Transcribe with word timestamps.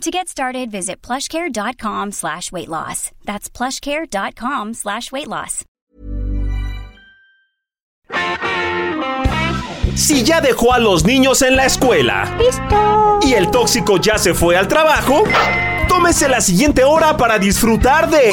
To 0.00 0.10
get 0.10 0.28
started, 0.28 0.70
visit 0.70 1.00
plushcare.com 1.02 2.12
slash 2.12 2.52
weight 2.52 2.68
loss. 2.68 3.10
That's 3.24 3.48
plushcare.com 3.48 4.74
slash 4.74 5.10
weight 5.12 5.28
loss. 5.28 5.64
Si 9.94 10.24
ya 10.24 10.40
dejó 10.40 10.72
a 10.72 10.78
los 10.80 11.04
niños 11.04 11.40
en 11.42 11.56
la 11.56 11.66
escuela 11.66 12.36
y 13.22 13.32
el 13.34 13.50
tóxico 13.50 13.96
ya 13.98 14.18
se 14.18 14.34
fue 14.34 14.56
al 14.56 14.66
trabajo, 14.66 15.22
tómese 15.88 16.28
la 16.28 16.40
siguiente 16.40 16.84
hora 16.84 17.16
para 17.16 17.38
disfrutar 17.38 18.08
de 18.08 18.32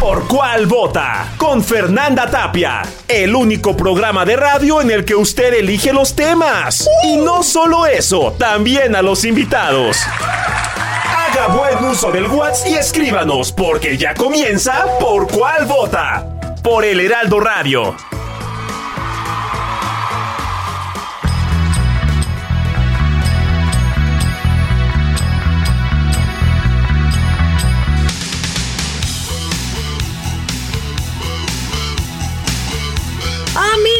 Por 0.00 0.26
cuál 0.26 0.66
vota 0.66 1.32
con 1.36 1.62
Fernanda 1.62 2.30
Tapia, 2.30 2.82
el 3.08 3.34
único 3.34 3.76
programa 3.76 4.24
de 4.24 4.36
radio 4.36 4.80
en 4.80 4.90
el 4.90 5.04
que 5.04 5.14
usted 5.14 5.54
elige 5.54 5.92
los 5.92 6.14
temas. 6.14 6.88
Y 7.04 7.16
no 7.16 7.42
solo 7.42 7.86
eso, 7.86 8.34
también 8.38 8.94
a 8.96 9.02
los 9.02 9.24
invitados. 9.24 9.98
Haga 10.18 11.48
buen 11.48 11.84
uso 11.84 12.10
del 12.10 12.26
WhatsApp 12.26 12.68
y 12.68 12.74
escríbanos 12.74 13.52
porque 13.52 13.96
ya 13.96 14.14
comienza 14.14 14.84
Por 15.00 15.26
cuál 15.28 15.66
vota 15.66 16.28
por 16.62 16.84
el 16.84 17.00
Heraldo 17.00 17.40
Radio. 17.40 17.94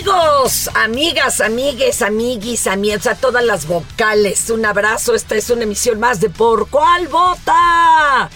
Amigos, 0.04 0.68
amigas, 0.74 1.40
amigues, 1.40 2.02
amiguis, 2.02 2.66
amigos, 2.66 3.06
a 3.06 3.14
todas 3.14 3.42
las 3.42 3.66
vocales, 3.66 4.50
un 4.50 4.66
abrazo. 4.66 5.14
Esta 5.14 5.34
es 5.34 5.48
una 5.48 5.62
emisión 5.62 5.98
más 5.98 6.20
de 6.20 6.28
Por 6.28 6.68
Cuál 6.68 7.08
Vota. 7.08 8.28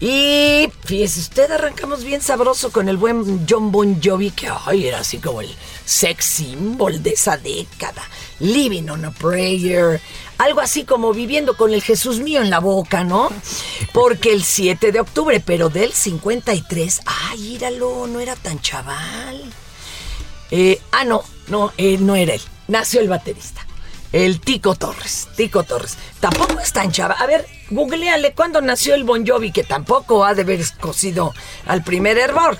Y 0.00 0.68
fíjese 0.84 1.20
usted, 1.20 1.52
arrancamos 1.52 2.02
bien 2.02 2.20
sabroso 2.20 2.72
con 2.72 2.88
el 2.88 2.96
buen 2.96 3.46
John 3.48 3.70
Bon 3.70 4.02
Jovi, 4.02 4.32
que 4.32 4.48
ay, 4.66 4.88
era 4.88 4.98
así 4.98 5.18
como 5.18 5.42
el 5.42 5.54
sex 5.84 6.24
symbol 6.24 7.00
de 7.00 7.10
esa 7.10 7.36
década. 7.36 8.02
Living 8.40 8.88
on 8.88 9.04
a 9.04 9.12
Prayer. 9.12 10.00
Algo 10.38 10.60
así 10.60 10.82
como 10.82 11.12
viviendo 11.12 11.56
con 11.56 11.72
el 11.72 11.84
Jesús 11.84 12.18
mío 12.18 12.42
en 12.42 12.50
la 12.50 12.58
boca, 12.58 13.04
¿no? 13.04 13.30
Porque 13.92 14.32
el 14.32 14.42
7 14.42 14.90
de 14.90 14.98
octubre, 14.98 15.38
pero 15.38 15.68
del 15.68 15.92
53, 15.92 17.02
ay, 17.06 17.54
íralo, 17.54 18.08
no 18.08 18.18
era 18.18 18.34
tan 18.34 18.60
chaval. 18.60 19.45
Eh, 20.50 20.80
ah, 20.92 21.04
no, 21.04 21.22
no, 21.48 21.72
eh, 21.76 21.98
no 21.98 22.16
era 22.16 22.34
él. 22.34 22.42
Nació 22.68 23.00
el 23.00 23.08
baterista. 23.08 23.66
El 24.12 24.40
Tico 24.40 24.74
Torres. 24.74 25.28
Tico 25.36 25.64
Torres. 25.64 25.96
Tampoco 26.20 26.60
es 26.60 26.72
tan 26.72 26.90
chava. 26.92 27.14
A 27.14 27.26
ver, 27.26 27.46
googleale 27.70 28.32
cuándo 28.32 28.60
nació 28.60 28.94
el 28.94 29.04
Bon 29.04 29.26
Jovi, 29.26 29.52
que 29.52 29.64
tampoco 29.64 30.24
ha 30.24 30.34
de 30.34 30.42
haber 30.42 30.64
cocido 30.80 31.34
al 31.66 31.82
primer 31.82 32.16
hervor. 32.18 32.56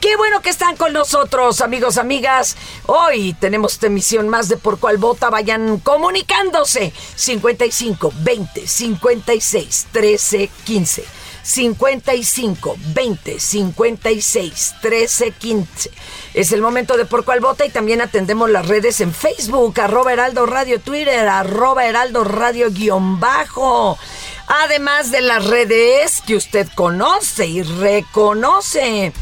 Qué 0.00 0.16
bueno 0.16 0.42
que 0.42 0.50
están 0.50 0.76
con 0.76 0.92
nosotros, 0.92 1.60
amigos, 1.60 1.98
amigas. 1.98 2.56
Hoy 2.86 3.34
tenemos 3.40 3.72
esta 3.72 3.86
emisión 3.86 4.28
más 4.28 4.48
de 4.48 4.56
Por 4.56 4.78
Cuál 4.78 4.98
Vota. 4.98 5.30
Vayan 5.30 5.78
comunicándose. 5.78 6.92
55 7.16 8.12
20 8.22 8.66
56 8.66 9.86
13 9.90 10.50
15. 10.64 11.04
55 11.42 12.76
20 12.94 13.40
56 13.40 14.74
13 14.82 15.30
15. 15.32 15.90
Es 16.34 16.52
el 16.52 16.60
momento 16.60 16.96
de 16.96 17.04
por 17.04 17.24
cuál 17.24 17.40
vota 17.40 17.64
y 17.64 17.70
también 17.70 18.00
atendemos 18.00 18.50
las 18.50 18.68
redes 18.68 19.00
en 19.00 19.12
Facebook, 19.12 19.80
arroba 19.80 20.12
Heraldo 20.12 20.46
Radio, 20.46 20.80
Twitter, 20.80 21.26
arroba 21.26 21.86
Heraldo 21.86 22.24
Radio 22.24 22.70
guion 22.70 23.18
bajo. 23.18 23.98
Además 24.46 25.10
de 25.10 25.20
las 25.20 25.46
redes 25.46 26.22
que 26.26 26.36
usted 26.36 26.68
conoce 26.74 27.46
y 27.46 27.62
reconoce. 27.62 29.12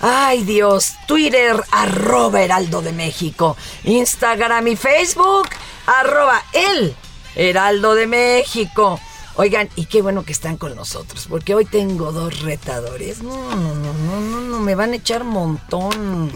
Ay 0.00 0.44
Dios, 0.44 0.94
Twitter, 1.06 1.62
arroba 1.70 2.42
Heraldo 2.42 2.80
de 2.82 2.92
México. 2.92 3.56
Instagram 3.84 4.68
y 4.68 4.76
Facebook, 4.76 5.48
arroba 5.86 6.42
el 6.52 6.96
Heraldo 7.36 7.94
de 7.94 8.06
México. 8.06 8.98
Oigan, 9.40 9.70
y 9.74 9.86
qué 9.86 10.02
bueno 10.02 10.22
que 10.22 10.32
están 10.32 10.58
con 10.58 10.76
nosotros, 10.76 11.26
porque 11.26 11.54
hoy 11.54 11.64
tengo 11.64 12.12
dos 12.12 12.42
retadores. 12.42 13.22
No, 13.22 13.34
no, 13.56 13.74
no, 13.74 13.94
no, 13.94 14.20
no, 14.20 14.40
no, 14.42 14.60
me 14.60 14.74
van 14.74 14.92
a 14.92 14.96
echar 14.96 15.24
montón. 15.24 16.30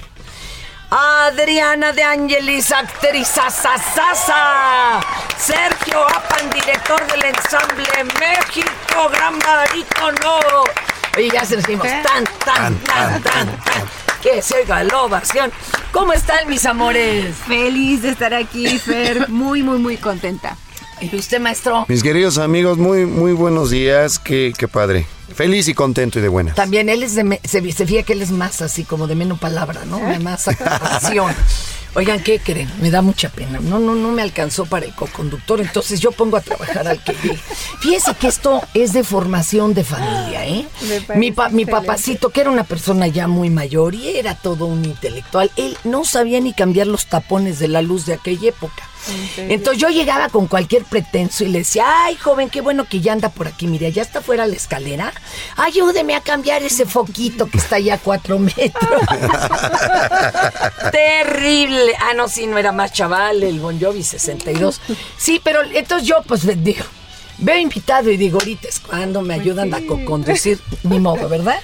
Adriana 0.89 1.93
de 1.93 2.03
Angelis, 2.03 2.73
actriz 2.73 3.29
Sasa. 3.29 5.03
Sergio 5.37 6.03
Apan, 6.03 6.49
director 6.49 7.07
del 7.09 7.27
ensamble 7.27 8.05
México, 8.19 9.11
gran 9.13 9.39
barítono. 9.39 10.65
Oye, 11.15 11.29
ya 11.31 11.45
se 11.45 11.57
nos 11.57 11.67
dimos 11.67 11.87
tan, 11.87 12.25
tan, 12.43 12.79
tan, 12.79 13.23
tan, 13.23 13.59
tan. 13.65 13.89
Que 14.23 14.41
se 14.41 14.61
oiga 14.61 14.83
la 14.83 15.03
ovación. 15.03 15.53
¿Cómo 15.93 16.15
están 16.15 16.49
mis 16.49 16.65
amores? 16.65 17.37
Feliz 17.47 18.01
de 18.01 18.09
estar 18.09 18.33
aquí, 18.33 18.79
Fer. 18.79 19.29
Muy, 19.29 19.63
muy, 19.63 19.79
muy 19.79 19.99
contenta. 19.99 20.57
¿Y 21.13 21.17
usted, 21.17 21.41
maestro? 21.41 21.85
Mis 21.89 22.03
queridos 22.03 22.39
amigos, 22.39 22.79
muy, 22.79 23.07
muy 23.07 23.33
buenos 23.33 23.71
días. 23.71 24.19
Qué, 24.19 24.53
qué 24.57 24.69
padre. 24.69 25.07
Feliz 25.35 25.67
y 25.69 25.75
contento 25.75 26.19
y 26.19 26.23
de 26.23 26.29
buenas. 26.29 26.55
También 26.55 26.89
él 26.89 27.03
es 27.03 27.15
de. 27.15 27.25
me- 27.25 27.41
Se, 27.45 27.73
se 27.73 27.87
fija 27.87 28.03
que 28.05 28.13
él 28.13 28.23
es 28.23 28.31
más 28.31 28.63
así, 28.63 28.85
como 28.85 29.07
de 29.07 29.15
menos 29.17 29.39
palabra, 29.39 29.85
¿no? 29.85 29.99
De 29.99 30.19
más 30.21 30.47
acción. 30.49 31.35
Oigan, 31.97 32.21
¿qué 32.23 32.41
creen? 32.41 32.69
Me 32.81 32.91
da 32.91 33.03
mucha 33.03 33.29
pena. 33.29 33.61
No, 33.61 33.79
no, 33.79 33.95
no 33.95 34.09
me 34.11 34.23
alcanzó 34.23 34.67
para 34.67 34.85
el 34.87 34.95
coconductor, 34.95 35.61
entonces 35.61 36.01
yo 36.01 36.11
pongo 36.11 36.37
a 36.37 36.41
trabajar 36.41 36.89
al 36.89 37.03
que 37.03 37.13
llegue. 37.13 37.39
Fíjese 37.81 38.15
que 38.15 38.27
esto 38.27 38.63
es 38.75 38.93
de 38.93 39.05
formación 39.05 39.75
de 39.75 39.85
familia, 39.85 40.45
¿eh? 40.47 40.67
Mi, 41.19 41.31
pa- 41.33 41.49
mi 41.51 41.65
papacito, 41.67 42.31
que 42.31 42.41
era 42.41 42.51
una 42.51 42.65
persona 42.65 43.07
ya 43.07 43.29
muy 43.29 43.49
mayor 43.51 43.95
y 43.95 44.17
era 44.17 44.35
todo 44.35 44.67
un 44.67 44.85
intelectual, 44.85 45.51
él 45.57 45.77
no 45.85 46.05
sabía 46.05 46.41
ni 46.41 46.53
cambiar 46.53 46.89
los 46.89 47.07
tapones 47.07 47.59
de 47.61 47.69
la 47.69 47.81
luz 47.83 48.07
de 48.07 48.15
aquella 48.15 48.49
época. 48.49 48.83
Entonces 49.37 49.83
yo 49.83 49.91
llegaba 49.91 50.31
con 50.31 50.47
cualquier 50.47 50.83
pretenso 50.85 51.45
y 51.45 51.49
le 51.49 51.59
decía, 51.59 51.85
ay 52.07 52.17
joven, 52.17 52.49
qué 52.49 52.63
bueno 52.63 52.87
que 52.89 53.03
ya 53.03 53.13
anda 53.13 53.29
por 53.29 53.47
aquí, 53.47 53.67
mire, 53.67 53.93
ya 53.93 54.01
está 54.01 54.23
fuera 54.23 54.47
la 54.47 54.55
escalera, 54.57 55.13
ayúdeme 55.59 56.15
a 56.15 56.23
cambiar 56.23 56.63
ese 56.63 56.87
foquito 56.87 57.45
que 57.47 57.59
está 57.59 57.77
allá 57.77 57.95
a 57.95 57.99
cuatro 57.99 58.39
metros. 58.39 59.03
Terrible. 60.91 61.84
Ah, 62.01 62.15
no, 62.15 62.29
sí, 62.29 62.47
no 62.47 62.59
era 62.59 62.73
más 62.73 62.93
chaval, 62.93 63.43
el 63.43 63.61
Bon 63.61 63.81
Jovi 63.81 64.03
62. 64.03 64.81
Sí, 65.17 65.41
pero 65.43 65.63
entonces 65.63 66.07
yo 66.09 66.23
pues 66.27 66.43
digo, 66.63 66.85
veo 67.39 67.59
invitado 67.59 68.11
y 68.11 68.17
digo, 68.17 68.39
ahorita 68.39 68.69
es 68.69 68.81
cuando 68.81 69.23
me 69.23 69.35
ayudan 69.35 69.73
a 69.75 69.81
co-conducir, 69.87 70.59
ni 70.83 71.01
modo, 71.01 71.29
¿verdad? 71.29 71.59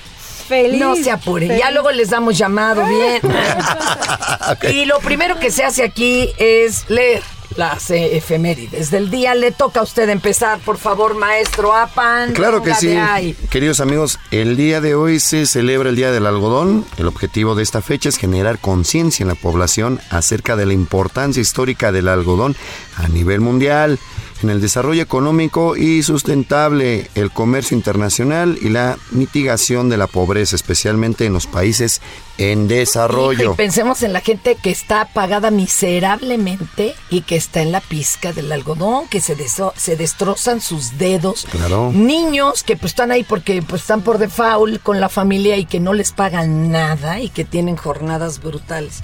Feliz. 0.48 0.80
No 0.80 0.96
se 0.96 1.10
apure, 1.10 1.46
ya 1.46 1.54
feliz. 1.54 1.72
luego 1.72 1.90
les 1.92 2.10
damos 2.10 2.36
llamado 2.36 2.84
bien. 2.86 3.20
Y 4.72 4.84
lo 4.84 4.98
primero 4.98 5.38
que 5.38 5.50
se 5.50 5.62
hace 5.64 5.84
aquí 5.84 6.30
es 6.38 6.88
leer 6.90 7.22
las 7.56 7.90
eh, 7.90 8.16
efemérides 8.16 8.90
del 8.90 9.10
día. 9.10 9.34
Le 9.34 9.52
toca 9.52 9.80
a 9.80 9.82
usted 9.82 10.08
empezar, 10.08 10.60
por 10.60 10.78
favor, 10.78 11.14
maestro 11.14 11.74
Apan. 11.74 12.32
Claro 12.32 12.62
que 12.62 12.74
sí. 12.74 12.90
ahí. 12.90 13.34
Queridos 13.50 13.80
amigos, 13.80 14.18
el 14.30 14.56
día 14.56 14.80
de 14.80 14.94
hoy 14.94 15.20
se 15.20 15.46
celebra 15.46 15.90
el 15.90 15.96
Día 15.96 16.12
del 16.12 16.26
Algodón. 16.26 16.84
El 16.96 17.06
objetivo 17.06 17.54
de 17.54 17.62
esta 17.62 17.82
fecha 17.82 18.08
es 18.08 18.16
generar 18.16 18.58
conciencia 18.58 19.24
en 19.24 19.28
la 19.28 19.34
población 19.34 20.00
acerca 20.10 20.56
de 20.56 20.66
la 20.66 20.72
importancia 20.72 21.40
histórica 21.40 21.92
del 21.92 22.08
algodón 22.08 22.56
a 22.96 23.08
nivel 23.08 23.40
mundial, 23.40 23.98
en 24.42 24.50
el 24.50 24.60
desarrollo 24.60 25.02
económico 25.02 25.76
y 25.76 26.02
sustentable, 26.02 27.10
el 27.14 27.30
comercio 27.30 27.76
internacional 27.76 28.58
y 28.62 28.68
la 28.70 28.96
mitigación 29.10 29.88
de 29.88 29.96
la 29.96 30.06
pobreza, 30.06 30.56
especialmente 30.56 31.26
en 31.26 31.32
los 31.32 31.46
países 31.46 32.00
en 32.38 32.68
desarrollo. 32.68 33.52
y 33.52 33.56
pensemos 33.56 34.02
en 34.02 34.12
la 34.14 34.20
gente 34.20 34.56
que 34.62 34.70
está 34.70 35.04
pagada 35.12 35.50
miserablemente 35.50 36.94
y 37.10 37.20
que 37.22 37.36
está 37.36 37.60
en 37.62 37.70
la 37.72 37.80
pizca 37.80 38.32
del 38.32 38.50
algodón, 38.50 39.08
que 39.08 39.20
se, 39.20 39.36
deso- 39.36 39.72
se 39.76 39.96
destrozan 39.96 40.60
sus 40.60 40.96
dedos. 40.98 41.46
Claro. 41.50 41.92
Niños 41.92 42.62
que 42.62 42.76
pues 42.76 42.92
están 42.92 43.10
ahí 43.10 43.24
porque 43.24 43.60
pues 43.62 43.82
están 43.82 44.00
por 44.02 44.18
default 44.18 44.82
con 44.82 45.00
la 45.00 45.08
familia 45.08 45.56
y 45.58 45.66
que 45.66 45.80
no 45.80 45.92
les 45.92 46.12
pagan 46.12 46.70
nada 46.70 47.20
y 47.20 47.28
que 47.28 47.44
tienen 47.44 47.76
jornadas 47.76 48.40
brutales. 48.40 49.02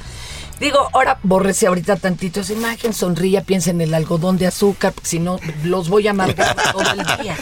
Digo, 0.60 0.88
ahora 0.94 1.18
bórrese 1.22 1.66
ahorita 1.66 1.96
tantito 1.96 2.40
esa 2.40 2.52
imagen, 2.54 2.92
sonría, 2.94 3.42
piensa 3.42 3.70
en 3.70 3.80
el 3.82 3.92
algodón 3.92 4.38
de 4.38 4.46
azúcar, 4.46 4.92
porque 4.94 5.08
si 5.08 5.18
no, 5.18 5.38
los 5.64 5.88
voy 5.88 6.06
a 6.08 6.12
amargar 6.12 6.56
todo 6.72 6.82
el 6.92 7.22
día. 7.22 7.36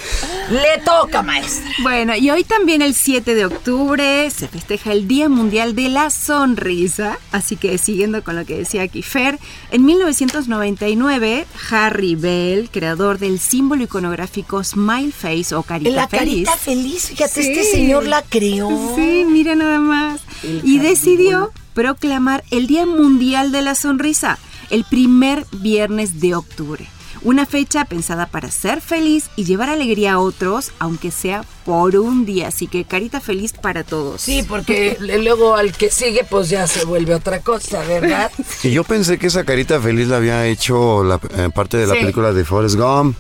Le 0.51 0.83
toca, 0.85 1.23
maestra. 1.23 1.71
Bueno, 1.83 2.15
y 2.17 2.29
hoy 2.31 2.45
también 2.45 2.83
el 2.83 2.95
7 2.95 3.35
de 3.35 3.47
octubre 3.47 4.29
se 4.31 4.49
festeja 4.49 4.93
el 4.93 5.07
Día 5.09 5.29
Mundial 5.29 5.75
de 5.75 5.89
la 5.89 6.11
Sonrisa. 6.11 7.19
Así 7.33 7.57
que 7.57 7.79
siguiendo 7.79 8.23
con 8.25 8.37
lo 8.37 8.45
que 8.45 8.59
decía 8.59 8.83
aquí 8.83 9.03
Fer, 9.03 9.39
en 9.71 9.85
1999, 9.85 11.47
Harry 11.71 12.15
Bell, 12.17 12.69
creador 12.71 13.19
del 13.19 13.39
símbolo 13.39 13.85
iconográfico 13.85 14.63
Smile 14.65 15.13
Face 15.13 15.55
o 15.55 15.63
Carita 15.63 15.91
La 15.91 16.09
Feliz. 16.09 16.47
carita 16.49 16.57
feliz, 16.57 17.07
fíjate, 17.09 17.43
Sí. 17.43 17.51
este 17.53 17.65
señor 17.65 18.07
la 18.07 18.23
creó. 18.23 18.69
Sí, 18.97 19.25
mira 19.29 19.55
nada 19.55 19.79
más. 19.79 20.21
Y 20.43 20.79
decidió 20.79 21.53
proclamar 21.75 22.45
el 22.51 22.67
Día 22.67 22.87
Mundial 22.87 23.53
de 23.53 23.63
la 23.63 23.75
Sonrisa 23.75 24.39
el 24.71 24.85
primer 24.85 25.45
viernes 25.53 26.21
de 26.21 26.35
octubre. 26.35 26.87
Una 27.23 27.47
fecha 27.47 27.85
pensada 27.87 28.27
para 28.27 28.51
ser 28.51 28.81
feliz 28.83 29.31
y 29.37 29.45
llevar 29.45 29.71
alegría 29.71 30.15
a 30.15 30.19
otros, 30.19 30.73
aunque 30.79 31.11
sea 31.11 31.43
por 31.65 31.97
un 31.97 32.27
día. 32.27 32.49
Así 32.49 32.67
que 32.67 32.85
carita 32.85 33.19
feliz 33.21 33.53
para 33.55 33.83
todos. 33.83 34.21
Sí, 34.21 34.45
porque 34.47 34.97
luego 35.23 35.55
al 35.57 35.73
que 35.73 35.91
sigue, 35.91 36.25
pues 36.29 36.51
ya 36.51 36.67
se 36.67 36.85
vuelve 36.85 37.15
otra 37.15 37.41
cosa, 37.41 37.83
¿verdad? 37.85 38.31
Y 38.63 38.73
yo 38.73 38.85
pensé 38.85 39.19
que 39.19 39.29
esa 39.29 39.45
carita 39.45 39.81
feliz 39.81 40.09
la 40.09 40.17
había 40.19 40.47
hecho 40.47 41.03
la 41.03 41.19
eh, 41.37 41.49
parte 41.55 41.79
de 41.79 41.87
la 41.87 41.95
Sí. 41.95 42.01
película 42.01 42.33
de 42.33 42.45
Forrest 42.45 42.77
Gump. 42.77 43.17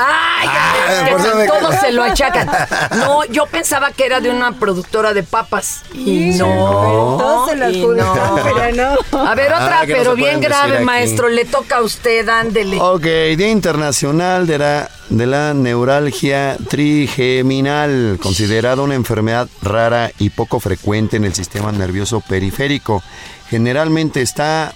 ¡Ay! 0.00 0.48
Ah, 0.50 1.04
que 1.36 1.46
todos 1.46 1.74
se 1.80 1.92
lo 1.92 2.02
achacan. 2.04 2.48
No, 2.96 3.24
yo 3.24 3.46
pensaba 3.46 3.90
que 3.90 4.06
era 4.06 4.20
de 4.20 4.30
una 4.30 4.52
productora 4.52 5.12
de 5.12 5.22
papas. 5.24 5.82
Y 5.92 6.30
no. 6.36 6.46
Todos 7.18 7.50
se 7.50 7.56
lo 7.56 7.66
adjudican, 7.66 7.96
no. 8.14 8.40
pero 8.44 8.96
no. 9.12 9.18
A 9.28 9.34
ver, 9.34 9.52
otra, 9.52 9.80
Ah, 9.80 9.86
no 9.86 9.94
pero 9.94 10.14
bien 10.14 10.40
grave, 10.40 10.76
aquí. 10.76 10.84
maestro. 10.84 11.28
Le 11.28 11.44
toca 11.44 11.78
a 11.78 11.82
usted, 11.82 12.28
ándele. 12.28 12.78
Ok, 12.80 13.02
Día 13.02 13.48
Internacional 13.50 14.46
de 14.46 14.58
la, 14.58 14.90
de 15.08 15.26
la 15.26 15.52
Neuralgia 15.54 16.56
Trigeminal, 16.68 18.18
considerada 18.22 18.82
una 18.82 18.94
enfermedad 18.94 19.48
rara 19.62 20.10
y 20.18 20.30
poco 20.30 20.60
frecuente 20.60 21.16
en 21.16 21.24
el 21.24 21.34
sistema 21.34 21.72
nervioso 21.72 22.20
periférico. 22.20 23.02
Generalmente 23.50 24.22
está, 24.22 24.72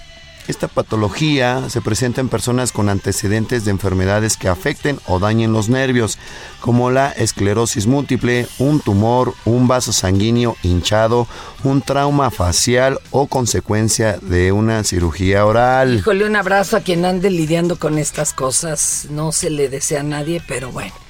esta 0.47 0.67
patología 0.67 1.69
se 1.69 1.81
presenta 1.81 2.21
en 2.21 2.29
personas 2.29 2.71
con 2.71 2.89
antecedentes 2.89 3.65
de 3.65 3.71
enfermedades 3.71 4.37
que 4.37 4.47
afecten 4.47 4.99
o 5.07 5.19
dañen 5.19 5.53
los 5.53 5.69
nervios, 5.69 6.17
como 6.59 6.91
la 6.91 7.11
esclerosis 7.11 7.87
múltiple, 7.87 8.47
un 8.59 8.79
tumor, 8.79 9.33
un 9.45 9.67
vaso 9.67 9.93
sanguíneo 9.93 10.55
hinchado, 10.63 11.27
un 11.63 11.81
trauma 11.81 12.31
facial 12.31 12.99
o 13.11 13.27
consecuencia 13.27 14.17
de 14.21 14.51
una 14.51 14.83
cirugía 14.83 15.45
oral. 15.45 15.95
Híjole, 15.95 16.25
un 16.25 16.35
abrazo 16.35 16.77
a 16.77 16.81
quien 16.81 17.05
ande 17.05 17.29
lidiando 17.29 17.77
con 17.77 17.97
estas 17.97 18.33
cosas. 18.33 19.07
No 19.09 19.31
se 19.31 19.49
le 19.49 19.69
desea 19.69 20.01
a 20.01 20.03
nadie, 20.03 20.41
pero 20.47 20.71
bueno. 20.71 21.02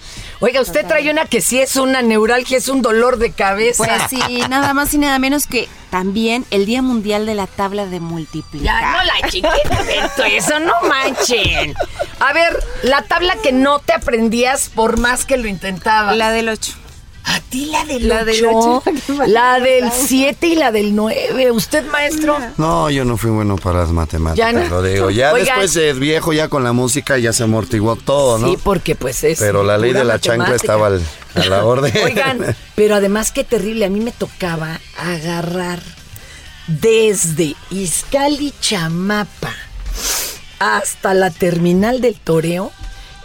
Oiga, 0.43 0.59
usted 0.59 0.85
trae 0.85 1.09
una 1.09 1.25
que 1.25 1.39
sí 1.39 1.61
es 1.61 1.77
una 1.77 2.01
neuralgia, 2.01 2.57
es 2.57 2.67
un 2.67 2.81
dolor 2.81 3.17
de 3.17 3.31
cabeza. 3.31 3.77
Pues 3.77 3.91
sí, 4.09 4.41
nada 4.49 4.73
más 4.73 4.93
y 4.93 4.97
nada 4.97 5.17
menos 5.17 5.47
que 5.47 5.69
también 5.89 6.45
el 6.51 6.65
Día 6.65 6.81
Mundial 6.81 7.25
de 7.25 7.33
la 7.33 7.47
Tabla 7.47 7.85
de 7.85 7.95
Ya, 7.95 8.01
Multiplicar. 8.01 8.83
no 8.91 9.03
la 9.05 9.29
chiquita, 9.29 10.27
eso 10.27 10.59
no 10.59 10.73
manchen. 10.89 11.73
A 12.19 12.33
ver, 12.33 12.61
la 12.81 13.03
tabla 13.03 13.37
que 13.41 13.53
no 13.53 13.79
te 13.79 13.93
aprendías 13.93 14.67
por 14.67 14.99
más 14.99 15.23
que 15.23 15.37
lo 15.37 15.47
intentabas. 15.47 16.17
La 16.17 16.31
del 16.31 16.49
8. 16.49 16.73
La 17.53 17.85
del 17.85 18.07
La 18.07 18.23
del 18.25 18.45
8, 18.45 18.57
ocho, 18.57 18.83
qué 19.07 19.13
mal 19.13 19.31
la 19.33 19.59
del 19.59 19.91
7 19.91 20.47
y 20.47 20.55
la 20.55 20.71
del 20.71 20.95
9. 20.95 21.51
¿Usted, 21.51 21.85
maestro? 21.87 22.37
No, 22.57 22.89
yo 22.89 23.05
no 23.05 23.17
fui 23.17 23.29
bueno 23.31 23.55
para 23.57 23.79
las 23.79 23.91
matemáticas, 23.91 24.53
Ya 24.53 24.59
no. 24.59 24.67
lo 24.69 24.81
digo. 24.81 25.09
Ya 25.09 25.31
Oigan. 25.33 25.45
después 25.45 25.73
de 25.73 25.93
viejo, 25.93 26.33
ya 26.33 26.47
con 26.47 26.63
la 26.63 26.73
música, 26.73 27.17
ya 27.17 27.31
se 27.33 27.43
amortiguó 27.43 27.95
todo, 27.95 28.37
¿no? 28.39 28.47
Sí, 28.49 28.57
porque 28.63 28.95
pues 28.95 29.23
es. 29.23 29.39
Pero 29.39 29.63
la 29.63 29.77
ley 29.77 29.93
de 29.93 30.03
la 30.03 30.19
chancla 30.19 30.49
matemática. 30.49 30.55
estaba 30.73 30.87
al- 30.87 31.01
a 31.35 31.45
la 31.49 31.65
orden. 31.65 31.93
Oigan, 32.03 32.55
pero 32.75 32.95
además 32.95 33.31
qué 33.31 33.43
terrible, 33.43 33.85
a 33.85 33.89
mí 33.89 33.99
me 33.99 34.11
tocaba 34.11 34.79
agarrar 34.97 35.79
desde 36.67 37.55
Izcali 37.71 38.53
Chamapa 38.61 39.53
hasta 40.59 41.13
la 41.13 41.29
terminal 41.29 41.99
del 42.01 42.15
Toreo 42.15 42.71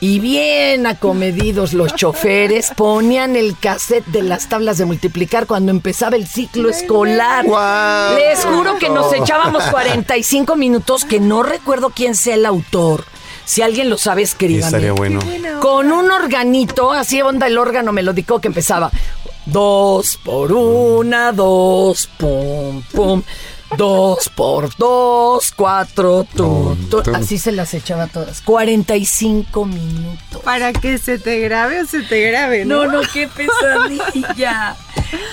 y 0.00 0.20
bien 0.20 0.86
acomedidos 0.86 1.72
los 1.72 1.94
choferes 1.94 2.70
ponían 2.76 3.34
el 3.34 3.56
cassette 3.58 4.06
de 4.06 4.22
las 4.22 4.48
tablas 4.48 4.78
de 4.78 4.84
multiplicar 4.84 5.46
cuando 5.46 5.70
empezaba 5.72 6.16
el 6.16 6.26
ciclo 6.26 6.68
escolar. 6.70 7.44
¡Guau! 7.44 8.16
Les 8.16 8.44
juro 8.44 8.78
que 8.78 8.88
nos 8.88 9.12
echábamos 9.12 9.64
45 9.70 10.54
minutos 10.56 11.04
que 11.04 11.18
no 11.20 11.42
recuerdo 11.42 11.90
quién 11.90 12.14
sea 12.14 12.34
el 12.34 12.46
autor. 12.46 13.04
Si 13.44 13.62
alguien 13.62 13.88
lo 13.88 13.96
sabe, 13.96 14.20
Y 14.20 14.24
escríbanme 14.24 14.66
estaría 14.66 14.92
bueno. 14.92 15.20
con 15.60 15.90
un 15.90 16.10
organito, 16.10 16.92
así 16.92 17.22
onda 17.22 17.46
el 17.46 17.56
órgano 17.58 17.92
melódico 17.92 18.40
que 18.40 18.48
empezaba. 18.48 18.90
Dos 19.46 20.18
por 20.22 20.52
una, 20.52 21.32
dos, 21.32 22.08
pum, 22.18 22.82
pum. 22.92 23.22
Dos 23.76 24.30
por 24.30 24.74
dos, 24.76 25.52
cuatro, 25.54 26.26
tum. 26.34 26.76
tum. 26.88 27.14
Así 27.14 27.38
se 27.38 27.52
las 27.52 27.74
echaba 27.74 28.06
todas. 28.06 28.40
45 28.40 29.64
minutos. 29.66 30.42
Para 30.42 30.72
que 30.72 30.98
se 30.98 31.18
te 31.18 31.38
grabe 31.40 31.82
o 31.82 31.86
se 31.86 32.02
te 32.02 32.30
grabe, 32.30 32.64
No, 32.64 32.86
no, 32.86 33.00
qué 33.12 33.28
pesadilla. 33.28 34.74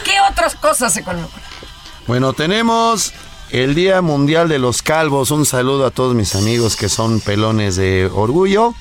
¿Qué 0.04 0.14
otras 0.30 0.56
cosas 0.56 0.94
se 0.94 1.04
conmemoran? 1.04 1.32
Bueno, 2.08 2.34
tenemos 2.34 3.14
el 3.52 3.74
Día 3.74 4.02
Mundial 4.02 4.50
de 4.50 4.60
los 4.60 4.82
Calvos. 4.82 5.32
Un 5.32 5.46
saludo 5.46 5.86
a 5.86 5.92
todos 5.92 6.14
mis 6.14 6.36
amigos 6.36 6.76
que 6.76 6.90
son 6.90 7.22
pelones 7.22 7.78
de 7.78 8.10
orgullo. 8.14 8.74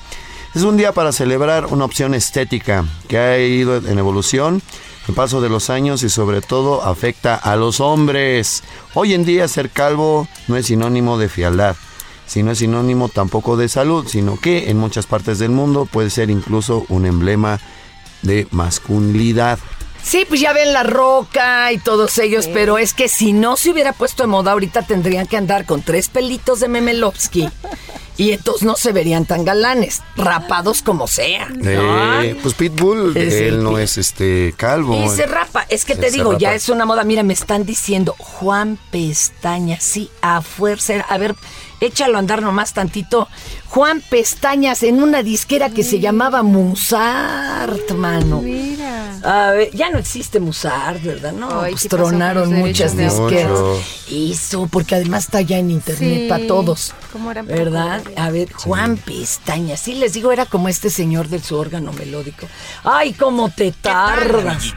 Es 0.53 0.63
un 0.63 0.77
día 0.77 0.91
para 0.91 1.11
celebrar 1.11 1.65
una 1.67 1.85
opción 1.85 2.13
estética 2.13 2.85
que 3.07 3.17
ha 3.17 3.37
ido 3.39 3.77
en 3.77 3.99
evolución. 3.99 4.61
El 5.07 5.13
paso 5.13 5.39
de 5.39 5.49
los 5.49 5.69
años 5.69 6.01
y 6.03 6.09
sobre 6.09 6.41
todo 6.41 6.83
afecta 6.83 7.35
a 7.35 7.55
los 7.55 7.79
hombres. 7.79 8.63
Hoy 8.95 9.13
en 9.13 9.23
día 9.23 9.47
ser 9.47 9.69
calvo 9.69 10.27
no 10.47 10.57
es 10.57 10.65
sinónimo 10.65 11.19
de 11.19 11.29
fialdad, 11.29 11.75
sino 12.25 12.51
es 12.51 12.57
sinónimo 12.57 13.09
tampoco 13.09 13.55
de 13.55 13.69
salud, 13.69 14.07
sino 14.07 14.39
que 14.39 14.71
en 14.71 14.77
muchas 14.77 15.05
partes 15.05 15.37
del 15.37 15.51
mundo 15.51 15.85
puede 15.85 16.09
ser 16.09 16.31
incluso 16.31 16.85
un 16.89 17.05
emblema 17.05 17.59
de 18.23 18.47
masculinidad. 18.49 19.59
Sí, 20.03 20.25
pues 20.27 20.39
ya 20.39 20.53
ven 20.53 20.73
la 20.73 20.83
roca 20.83 21.71
y 21.71 21.77
todos 21.77 22.17
ellos, 22.19 22.47
pero 22.47 22.77
es 22.77 22.93
que 22.93 23.07
si 23.07 23.33
no 23.33 23.57
se 23.57 23.71
hubiera 23.71 23.91
puesto 23.93 24.23
de 24.23 24.27
moda 24.27 24.51
ahorita 24.51 24.83
tendrían 24.83 25.27
que 25.27 25.37
andar 25.37 25.65
con 25.65 25.81
tres 25.81 26.09
pelitos 26.09 26.59
de 26.59 26.67
Memelovsky 26.67 27.49
y 28.17 28.31
entonces 28.31 28.63
no 28.63 28.75
se 28.75 28.91
verían 28.91 29.25
tan 29.25 29.43
galanes, 29.43 30.01
rapados 30.15 30.81
como 30.81 31.07
sea. 31.07 31.49
¿no? 31.49 32.21
Eh, 32.21 32.37
pues 32.41 32.53
Pitbull, 32.53 33.15
Es 33.17 33.33
él 33.33 33.63
no 33.63 33.77
es 33.77 33.97
este 33.97 34.53
calvo. 34.55 34.95
Y 35.03 35.09
se 35.09 35.25
rapa, 35.25 35.65
es 35.69 35.85
que 35.85 35.95
te 35.95 36.11
digo, 36.11 36.37
ya 36.37 36.53
es 36.53 36.69
una 36.69 36.85
moda. 36.85 37.03
Mira, 37.03 37.23
me 37.23 37.33
están 37.33 37.65
diciendo 37.65 38.15
Juan 38.17 38.77
Pestañas, 38.91 39.83
sí, 39.83 40.09
a 40.21 40.41
fuerza. 40.41 41.05
A 41.09 41.17
ver, 41.17 41.35
échalo 41.81 42.15
a 42.15 42.19
andar 42.19 42.41
nomás 42.41 42.73
tantito. 42.73 43.27
Juan 43.67 44.01
Pestañas 44.09 44.83
en 44.83 45.01
una 45.03 45.21
disquera 45.23 45.69
que 45.69 45.83
se 45.83 45.99
llamaba 45.99 46.43
Musart, 46.43 47.91
mano. 47.91 48.41
Mira. 48.41 49.17
A 49.23 49.51
ver, 49.51 49.71
ya 49.71 49.89
no 49.89 49.97
existe 49.97 50.39
Musart, 50.39 51.01
¿verdad? 51.03 51.31
No, 51.33 51.61
Ay, 51.61 51.71
pues 51.71 51.83
¿qué 51.83 51.89
pasó 51.89 52.03
con 52.03 52.09
tronaron 52.11 52.53
muchas 52.53 52.95
de 52.95 53.05
disqueras. 53.05 53.51
autor? 53.51 53.77
Eso, 54.11 54.67
porque 54.71 54.95
además 54.95 55.25
está 55.25 55.41
ya 55.41 55.57
en 55.57 55.71
internet 55.71 56.21
Sí, 56.23 56.25
para 56.29 56.45
todos. 56.47 56.93
¿cómo 57.11 57.31
eran 57.31 57.47
¿Verdad? 57.47 58.01
A 58.17 58.29
ver, 58.29 58.51
Juan 58.53 58.97
Pestañas, 58.97 59.79
sí 59.79 59.95
les 59.95 60.13
digo, 60.13 60.31
era 60.31 60.45
como 60.45 60.69
este 60.69 60.89
señor 60.89 61.27
del 61.27 61.43
su 61.43 61.55
órgano 61.57 61.91
melódico. 61.93 62.47
Ay, 62.83 63.13
cómo 63.13 63.49
te 63.49 63.71
¿Qué 63.71 63.77
tal, 63.81 64.19
tardas. 64.19 64.73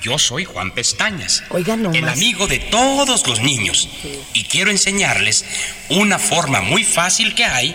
Yo 0.00 0.18
soy 0.18 0.44
Juan 0.44 0.72
Pestañas, 0.72 1.42
Oigan 1.50 1.82
nomás. 1.82 1.98
el 1.98 2.08
amigo 2.08 2.46
de 2.46 2.58
todos 2.58 3.26
los 3.26 3.40
niños, 3.40 3.88
y 4.34 4.44
quiero 4.44 4.70
enseñarles 4.70 5.44
una 5.88 6.18
forma 6.18 6.60
muy 6.60 6.84
fácil 6.84 7.34
que 7.34 7.44
hay 7.44 7.74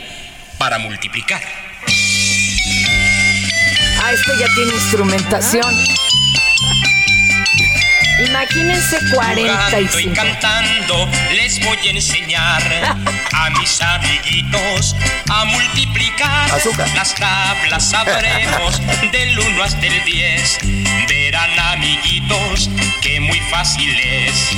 para 0.58 0.78
multiplicar. 0.78 1.42
Ah, 4.04 4.12
este 4.14 4.32
ya 4.40 4.48
tiene 4.56 4.74
instrumentación. 4.74 5.64
Imagínense 8.28 9.00
Jugando 9.10 9.42
y 9.42 9.46
45. 9.46 10.16
cantando 10.16 11.10
les 11.34 11.60
voy 11.66 11.78
a 11.88 11.90
enseñar 11.92 12.62
a 13.34 13.50
mis 13.52 13.82
amiguitos 13.82 14.96
a 15.30 15.46
multiplicar. 15.46 16.52
Azúcar. 16.52 16.90
Las 16.96 17.16
tablas 17.16 17.90
sabremos 17.90 18.82
del 19.12 19.40
1 19.40 19.64
hasta 19.64 19.88
el 19.88 20.04
10. 20.06 20.60
Verán 21.08 21.60
amiguitos 21.60 22.70
que 23.02 23.20
muy 23.20 23.40
fácil 23.50 23.90
es. 24.00 24.52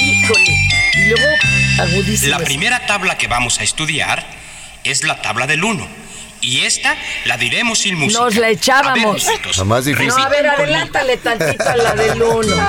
Híjole. 0.00 0.56
Y 0.94 1.08
luego 1.08 1.26
agudísimo. 1.80 2.30
La 2.30 2.44
primera 2.44 2.86
tabla 2.86 3.18
que 3.18 3.26
vamos 3.26 3.58
a 3.58 3.64
estudiar 3.64 4.24
es 4.84 5.02
la 5.02 5.20
tabla 5.22 5.46
del 5.46 5.64
1. 5.64 5.88
Y 6.44 6.60
esta 6.66 6.94
la 7.24 7.38
diremos 7.38 7.78
sin 7.78 7.98
música. 7.98 8.22
Nos 8.22 8.36
la 8.36 8.50
echábamos. 8.50 9.24
A 9.26 9.30
ver, 9.30 9.38
mijitos, 9.38 9.56
La 9.56 9.64
más 9.64 9.84
difícil. 9.86 10.08
No, 10.08 10.16
a 10.24 10.28
ver, 10.28 10.46
adelántale 10.46 11.16
tantito 11.16 11.68
a 11.68 11.76
la 11.76 11.94
del 11.94 12.22
uno. 12.22 12.68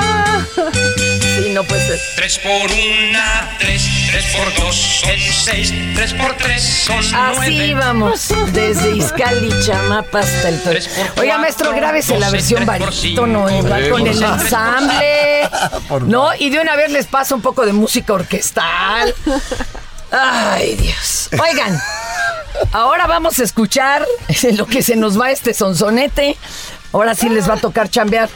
Sí, 1.36 1.50
no, 1.50 1.66
puede 1.66 1.86
ser. 1.86 2.00
Tres 2.16 2.40
por 2.40 2.72
una, 2.72 3.58
tres, 3.60 3.86
tres 4.10 4.26
por 4.38 4.56
dos 4.64 4.74
son 4.74 5.20
seis, 5.20 5.74
tres 5.94 6.14
por 6.14 6.34
tres 6.38 6.64
son 6.64 6.98
Así 7.00 7.58
nueve. 7.58 7.74
vamos, 7.74 8.30
desde 8.54 8.96
Izcali, 8.96 9.52
Chamapa 9.66 10.20
hasta 10.20 10.48
el 10.48 10.60
por 10.60 10.78
Oiga, 11.18 11.38
maestro, 11.38 11.74
grábese 11.74 12.18
la 12.18 12.30
versión 12.30 12.66
barítono, 12.66 13.48
tres 13.48 13.90
con 13.90 14.08
el 14.08 14.24
ensamble. 14.24 15.50
¿No? 16.08 16.34
Y 16.40 16.52
de 16.52 16.62
una 16.62 16.78
vez 16.78 16.90
les 16.92 17.06
paso 17.06 17.36
un 17.36 17.42
poco 17.42 17.66
de 17.66 17.74
música 17.74 18.14
orquestal. 18.14 19.14
Ay, 20.12 20.76
Dios. 20.76 21.30
Oigan, 21.34 21.78
ahora 22.72 23.08
vamos 23.08 23.40
a 23.40 23.44
escuchar 23.44 24.06
lo 24.54 24.66
que 24.66 24.82
se 24.84 24.96
nos 24.96 25.20
va 25.20 25.32
este 25.32 25.54
sonsonete. 25.54 26.38
Ahora 26.94 27.14
sí 27.14 27.28
les 27.28 27.50
va 27.50 27.56
a 27.56 27.58
tocar 27.58 27.90
chambear. 27.90 28.30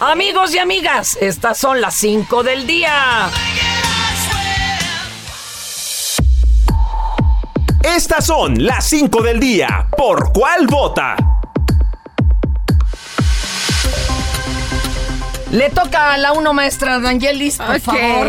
Amigos 0.00 0.54
y 0.54 0.58
amigas, 0.58 1.18
estas 1.20 1.58
son 1.58 1.80
las 1.82 1.94
5 1.96 2.42
del 2.42 2.66
día. 2.66 3.28
Estas 7.82 8.26
son 8.26 8.64
las 8.64 8.88
5 8.88 9.22
del 9.22 9.38
día. 9.38 9.86
¿Por 9.96 10.32
cuál 10.32 10.66
vota? 10.66 11.14
Le 15.52 15.70
toca 15.70 16.12
a 16.14 16.18
la 16.18 16.32
uno 16.32 16.52
maestra 16.52 16.98
D'Angelis, 16.98 17.58
por 17.58 17.76
Ok. 17.76 17.82
favor. 17.82 18.26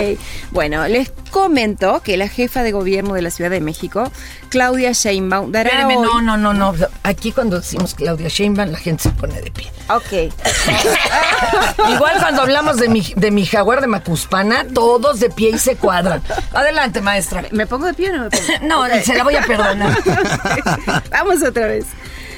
Bueno, 0.52 0.88
les 0.88 1.12
comento 1.32 2.02
que 2.02 2.18
la 2.18 2.30
jefa 2.30 2.64
de 2.64 2.72
gobierno 2.72 3.14
de 3.14 3.22
la 3.22 3.32
Ciudad 3.32 3.50
de 3.50 3.60
México, 3.62 4.12
Claudia 4.50 4.92
Sheinbaum, 4.94 5.52
dará 5.52 5.70
Espéreme, 5.70 5.98
hoy... 5.98 6.06
no, 6.06 6.22
no, 6.22 6.38
no, 6.38 6.54
no. 6.54 6.74
Aquí 7.04 7.32
cuando 7.32 7.60
decimos 7.60 7.94
Claudia 7.94 8.30
Sheinbaum, 8.30 8.72
la 8.72 8.78
gente 8.78 9.04
se 9.04 9.10
pone 9.12 9.42
de 9.42 9.52
pie. 9.52 9.72
Ok. 9.90 10.34
Igual 11.90 12.20
cuando 12.20 12.42
hablamos 12.42 12.78
de 12.78 12.90
mi, 12.90 13.14
de 13.16 13.32
mi 13.32 13.46
jaguar 13.46 13.82
de 13.82 13.88
Macuspana, 13.88 14.66
todos 14.74 15.20
de 15.20 15.30
pie 15.30 15.52
y 15.52 15.58
se 15.60 15.76
cuadran. 15.76 16.22
Adelante, 16.54 17.02
maestra. 17.02 17.46
¿Me 17.52 17.68
pongo 17.68 17.86
de 17.86 17.94
pie 17.94 18.10
o 18.12 18.14
no 18.14 18.24
me 18.24 18.30
pongo? 18.30 18.44
No, 18.64 18.86
se 19.04 19.16
la 19.16 19.24
voy 19.24 19.36
a 19.36 19.42
perdonar. 19.42 19.98
Vamos 21.12 21.44
otra 21.44 21.68
vez. 21.68 21.86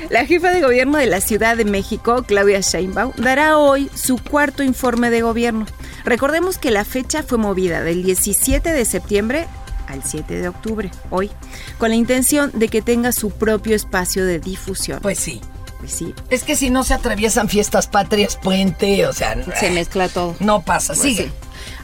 La 0.10 0.26
jefa 0.26 0.50
de 0.50 0.62
gobierno 0.62 0.98
de 0.98 1.06
la 1.06 1.22
Ciudad 1.22 1.56
de 1.56 1.66
México, 1.66 2.24
Claudia 2.28 2.62
Sheinbaum, 2.62 3.14
dará 3.18 3.60
hoy 3.60 3.92
su 3.94 4.18
cuarto 4.18 4.64
informe 4.64 5.12
de 5.12 5.22
gobierno. 5.22 5.68
Recordemos 6.06 6.58
que 6.58 6.72
la 6.72 6.86
fecha 6.86 7.24
fue 7.24 7.38
movida 7.38 7.82
del 7.84 8.04
17 8.04 8.72
de 8.72 8.86
septiembre 8.86 9.48
al 9.88 10.04
7 10.04 10.36
de 10.36 10.48
octubre, 10.48 10.92
hoy, 11.10 11.32
con 11.78 11.90
la 11.90 11.96
intención 11.96 12.52
de 12.54 12.68
que 12.68 12.82
tenga 12.82 13.12
su 13.12 13.32
propio 13.32 13.76
espacio 13.76 14.26
de 14.26 14.40
difusión. 14.40 15.00
Pues 15.02 15.20
sí. 15.20 15.42
Pues 15.80 15.94
sí, 15.94 16.14
Es 16.30 16.44
que 16.44 16.58
si 16.58 16.70
no 16.70 16.84
se 16.84 16.94
atraviesan 16.94 17.48
fiestas 17.48 17.88
patrias, 17.88 18.36
puente, 18.36 19.08
o 19.08 19.14
sea, 19.14 19.42
se 19.58 19.72
mezcla 19.72 20.10
todo. 20.10 20.36
no 20.42 20.62
pasa. 20.62 20.94
Pues 20.94 21.00
Sigue. 21.00 21.24
sí. 21.24 21.32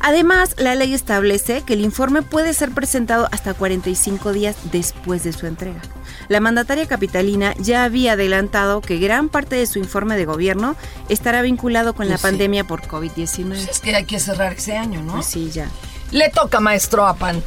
Además, 0.08 0.54
la 0.60 0.76
ley 0.76 0.94
establece 0.94 1.64
que 1.64 1.74
el 1.74 1.82
informe 1.82 2.22
puede 2.22 2.54
ser 2.54 2.70
presentado 2.70 3.28
hasta 3.32 3.56
45 3.56 4.34
días 4.34 4.56
después 4.72 5.24
de 5.24 5.34
su 5.34 5.48
entrega. 5.48 5.82
La 6.28 6.40
mandataria 6.40 6.86
capitalina 6.88 7.56
ya 7.58 7.84
había 7.84 8.12
adelantado 8.12 8.82
que 8.82 9.00
gran 9.00 9.30
parte 9.30 9.56
de 9.56 9.66
su 9.66 9.80
informe 9.80 10.16
de 10.16 10.26
gobierno 10.26 10.76
estará 11.10 11.42
vinculado 11.42 11.96
con 11.96 12.06
la 12.08 12.14
Pues 12.20 12.22
sí. 12.22 12.28
pandemia 12.28 12.64
por 12.66 12.82
Pues 12.88 12.92
COVID-19. 13.16 13.54
es 13.68 13.80
que 13.80 13.96
hay 13.96 14.06
que 14.06 14.20
cerrar 14.20 14.54
ese 14.54 14.78
año, 14.78 15.02
¿no? 15.02 15.14
Pues 15.14 15.26
sí, 15.26 15.50
ya. 15.52 15.70
Le 16.12 16.30
toca, 16.30 16.60
maestro 16.60 17.08
Apan. 17.08 17.42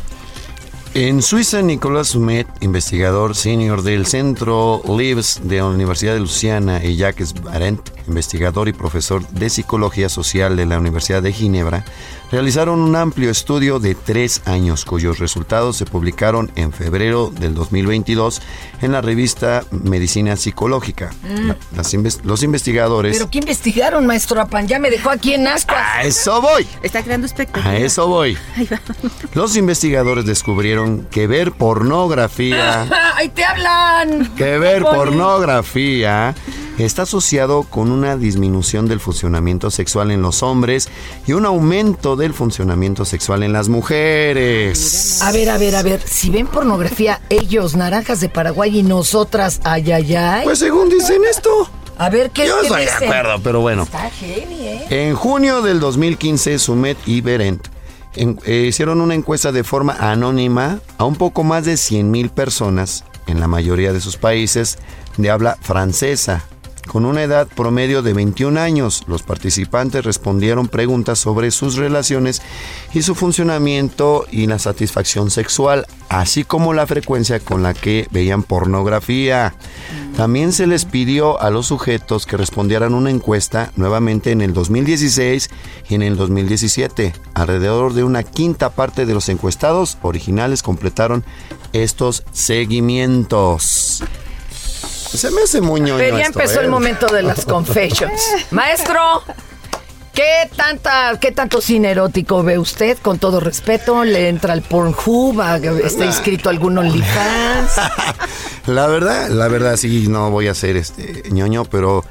En 1.00 1.22
Suiza, 1.22 1.62
Nicolás 1.62 2.08
Sumet, 2.08 2.48
investigador 2.60 3.36
senior 3.36 3.82
del 3.82 4.04
Centro 4.04 4.82
LIVS 4.84 5.42
de 5.44 5.58
la 5.58 5.66
Universidad 5.66 6.14
de 6.14 6.18
Luciana, 6.20 6.82
y 6.84 6.96
Jacques 6.96 7.40
Barent, 7.40 7.90
investigador 8.08 8.66
y 8.68 8.72
profesor 8.72 9.24
de 9.28 9.48
Psicología 9.48 10.08
Social 10.08 10.56
de 10.56 10.66
la 10.66 10.76
Universidad 10.76 11.22
de 11.22 11.32
Ginebra, 11.32 11.84
realizaron 12.32 12.80
un 12.80 12.96
amplio 12.96 13.30
estudio 13.30 13.78
de 13.78 13.94
tres 13.94 14.42
años 14.44 14.84
cuyos 14.84 15.18
resultados 15.20 15.76
se 15.76 15.86
publicaron 15.86 16.50
en 16.56 16.72
febrero 16.72 17.30
del 17.30 17.54
2022 17.54 18.42
en 18.82 18.90
la 18.92 19.00
revista 19.00 19.64
Medicina 19.70 20.34
Psicológica. 20.36 21.10
Las 21.76 21.94
inves- 21.94 22.20
los 22.24 22.42
investigadores... 22.42 23.16
¿Pero 23.16 23.30
qué 23.30 23.38
investigaron, 23.38 24.04
maestro 24.04 24.40
Apan? 24.40 24.66
Ya 24.66 24.78
me 24.80 24.90
dejó 24.90 25.10
aquí 25.10 25.34
en 25.34 25.46
ascuas. 25.46 25.78
¡A 25.80 26.02
eso 26.02 26.42
voy! 26.42 26.66
Está 26.82 27.04
creando 27.04 27.26
expectativa. 27.26 27.70
A 27.70 27.76
eso 27.76 28.08
voy. 28.08 28.36
Los 29.34 29.56
investigadores 29.56 30.26
descubrieron 30.26 30.87
que 31.10 31.26
ver 31.26 31.52
pornografía, 31.52 32.86
¡Ay, 33.16 33.28
te 33.28 33.44
hablan! 33.44 34.34
que 34.36 34.58
ver 34.58 34.82
pornografía 34.82 36.34
está 36.78 37.02
asociado 37.02 37.64
con 37.64 37.90
una 37.90 38.16
disminución 38.16 38.86
del 38.86 39.00
funcionamiento 39.00 39.70
sexual 39.70 40.10
en 40.10 40.22
los 40.22 40.42
hombres 40.42 40.88
y 41.26 41.32
un 41.32 41.44
aumento 41.44 42.16
del 42.16 42.32
funcionamiento 42.34 43.04
sexual 43.04 43.42
en 43.42 43.52
las 43.52 43.68
mujeres. 43.68 45.20
A 45.22 45.32
ver, 45.32 45.50
a 45.50 45.58
ver, 45.58 45.76
a 45.76 45.82
ver. 45.82 46.00
Si 46.00 46.30
ven 46.30 46.46
pornografía, 46.46 47.20
ellos, 47.30 47.74
naranjas 47.76 48.20
de 48.20 48.28
Paraguay 48.28 48.78
y 48.78 48.82
nosotras, 48.82 49.60
ay, 49.64 49.90
ay, 49.92 50.14
ay. 50.14 50.44
Pues 50.44 50.60
según 50.60 50.88
dicen 50.88 51.22
esto, 51.28 51.68
a 51.96 52.10
ver, 52.10 52.30
¿qué, 52.30 52.46
yo 52.46 52.60
estoy 52.60 52.84
de 52.84 52.90
acuerdo, 52.90 53.40
pero 53.42 53.60
bueno. 53.60 53.82
Está 53.82 54.10
heavy, 54.10 54.54
¿eh? 54.60 54.86
En 54.90 55.16
junio 55.16 55.62
del 55.62 55.80
2015, 55.80 56.58
Sumet 56.58 56.96
y 57.06 57.20
Berent 57.20 57.66
eh, 58.14 58.66
hicieron 58.68 59.00
una 59.00 59.14
encuesta 59.14 59.52
de 59.52 59.64
forma 59.64 59.96
anónima 59.98 60.80
a 60.96 61.04
un 61.04 61.16
poco 61.16 61.44
más 61.44 61.64
de 61.64 61.74
100.000 61.74 62.30
personas 62.30 63.04
en 63.26 63.40
la 63.40 63.48
mayoría 63.48 63.92
de 63.92 64.00
sus 64.00 64.16
países 64.16 64.78
de 65.16 65.30
habla 65.30 65.56
francesa. 65.60 66.44
Con 66.88 67.04
una 67.04 67.22
edad 67.22 67.46
promedio 67.46 68.00
de 68.00 68.14
21 68.14 68.58
años, 68.58 69.04
los 69.06 69.22
participantes 69.22 70.06
respondieron 70.06 70.68
preguntas 70.68 71.18
sobre 71.18 71.50
sus 71.50 71.76
relaciones 71.76 72.40
y 72.94 73.02
su 73.02 73.14
funcionamiento 73.14 74.24
y 74.30 74.46
la 74.46 74.58
satisfacción 74.58 75.30
sexual, 75.30 75.86
así 76.08 76.44
como 76.44 76.72
la 76.72 76.86
frecuencia 76.86 77.40
con 77.40 77.62
la 77.62 77.74
que 77.74 78.08
veían 78.10 78.42
pornografía. 78.42 79.54
También 80.16 80.52
se 80.52 80.66
les 80.66 80.86
pidió 80.86 81.38
a 81.42 81.50
los 81.50 81.66
sujetos 81.66 82.24
que 82.24 82.38
respondieran 82.38 82.94
una 82.94 83.10
encuesta 83.10 83.70
nuevamente 83.76 84.32
en 84.32 84.40
el 84.40 84.54
2016 84.54 85.50
y 85.90 85.94
en 85.94 86.02
el 86.02 86.16
2017. 86.16 87.12
Alrededor 87.34 87.92
de 87.92 88.02
una 88.02 88.22
quinta 88.22 88.70
parte 88.70 89.04
de 89.04 89.12
los 89.12 89.28
encuestados 89.28 89.98
originales 90.00 90.62
completaron 90.62 91.22
estos 91.74 92.24
seguimientos. 92.32 94.02
Se 95.12 95.30
me 95.30 95.42
hace 95.42 95.60
muy 95.60 95.80
ñoño 95.80 95.96
Pero 95.98 96.18
ya 96.18 96.24
esto, 96.26 96.38
empezó 96.40 96.60
¿eh? 96.60 96.64
el 96.64 96.70
momento 96.70 97.06
de 97.06 97.22
las 97.22 97.44
confessions. 97.46 98.20
Maestro, 98.50 99.22
¿qué, 100.14 100.48
tanta, 100.56 101.18
¿qué 101.20 101.32
tanto 101.32 101.60
cine 101.60 101.90
erótico 101.90 102.42
ve 102.42 102.58
usted? 102.58 102.98
Con 102.98 103.18
todo 103.18 103.40
respeto, 103.40 104.04
¿le 104.04 104.28
entra 104.28 104.52
al 104.52 104.62
Pornhub? 104.62 105.40
¿A- 105.40 105.56
¿Está 105.56 106.04
inscrito 106.04 106.50
algún 106.50 106.78
OnlyFans? 106.78 107.72
La 108.66 108.86
verdad, 108.86 109.28
la 109.30 109.48
verdad 109.48 109.76
sí, 109.78 110.08
no 110.08 110.30
voy 110.30 110.46
a 110.48 110.54
ser 110.54 110.76
este 110.76 111.22
ñoño, 111.30 111.64
pero 111.64 112.04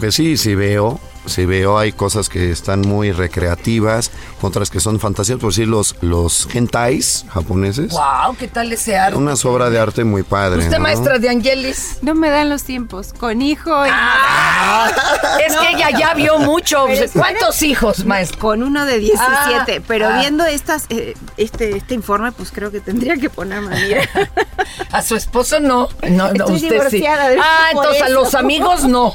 pues 0.00 0.14
sí, 0.16 0.36
sí 0.36 0.56
veo, 0.56 0.98
sí 1.26 1.46
veo, 1.46 1.78
hay 1.78 1.92
cosas 1.92 2.28
que 2.28 2.50
están 2.50 2.80
muy 2.82 3.12
recreativas, 3.12 4.10
otras 4.40 4.70
que 4.70 4.80
son 4.80 5.00
fantasías, 5.00 5.38
por 5.38 5.50
decir 5.50 5.68
los, 5.68 5.96
los 6.00 6.48
hentais 6.54 7.24
japoneses. 7.32 7.90
¡Wow! 7.92 8.36
¿Qué 8.38 8.48
tal 8.48 8.72
ese 8.72 8.96
arte? 8.96 9.16
Una 9.16 9.34
obra 9.44 9.70
de 9.70 9.78
arte 9.78 10.04
muy 10.04 10.22
padre. 10.22 10.60
¿Usted, 10.60 10.76
¿no? 10.78 10.82
maestra 10.82 11.18
de 11.18 11.28
Angelis? 11.28 11.98
No 12.02 12.14
me 12.14 12.30
dan 12.30 12.48
los 12.48 12.64
tiempos. 12.64 13.12
Con 13.12 13.42
hijo 13.42 13.70
y 13.86 13.90
Ah, 13.92 14.90
es 15.46 15.56
que 15.56 15.70
ella 15.70 15.90
ya 15.98 16.14
vio 16.14 16.38
mucho. 16.38 16.86
¿Cuántos 17.14 17.62
hijos, 17.62 18.04
maestro? 18.04 18.38
con 18.38 18.62
uno 18.62 18.84
de 18.84 18.98
17, 18.98 19.24
Ah, 19.26 19.82
pero 19.86 20.08
ah. 20.08 20.18
viendo 20.20 20.44
estas 20.44 20.86
eh, 20.90 21.14
este 21.36 21.76
este 21.76 21.94
informe, 21.94 22.32
pues 22.32 22.50
creo 22.52 22.70
que 22.70 22.80
tendría 22.80 23.16
que 23.16 23.30
ponerme 23.30 23.76
a 23.76 23.80
mirar. 23.80 24.08
A 24.92 25.02
su 25.02 25.16
esposo 25.16 25.60
no. 25.60 25.88
No, 26.02 26.28
no, 26.28 26.44
Estoy 26.44 26.56
usted 26.56 26.70
divorciada, 26.70 27.32
sí. 27.32 27.38
Ah, 27.42 27.68
entonces 27.72 28.02
a 28.02 28.08
los 28.08 28.34
amigos 28.34 28.84
no. 28.84 29.14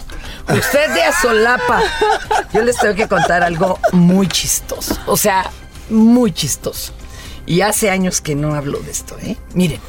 Usted 0.50 0.94
de 0.94 1.04
Azolapa. 1.04 1.82
Yo 2.54 2.62
les 2.62 2.78
tengo 2.78 2.96
que 2.96 3.08
contar 3.08 3.44
algo 3.44 3.80
muy 3.92 4.28
chistoso. 4.28 4.98
O 5.06 5.18
sea, 5.18 5.50
muy 5.90 6.32
chistoso. 6.32 6.94
Y 7.46 7.62
hace 7.62 7.90
años 7.90 8.22
que 8.22 8.36
no 8.36 8.54
hablo 8.54 8.80
de 8.80 8.92
esto, 8.92 9.18
¿eh? 9.22 9.38
Miren, 9.54 9.80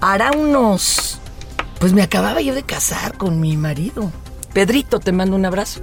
hará 0.00 0.32
unos. 0.32 1.18
Pues 1.78 1.92
me 1.94 2.02
acababa 2.02 2.42
yo 2.42 2.54
de 2.54 2.62
casar 2.62 3.16
con 3.16 3.40
mi 3.40 3.56
marido. 3.56 4.12
Pedrito, 4.52 5.00
te 5.00 5.12
mando 5.12 5.36
un 5.36 5.46
abrazo. 5.46 5.80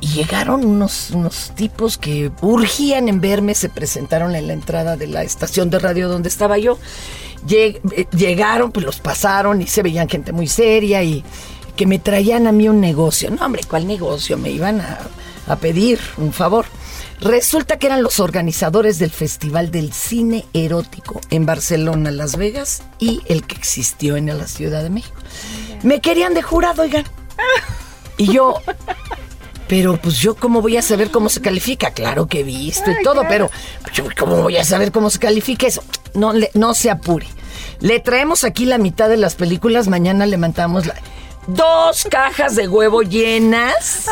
Y 0.00 0.08
llegaron 0.08 0.64
unos, 0.64 1.10
unos 1.12 1.52
tipos 1.54 1.96
que 1.96 2.30
urgían 2.42 3.08
en 3.08 3.22
verme, 3.22 3.54
se 3.54 3.70
presentaron 3.70 4.34
en 4.34 4.46
la 4.46 4.52
entrada 4.52 4.96
de 4.96 5.06
la 5.06 5.22
estación 5.22 5.70
de 5.70 5.78
radio 5.78 6.08
donde 6.08 6.28
estaba 6.28 6.58
yo. 6.58 6.78
Eh, 7.48 7.80
llegaron, 8.14 8.72
pues 8.72 8.84
los 8.84 9.00
pasaron 9.00 9.62
y 9.62 9.66
se 9.66 9.82
veían 9.82 10.08
gente 10.08 10.32
muy 10.32 10.48
seria 10.48 11.02
y 11.02 11.24
que 11.76 11.86
me 11.86 11.98
traían 11.98 12.46
a 12.46 12.52
mí 12.52 12.68
un 12.68 12.80
negocio. 12.80 13.30
No, 13.30 13.44
hombre, 13.44 13.62
¿cuál 13.68 13.86
negocio? 13.86 14.36
Me 14.38 14.50
iban 14.50 14.80
a, 14.80 14.98
a 15.46 15.56
pedir 15.56 16.00
un 16.16 16.32
favor. 16.32 16.66
Resulta 17.20 17.78
que 17.78 17.86
eran 17.86 18.02
los 18.02 18.20
organizadores 18.20 18.98
del 18.98 19.10
Festival 19.10 19.70
del 19.70 19.92
Cine 19.92 20.44
Erótico 20.52 21.20
en 21.30 21.46
Barcelona, 21.46 22.10
Las 22.10 22.36
Vegas 22.36 22.82
y 22.98 23.22
el 23.26 23.46
que 23.46 23.56
existió 23.56 24.16
en 24.16 24.26
la 24.26 24.46
Ciudad 24.46 24.82
de 24.82 24.90
México. 24.90 25.16
Me 25.82 26.00
querían 26.00 26.34
de 26.34 26.42
jurado, 26.42 26.82
oigan. 26.82 27.04
Y 28.18 28.32
yo, 28.32 28.54
Pero 29.68 29.96
pues 30.00 30.16
yo 30.18 30.36
cómo 30.36 30.62
voy 30.62 30.76
a 30.76 30.82
saber 30.82 31.10
cómo 31.10 31.28
se 31.28 31.40
califica, 31.40 31.90
claro 31.90 32.26
que 32.28 32.40
he 32.40 32.44
visto 32.44 32.90
y 32.90 33.02
todo, 33.02 33.22
pero 33.28 33.50
yo 33.92 34.04
cómo 34.16 34.42
voy 34.42 34.56
a 34.56 34.64
saber 34.64 34.92
cómo 34.92 35.10
se 35.10 35.18
califica 35.18 35.66
eso. 35.66 35.82
No, 36.14 36.32
le, 36.32 36.50
no 36.54 36.72
se 36.74 36.90
apure. 36.90 37.26
Le 37.80 38.00
traemos 38.00 38.44
aquí 38.44 38.64
la 38.64 38.78
mitad 38.78 39.08
de 39.08 39.16
las 39.16 39.34
películas, 39.34 39.88
mañana 39.88 40.24
le 40.24 40.36
mandamos 40.36 40.86
la 40.86 40.94
dos 41.46 42.06
cajas 42.10 42.56
de 42.56 42.68
huevo 42.68 43.02
llenas 43.02 44.06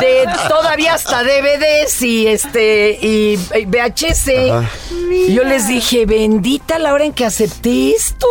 de 0.00 0.26
todavía 0.48 0.94
hasta 0.94 1.22
DVDs 1.22 2.02
y 2.02 2.26
este 2.26 2.98
y, 3.00 3.36
VHS. 3.36 4.30
Y 5.10 5.34
yo 5.34 5.44
les 5.44 5.68
dije, 5.68 6.06
bendita 6.06 6.78
la 6.78 6.92
hora 6.92 7.04
en 7.04 7.12
que 7.12 7.24
acepté 7.24 7.90
esto. 7.90 8.26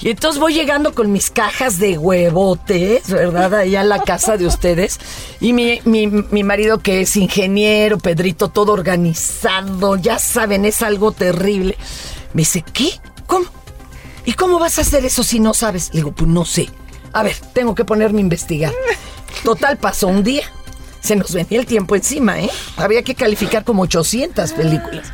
Y 0.00 0.10
entonces 0.10 0.38
voy 0.38 0.54
llegando 0.54 0.94
con 0.94 1.10
mis 1.10 1.28
cajas 1.28 1.78
de 1.78 1.98
huevotes, 1.98 3.10
¿verdad? 3.10 3.52
Allá 3.54 3.80
a 3.80 3.84
la 3.84 4.04
casa 4.04 4.36
de 4.36 4.46
ustedes. 4.46 5.00
Y 5.40 5.52
mi, 5.52 5.80
mi, 5.84 6.06
mi 6.06 6.44
marido 6.44 6.78
que 6.78 7.00
es 7.00 7.16
ingeniero, 7.16 7.98
Pedrito, 7.98 8.48
todo 8.48 8.72
organizado, 8.72 9.96
ya 9.96 10.20
saben, 10.20 10.64
es 10.66 10.82
algo 10.82 11.10
terrible. 11.10 11.76
Me 12.32 12.42
dice, 12.42 12.62
¿qué? 12.72 12.90
¿Cómo? 13.26 13.46
¿Y 14.24 14.34
cómo 14.34 14.60
vas 14.60 14.78
a 14.78 14.82
hacer 14.82 15.04
eso 15.04 15.24
si 15.24 15.40
no 15.40 15.52
sabes? 15.52 15.88
Le 15.92 16.00
digo, 16.00 16.12
pues 16.12 16.30
no 16.30 16.44
sé. 16.44 16.68
A 17.18 17.24
ver, 17.24 17.34
tengo 17.52 17.74
que 17.74 17.84
ponerme 17.84 18.18
a 18.18 18.20
investigar. 18.20 18.72
Total, 19.42 19.76
pasó 19.76 20.06
un 20.06 20.22
día. 20.22 20.44
Se 21.00 21.16
nos 21.16 21.32
venía 21.32 21.58
el 21.58 21.66
tiempo 21.66 21.96
encima, 21.96 22.38
¿eh? 22.38 22.48
Había 22.76 23.02
que 23.02 23.16
calificar 23.16 23.64
como 23.64 23.82
800 23.82 24.52
películas. 24.52 25.08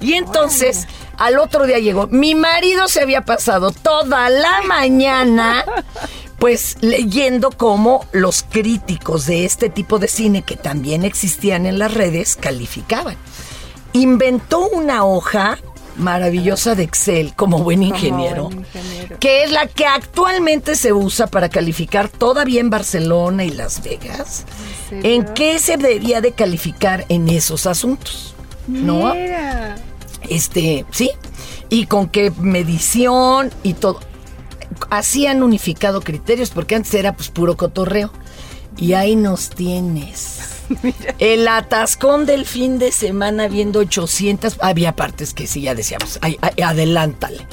Y 0.00 0.14
entonces, 0.14 0.88
al 1.18 1.38
otro 1.38 1.66
día 1.66 1.78
llegó. 1.78 2.06
Mi 2.06 2.34
marido 2.34 2.88
se 2.88 3.02
había 3.02 3.26
pasado 3.26 3.70
toda 3.70 4.30
la 4.30 4.62
mañana, 4.62 5.62
pues 6.38 6.78
leyendo 6.80 7.50
cómo 7.50 8.06
los 8.12 8.44
críticos 8.44 9.26
de 9.26 9.44
este 9.44 9.68
tipo 9.68 9.98
de 9.98 10.08
cine, 10.08 10.40
que 10.40 10.56
también 10.56 11.04
existían 11.04 11.66
en 11.66 11.78
las 11.78 11.92
redes, 11.92 12.34
calificaban. 12.34 13.18
Inventó 13.92 14.70
una 14.70 15.04
hoja 15.04 15.58
maravillosa 15.96 16.74
de 16.74 16.84
Excel 16.84 17.34
como 17.34 17.58
buen 17.58 17.82
ingeniero, 17.82 18.44
buen 18.44 18.60
ingeniero. 18.60 19.18
que 19.18 19.44
es 19.44 19.50
la 19.52 19.66
que 19.66 19.86
actualmente 19.86 20.74
se 20.76 20.92
usa 20.92 21.26
para 21.26 21.48
calificar 21.48 22.08
todavía 22.08 22.60
en 22.60 22.70
Barcelona 22.70 23.44
y 23.44 23.50
Las 23.50 23.82
Vegas. 23.82 24.44
¿En 24.90 25.24
qué 25.34 25.58
se 25.58 25.76
debería 25.76 26.20
de 26.20 26.32
calificar 26.32 27.04
en 27.08 27.28
esos 27.28 27.66
asuntos? 27.66 28.34
¿No? 28.66 29.12
Este, 30.28 30.84
sí. 30.90 31.10
Y 31.68 31.86
con 31.86 32.08
qué 32.08 32.30
medición 32.38 33.50
y 33.62 33.74
todo. 33.74 34.00
Así 34.90 35.26
han 35.26 35.42
unificado 35.42 36.00
criterios 36.00 36.50
porque 36.50 36.74
antes 36.74 36.92
era 36.94 37.14
pues 37.14 37.28
puro 37.30 37.56
cotorreo. 37.56 38.12
Y 38.76 38.94
ahí 38.94 39.16
nos 39.16 39.50
tienes. 39.50 40.51
El 41.18 41.48
atascón 41.48 42.26
del 42.26 42.46
fin 42.46 42.78
de 42.78 42.92
semana 42.92 43.48
viendo 43.48 43.80
800. 43.80 44.58
Había 44.60 44.94
partes 44.96 45.34
que 45.34 45.46
sí, 45.46 45.62
ya 45.62 45.74
decíamos, 45.74 46.18
ay, 46.22 46.38
ay, 46.40 46.62
adelántale. 46.62 47.46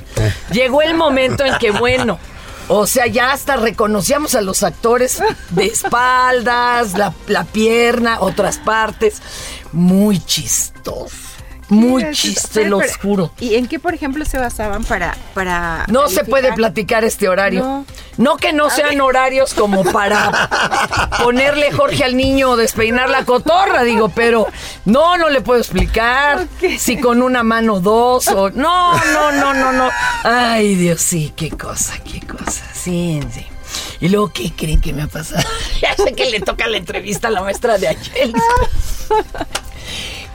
Llegó 0.51 0.81
el 0.81 0.95
momento 0.95 1.45
en 1.45 1.57
que, 1.57 1.71
bueno, 1.71 2.19
o 2.67 2.85
sea, 2.85 3.07
ya 3.07 3.31
hasta 3.31 3.55
reconocíamos 3.55 4.35
a 4.35 4.41
los 4.41 4.63
actores 4.63 5.21
de 5.49 5.65
espaldas, 5.65 6.97
la, 6.97 7.13
la 7.27 7.43
pierna, 7.45 8.19
otras 8.21 8.57
partes. 8.57 9.21
Muy 9.71 10.19
chistoso. 10.19 11.28
Muy 11.69 12.11
chiste, 12.11 12.49
pero- 12.53 12.69
lo 12.69 12.77
pero- 12.79 12.89
oscuro. 12.91 13.31
¿Y 13.39 13.55
en 13.55 13.67
qué, 13.67 13.79
por 13.79 13.93
ejemplo, 13.93 14.25
se 14.25 14.37
basaban 14.37 14.83
para... 14.83 15.15
para 15.33 15.85
No 15.87 16.09
se 16.09 16.23
puede 16.25 16.51
platicar 16.53 17.03
este 17.03 17.27
horario. 17.29 17.61
No. 17.61 17.85
No, 18.17 18.35
que 18.35 18.51
no 18.51 18.69
sean 18.69 18.99
horarios 18.99 19.53
como 19.53 19.83
para 19.85 20.49
ponerle 21.23 21.71
Jorge 21.71 22.03
al 22.03 22.17
niño 22.17 22.49
o 22.49 22.57
despeinar 22.57 23.09
la 23.09 23.23
cotorra, 23.23 23.83
digo, 23.83 24.09
pero 24.09 24.45
no, 24.83 25.17
no 25.17 25.29
le 25.29 25.39
puedo 25.39 25.59
explicar 25.61 26.45
si 26.77 26.99
con 26.99 27.21
una 27.21 27.43
mano 27.43 27.79
dos 27.79 28.27
o... 28.27 28.49
No, 28.49 28.93
no, 29.13 29.31
no, 29.31 29.53
no, 29.53 29.71
no. 29.71 29.89
Ay, 30.23 30.75
Dios, 30.75 30.99
sí, 31.01 31.31
qué 31.33 31.49
cosa, 31.51 31.93
qué 31.99 32.19
cosa. 32.27 32.65
Sí, 32.73 33.21
sí. 33.31 33.45
Y 34.01 34.09
luego, 34.09 34.33
¿qué 34.33 34.51
creen 34.53 34.81
que 34.81 34.91
me 34.91 35.03
ha 35.03 35.07
pasado? 35.07 35.47
ya 35.81 35.95
sé 35.95 36.11
que 36.13 36.29
le 36.29 36.41
toca 36.41 36.67
la 36.67 36.75
entrevista 36.77 37.29
a 37.29 37.31
la 37.31 37.41
maestra 37.41 37.77
de 37.77 37.87
ayer. 37.89 38.31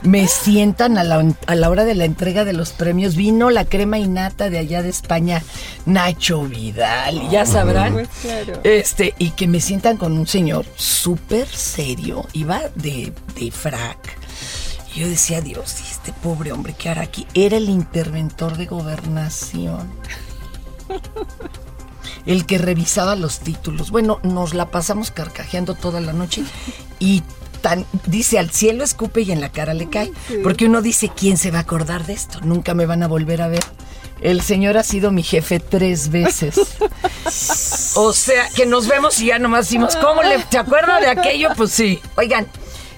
Me 0.05 0.27
sientan 0.27 0.97
a 0.97 1.03
la, 1.03 1.25
a 1.47 1.55
la 1.55 1.69
hora 1.69 1.83
de 1.83 1.95
la 1.95 2.05
entrega 2.05 2.45
de 2.45 2.53
los 2.53 2.71
premios. 2.71 3.15
Vino 3.15 3.49
la 3.49 3.65
crema 3.65 3.97
innata 3.97 4.49
de 4.49 4.59
allá 4.59 4.83
de 4.83 4.89
España, 4.89 5.43
Nacho 5.85 6.43
Vidal, 6.43 7.29
ya 7.29 7.45
sabrán. 7.45 7.93
Pues 7.93 8.09
claro. 8.21 8.61
Este, 8.63 9.15
y 9.17 9.31
que 9.31 9.47
me 9.47 9.59
sientan 9.59 9.97
con 9.97 10.17
un 10.17 10.27
señor 10.27 10.65
súper 10.75 11.47
serio. 11.47 12.25
Iba 12.33 12.61
de, 12.75 13.13
de 13.39 13.51
frac. 13.51 14.17
Y 14.95 14.99
yo 14.99 15.07
decía, 15.07 15.41
Dios, 15.41 15.81
¿y 15.81 15.91
este 15.91 16.13
pobre 16.13 16.51
hombre 16.51 16.75
qué 16.77 16.89
hará 16.89 17.01
aquí? 17.01 17.25
Era 17.33 17.57
el 17.57 17.67
interventor 17.69 18.57
de 18.57 18.67
gobernación. 18.67 19.89
El 22.25 22.45
que 22.45 22.57
revisaba 22.57 23.15
los 23.15 23.39
títulos. 23.39 23.91
Bueno, 23.91 24.19
nos 24.23 24.53
la 24.53 24.69
pasamos 24.71 25.11
carcajeando 25.11 25.73
toda 25.75 25.99
la 25.99 26.13
noche 26.13 26.43
y 26.99 27.23
tan, 27.65 27.83
dice 28.05 28.37
al 28.37 28.51
cielo 28.51 28.83
escupe 28.83 29.21
y 29.21 29.31
en 29.31 29.41
la 29.41 29.51
cara 29.51 29.73
le 29.73 29.89
cae. 29.89 30.11
Porque 30.43 30.65
uno 30.65 30.83
dice, 30.83 31.09
¿quién 31.09 31.35
se 31.35 31.49
va 31.49 31.57
a 31.57 31.61
acordar 31.61 32.05
de 32.05 32.13
esto? 32.13 32.39
Nunca 32.41 32.75
me 32.75 32.85
van 32.85 33.01
a 33.01 33.07
volver 33.07 33.41
a 33.41 33.47
ver. 33.47 33.63
El 34.21 34.41
señor 34.41 34.77
ha 34.77 34.83
sido 34.83 35.09
mi 35.11 35.23
jefe 35.23 35.59
tres 35.59 36.11
veces. 36.11 36.55
O 37.97 38.11
sea, 38.11 38.49
que 38.49 38.65
nos 38.65 38.87
vemos 38.87 39.19
y 39.21 39.27
ya 39.27 39.39
nomás 39.39 39.65
decimos, 39.67 39.95
¿cómo 39.95 40.21
le, 40.21 40.37
¿te 40.39 40.57
acuerdas 40.57 40.99
de 41.01 41.07
aquello? 41.07 41.49
Pues 41.55 41.71
sí. 41.71 41.99
Oigan, 42.17 42.45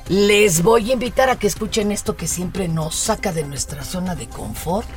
les 0.09 0.63
voy 0.63 0.89
a 0.89 0.93
invitar 0.93 1.29
a 1.29 1.37
que 1.37 1.45
escuchen 1.45 1.91
esto 1.91 2.17
que 2.17 2.27
siempre 2.27 2.67
nos 2.67 2.95
saca 2.95 3.31
de 3.31 3.43
nuestra 3.43 3.83
zona 3.83 4.15
de 4.15 4.27
confort 4.27 4.89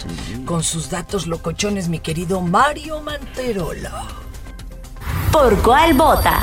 con 0.46 0.64
sus 0.64 0.88
datos 0.88 1.26
locochones, 1.26 1.88
mi 1.88 2.00
querido 2.00 2.40
Mario 2.40 3.02
Manterola. 3.02 4.06
¿Por 5.30 5.60
cuál 5.62 5.94
vota? 5.94 6.40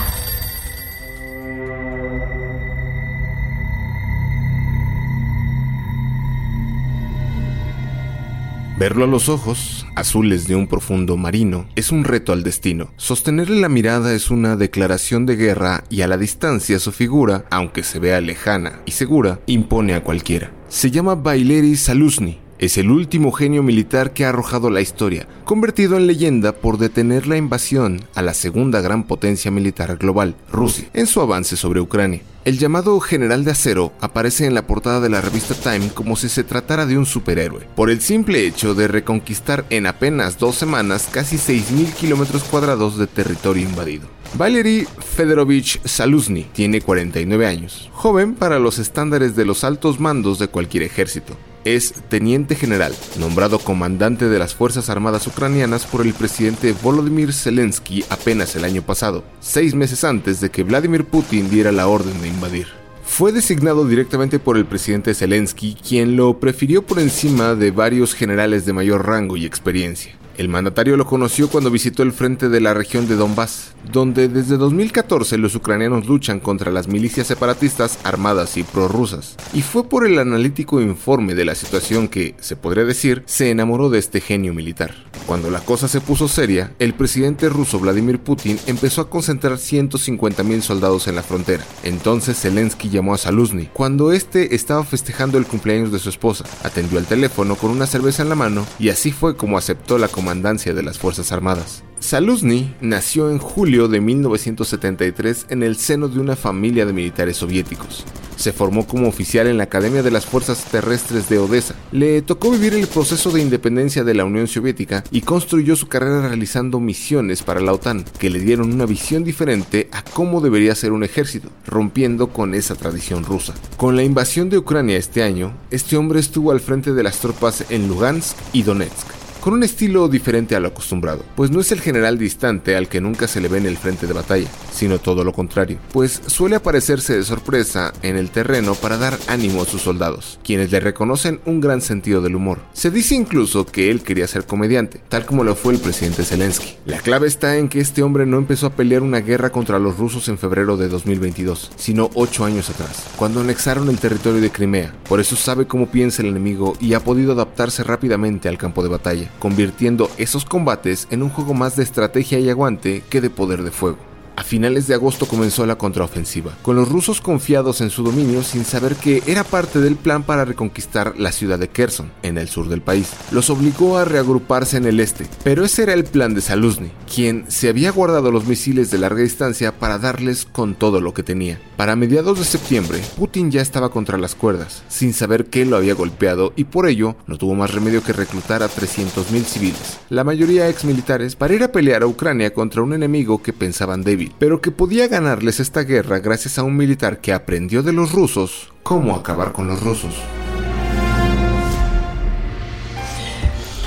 Verlo 8.78 9.06
a 9.06 9.08
los 9.08 9.28
ojos, 9.28 9.88
azules 9.96 10.48
de 10.48 10.56
un 10.56 10.68
profundo 10.68 11.18
marino, 11.18 11.68
es 11.76 11.92
un 11.92 12.04
reto 12.04 12.32
al 12.32 12.44
destino. 12.44 12.92
Sostenerle 12.96 13.60
la 13.60 13.70
mirada 13.70 14.14
es 14.14 14.30
una 14.30 14.56
declaración 14.56 15.26
de 15.26 15.36
guerra 15.36 15.84
y 15.90 16.02
a 16.02 16.08
la 16.08 16.16
distancia 16.16 16.78
su 16.78 16.92
figura, 16.92 17.46
aunque 17.50 17.82
se 17.82 17.98
vea 17.98 18.22
lejana 18.22 18.82
y 18.86 18.92
segura, 18.92 19.40
impone 19.48 19.96
a 19.96 20.04
cualquiera. 20.04 20.52
Se 20.68 20.92
llama 20.92 21.16
Baileri 21.16 21.76
Saluzny. 21.76 22.38
Es 22.60 22.80
el 22.80 22.90
último 22.90 23.32
genio 23.32 23.62
militar 23.62 24.14
que 24.14 24.26
ha 24.26 24.30
arrojado 24.30 24.72
la 24.72 24.82
historia, 24.82 25.28
convertido 25.46 25.96
en 25.96 26.08
leyenda 26.08 26.54
por 26.54 26.80
detener 26.80 27.28
la 27.28 27.38
invasión 27.38 28.02
a 28.16 28.24
la 28.24 28.34
segunda 28.34 28.82
gran 28.82 29.04
potencia 29.04 29.52
militar 29.52 29.96
global, 29.98 30.36
Rusia, 30.52 30.90
en 30.96 31.06
su 31.06 31.22
avance 31.22 31.56
sobre 31.56 31.82
Ucrania. 31.82 32.22
El 32.46 32.58
llamado 32.58 33.00
General 33.00 33.44
de 33.44 33.52
Acero 33.52 33.94
aparece 34.02 34.48
en 34.48 34.56
la 34.56 34.66
portada 34.66 35.02
de 35.02 35.10
la 35.10 35.22
revista 35.22 35.54
Time 35.54 35.90
como 35.94 36.16
si 36.16 36.30
se 36.30 36.44
tratara 36.44 36.88
de 36.88 36.98
un 36.98 37.06
superhéroe, 37.06 37.68
por 37.76 37.92
el 37.92 38.02
simple 38.02 38.48
hecho 38.48 38.74
de 38.74 38.88
reconquistar 38.88 39.66
en 39.70 39.86
apenas 39.86 40.40
dos 40.40 40.56
semanas 40.56 41.10
casi 41.12 41.36
6.000 41.36 41.94
kilómetros 41.94 42.44
cuadrados 42.44 42.98
de 42.98 43.06
territorio 43.06 43.70
invadido. 43.70 44.08
Valery 44.34 44.88
Fedorovich 45.16 45.80
Saluzny 45.86 46.48
tiene 46.54 46.82
49 46.82 47.46
años, 47.46 47.90
joven 47.94 48.34
para 48.34 48.58
los 48.58 48.80
estándares 48.80 49.36
de 49.36 49.46
los 49.46 49.64
altos 49.64 50.00
mandos 50.00 50.40
de 50.40 50.48
cualquier 50.48 50.84
ejército. 50.84 51.38
Es 51.68 51.94
teniente 52.08 52.56
general, 52.56 52.96
nombrado 53.20 53.60
comandante 53.60 54.30
de 54.30 54.40
las 54.40 54.56
Fuerzas 54.56 54.90
Armadas 54.90 55.28
Ucranianas 55.28 55.86
por 55.86 56.00
el 56.06 56.14
presidente 56.14 56.74
Volodymyr 56.82 57.34
Zelensky 57.34 58.06
apenas 58.10 58.56
el 58.56 58.64
año 58.64 58.84
pasado, 58.84 59.26
seis 59.42 59.76
meses 59.76 60.06
antes 60.06 60.40
de 60.40 60.50
que 60.50 60.64
Vladimir 60.64 61.04
Putin 61.04 61.50
diera 61.50 61.74
la 61.74 61.90
orden 61.90 62.22
de 62.22 62.30
invadir. 62.30 62.68
Fue 63.04 63.34
designado 63.34 63.86
directamente 63.86 64.40
por 64.40 64.56
el 64.56 64.66
presidente 64.66 65.14
Zelensky, 65.14 65.76
quien 65.76 66.16
lo 66.16 66.40
prefirió 66.40 66.86
por 66.86 67.00
encima 67.00 67.54
de 67.54 67.72
varios 67.72 68.14
generales 68.14 68.66
de 68.66 68.72
mayor 68.72 69.06
rango 69.06 69.36
y 69.36 69.46
experiencia. 69.46 70.17
El 70.38 70.50
mandatario 70.50 70.98
lo 70.98 71.08
conoció 71.08 71.50
cuando 71.50 71.72
visitó 71.72 72.04
el 72.04 72.12
frente 72.12 72.48
de 72.48 72.62
la 72.62 72.76
región 72.76 73.08
de 73.08 73.16
Donbass, 73.16 73.74
donde 73.92 74.28
desde 74.28 74.58
2014 74.58 75.40
los 75.40 75.56
ucranianos 75.56 76.06
luchan 76.06 76.40
contra 76.40 76.72
las 76.72 76.88
milicias 76.88 77.26
separatistas 77.26 77.98
armadas 78.04 78.56
y 78.56 78.62
prorrusas. 78.62 79.36
Y 79.54 79.64
fue 79.64 79.90
por 79.90 80.06
el 80.06 80.20
analítico 80.20 80.80
informe 80.80 81.34
de 81.34 81.46
la 81.46 81.56
situación 81.56 82.08
que, 82.08 82.36
se 82.40 82.56
podría 82.56 82.86
decir, 82.86 83.24
se 83.26 83.50
enamoró 83.50 83.90
de 83.90 83.98
este 83.98 84.22
genio 84.22 84.54
militar. 84.54 84.94
Cuando 85.28 85.52
la 85.52 85.60
cosa 85.60 85.90
se 85.90 86.00
puso 86.00 86.30
seria, 86.30 86.74
el 86.80 86.94
presidente 86.94 87.50
ruso 87.50 87.80
Vladimir 87.80 88.18
Putin 88.18 88.58
empezó 88.66 89.02
a 89.02 89.10
concentrar 89.10 89.58
150 89.58 90.42
mil 90.44 90.64
soldados 90.64 91.10
en 91.10 91.16
la 91.16 91.22
frontera. 91.22 91.66
Entonces 91.84 92.40
Zelensky 92.40 92.90
llamó 92.90 93.14
a 93.14 93.18
Saluzny. 93.18 93.66
Cuando 93.74 94.14
este 94.14 94.56
estaba 94.56 94.86
festejando 94.86 95.38
el 95.38 95.46
cumpleaños 95.46 95.92
de 95.92 96.00
su 96.00 96.08
esposa, 96.08 96.46
atendió 96.64 96.98
al 96.98 97.08
teléfono 97.08 97.58
con 97.58 97.72
una 97.72 97.88
cerveza 97.88 98.24
en 98.24 98.30
la 98.30 98.36
mano 98.36 98.66
y 98.80 98.88
así 98.88 99.12
fue 99.12 99.36
como 99.36 99.58
aceptó 99.58 99.98
la 99.98 100.08
comandancia 100.08 100.74
de 100.74 100.84
las 100.84 100.98
Fuerzas 100.98 101.34
Armadas. 101.34 101.84
Saluzny 102.00 102.74
nació 102.80 103.30
en 103.30 103.40
julio 103.40 103.90
de 103.90 104.00
1973 104.00 105.48
en 105.50 105.62
el 105.62 105.76
seno 105.76 106.08
de 106.08 106.22
una 106.22 106.38
familia 106.38 106.86
de 106.86 106.94
militares 106.94 107.36
soviéticos. 107.36 108.06
Se 108.38 108.54
formó 108.54 108.88
como 108.88 109.10
oficial 109.10 109.48
en 109.48 109.58
la 109.58 109.66
Academia 109.66 110.04
de 110.04 110.12
las 110.12 110.26
Fuerzas 110.26 110.64
Terrestres 110.72 111.28
de 111.28 111.40
Odessa. 111.40 111.76
Le 111.92 112.22
tocó 112.22 112.52
vivir 112.52 112.74
el 112.74 112.88
proceso 112.88 113.32
de 113.32 113.42
independencia 113.42 114.06
de 114.06 114.14
la 114.14 114.24
Unión 114.24 114.48
Soviética 114.48 115.04
y 115.12 115.22
construyó 115.22 115.76
su 115.76 115.88
carrera 115.88 116.30
realizando 116.30 116.80
misiones 116.80 117.44
para 117.44 117.60
la 117.60 117.74
OTAN, 117.74 118.06
que 118.20 118.30
le 118.30 118.40
dieron 118.40 118.72
una 118.72 118.86
visión 118.86 119.26
diferente 119.26 119.90
a 119.92 120.04
cómo 120.04 120.40
debería 120.40 120.76
ser 120.76 120.94
un 120.94 121.04
ejército, 121.04 121.50
rompiendo 121.66 122.30
con 122.30 122.54
esa 122.54 122.76
tradición 122.76 123.26
rusa. 123.26 123.56
Con 123.76 123.96
la 123.96 124.04
invasión 124.04 124.50
de 124.50 124.58
Ucrania 124.58 124.98
este 124.98 125.24
año, 125.24 125.54
este 125.72 125.98
hombre 125.98 126.20
estuvo 126.20 126.52
al 126.52 126.62
frente 126.62 126.94
de 126.94 127.04
las 127.04 127.18
tropas 127.18 127.66
en 127.70 127.88
Lugansk 127.88 128.38
y 128.54 128.64
Donetsk 128.64 129.17
con 129.40 129.54
un 129.54 129.64
estilo 129.64 130.08
diferente 130.08 130.56
a 130.56 130.60
lo 130.60 130.70
acostumbrado, 130.70 131.24
pues 131.36 131.52
no 131.52 131.60
es 131.60 131.72
el 131.72 131.82
general 131.82 132.18
distante 132.18 132.76
al 132.76 132.88
que 132.88 133.02
nunca 133.02 133.28
se 133.28 133.42
le 133.42 133.48
ve 133.48 133.58
en 133.58 133.66
el 133.66 133.78
frente 133.78 134.08
de 134.08 134.14
batalla, 134.14 134.48
sino 134.72 135.00
todo 135.00 135.24
lo 135.24 135.34
contrario, 135.34 135.78
pues 135.92 136.22
suele 136.26 136.56
aparecerse 136.56 137.16
de 137.16 137.24
sorpresa 137.24 137.94
en 138.02 138.18
el 138.18 138.30
terreno 138.30 138.76
para 138.76 138.98
dar 138.98 139.18
ánimo 139.28 139.62
a 139.62 139.66
sus 139.66 139.82
soldados, 139.82 140.40
quienes 140.44 140.72
le 140.72 140.80
reconocen 140.80 141.40
un 141.46 141.62
gran 141.62 141.82
sentido 141.82 142.22
del 142.22 142.36
humor. 142.36 142.60
Se 142.74 142.92
dice 142.92 143.16
incluso 143.16 143.66
que 143.66 143.92
él 143.92 144.02
quería 144.02 144.28
ser 144.28 144.46
comediante, 144.46 145.02
tal 145.10 145.26
como 145.26 145.44
lo 145.44 145.56
fue 145.56 145.74
el 145.74 145.80
presidente 145.80 146.24
Zelensky. 146.24 146.76
La 146.86 147.00
clave 147.00 147.28
está 147.28 147.58
en 147.58 147.70
que 147.70 147.80
este 147.80 148.04
hombre 148.04 148.26
no 148.26 148.38
empezó 148.38 148.68
a 148.68 148.76
pelear 148.76 149.02
una 149.02 149.20
guerra 149.20 149.52
contra 149.52 149.80
los 149.80 149.98
rusos 149.98 150.28
en 150.30 150.38
febrero 150.38 150.78
de 150.78 150.90
2022, 150.90 151.72
sino 151.76 152.10
ocho 152.14 152.46
años 152.46 152.70
atrás, 152.70 153.06
cuando 153.18 153.42
anexaron 153.42 153.90
el 153.90 154.00
territorio 154.00 154.42
de 154.42 154.52
Crimea. 154.52 154.94
Por 155.08 155.20
eso 155.20 155.36
sabe 155.36 155.68
cómo 155.68 155.88
piensa 155.88 156.22
el 156.22 156.30
enemigo 156.30 156.76
y 156.80 156.94
ha 156.94 157.04
podido 157.04 157.32
adaptarse 157.32 157.84
rápidamente 157.84 158.50
al 158.50 158.58
campo 158.58 158.84
de 158.84 158.90
batalla 158.90 159.27
convirtiendo 159.40 160.10
esos 160.18 160.46
combates 160.46 161.08
en 161.12 161.24
un 161.24 161.30
juego 161.30 161.54
más 161.54 161.76
de 161.76 161.84
estrategia 161.84 162.40
y 162.40 162.50
aguante 162.50 163.04
que 163.10 163.22
de 163.22 163.30
poder 163.30 163.64
de 163.64 163.72
fuego. 163.72 163.98
A 164.38 164.44
finales 164.44 164.86
de 164.86 164.94
agosto 164.94 165.26
comenzó 165.26 165.66
la 165.66 165.80
contraofensiva, 165.80 166.56
con 166.62 166.76
los 166.76 166.88
rusos 166.88 167.22
confiados 167.22 167.82
en 167.82 167.90
su 167.90 168.04
dominio 168.04 168.44
sin 168.44 168.66
saber 168.66 168.96
que 168.96 169.24
era 169.26 169.44
parte 169.44 169.80
del 169.80 169.96
plan 169.96 170.22
para 170.22 170.46
reconquistar 170.46 171.16
la 171.18 171.32
ciudad 171.32 171.58
de 171.58 171.70
Kherson, 171.70 172.12
en 172.22 172.38
el 172.38 172.48
sur 172.48 172.70
del 172.70 172.84
país. 172.84 173.14
Los 173.32 173.50
obligó 173.50 173.98
a 173.98 174.06
reagruparse 174.06 174.78
en 174.78 174.86
el 174.86 175.00
este, 175.00 175.26
pero 175.44 175.66
ese 175.66 175.82
era 175.82 175.94
el 175.94 176.04
plan 176.04 176.36
de 176.36 176.42
Saluzny, 176.42 176.92
quien 177.12 177.46
se 177.48 177.68
había 177.68 177.90
guardado 177.90 178.32
los 178.32 178.46
misiles 178.46 178.92
de 178.92 179.00
larga 179.00 179.24
distancia 179.24 179.72
para 179.72 179.98
darles 179.98 180.46
con 180.46 180.76
todo 180.76 181.02
lo 181.02 181.16
que 181.16 181.24
tenía. 181.24 181.60
Para 181.76 181.96
mediados 181.96 182.38
de 182.38 182.46
septiembre, 182.46 183.02
Putin 183.18 183.50
ya 183.50 183.62
estaba 183.62 183.90
contra 183.90 184.20
las 184.20 184.36
cuerdas, 184.36 184.84
sin 184.88 185.14
saber 185.14 185.48
qué 185.48 185.66
lo 185.66 185.78
había 185.78 185.96
golpeado 185.96 186.54
y 186.56 186.66
por 186.66 186.88
ello 186.88 187.16
no 187.26 187.40
tuvo 187.40 187.56
más 187.56 187.74
remedio 187.74 188.04
que 188.04 188.14
reclutar 188.14 188.62
a 188.62 188.70
300.000 188.70 189.44
civiles, 189.46 190.00
la 190.12 190.24
mayoría 190.24 190.70
ex 190.70 190.86
militares, 190.86 191.36
para 191.36 191.56
ir 191.56 191.64
a 191.64 191.72
pelear 191.72 192.04
a 192.04 192.08
Ucrania 192.08 192.54
contra 192.54 192.84
un 192.84 192.94
enemigo 192.94 193.42
que 193.42 193.52
pensaban 193.52 194.04
débil 194.04 194.27
pero 194.38 194.62
que 194.62 194.72
podía 194.72 195.08
ganarles 195.08 195.60
esta 195.60 195.84
guerra 195.84 196.20
gracias 196.20 196.58
a 196.58 196.64
un 196.64 196.78
militar 196.78 197.20
que 197.22 197.34
aprendió 197.34 197.84
de 197.84 197.94
los 197.94 198.12
rusos 198.12 198.72
cómo 198.84 199.16
acabar 199.16 199.52
con 199.52 199.68
los 199.68 199.82
rusos. 199.82 200.14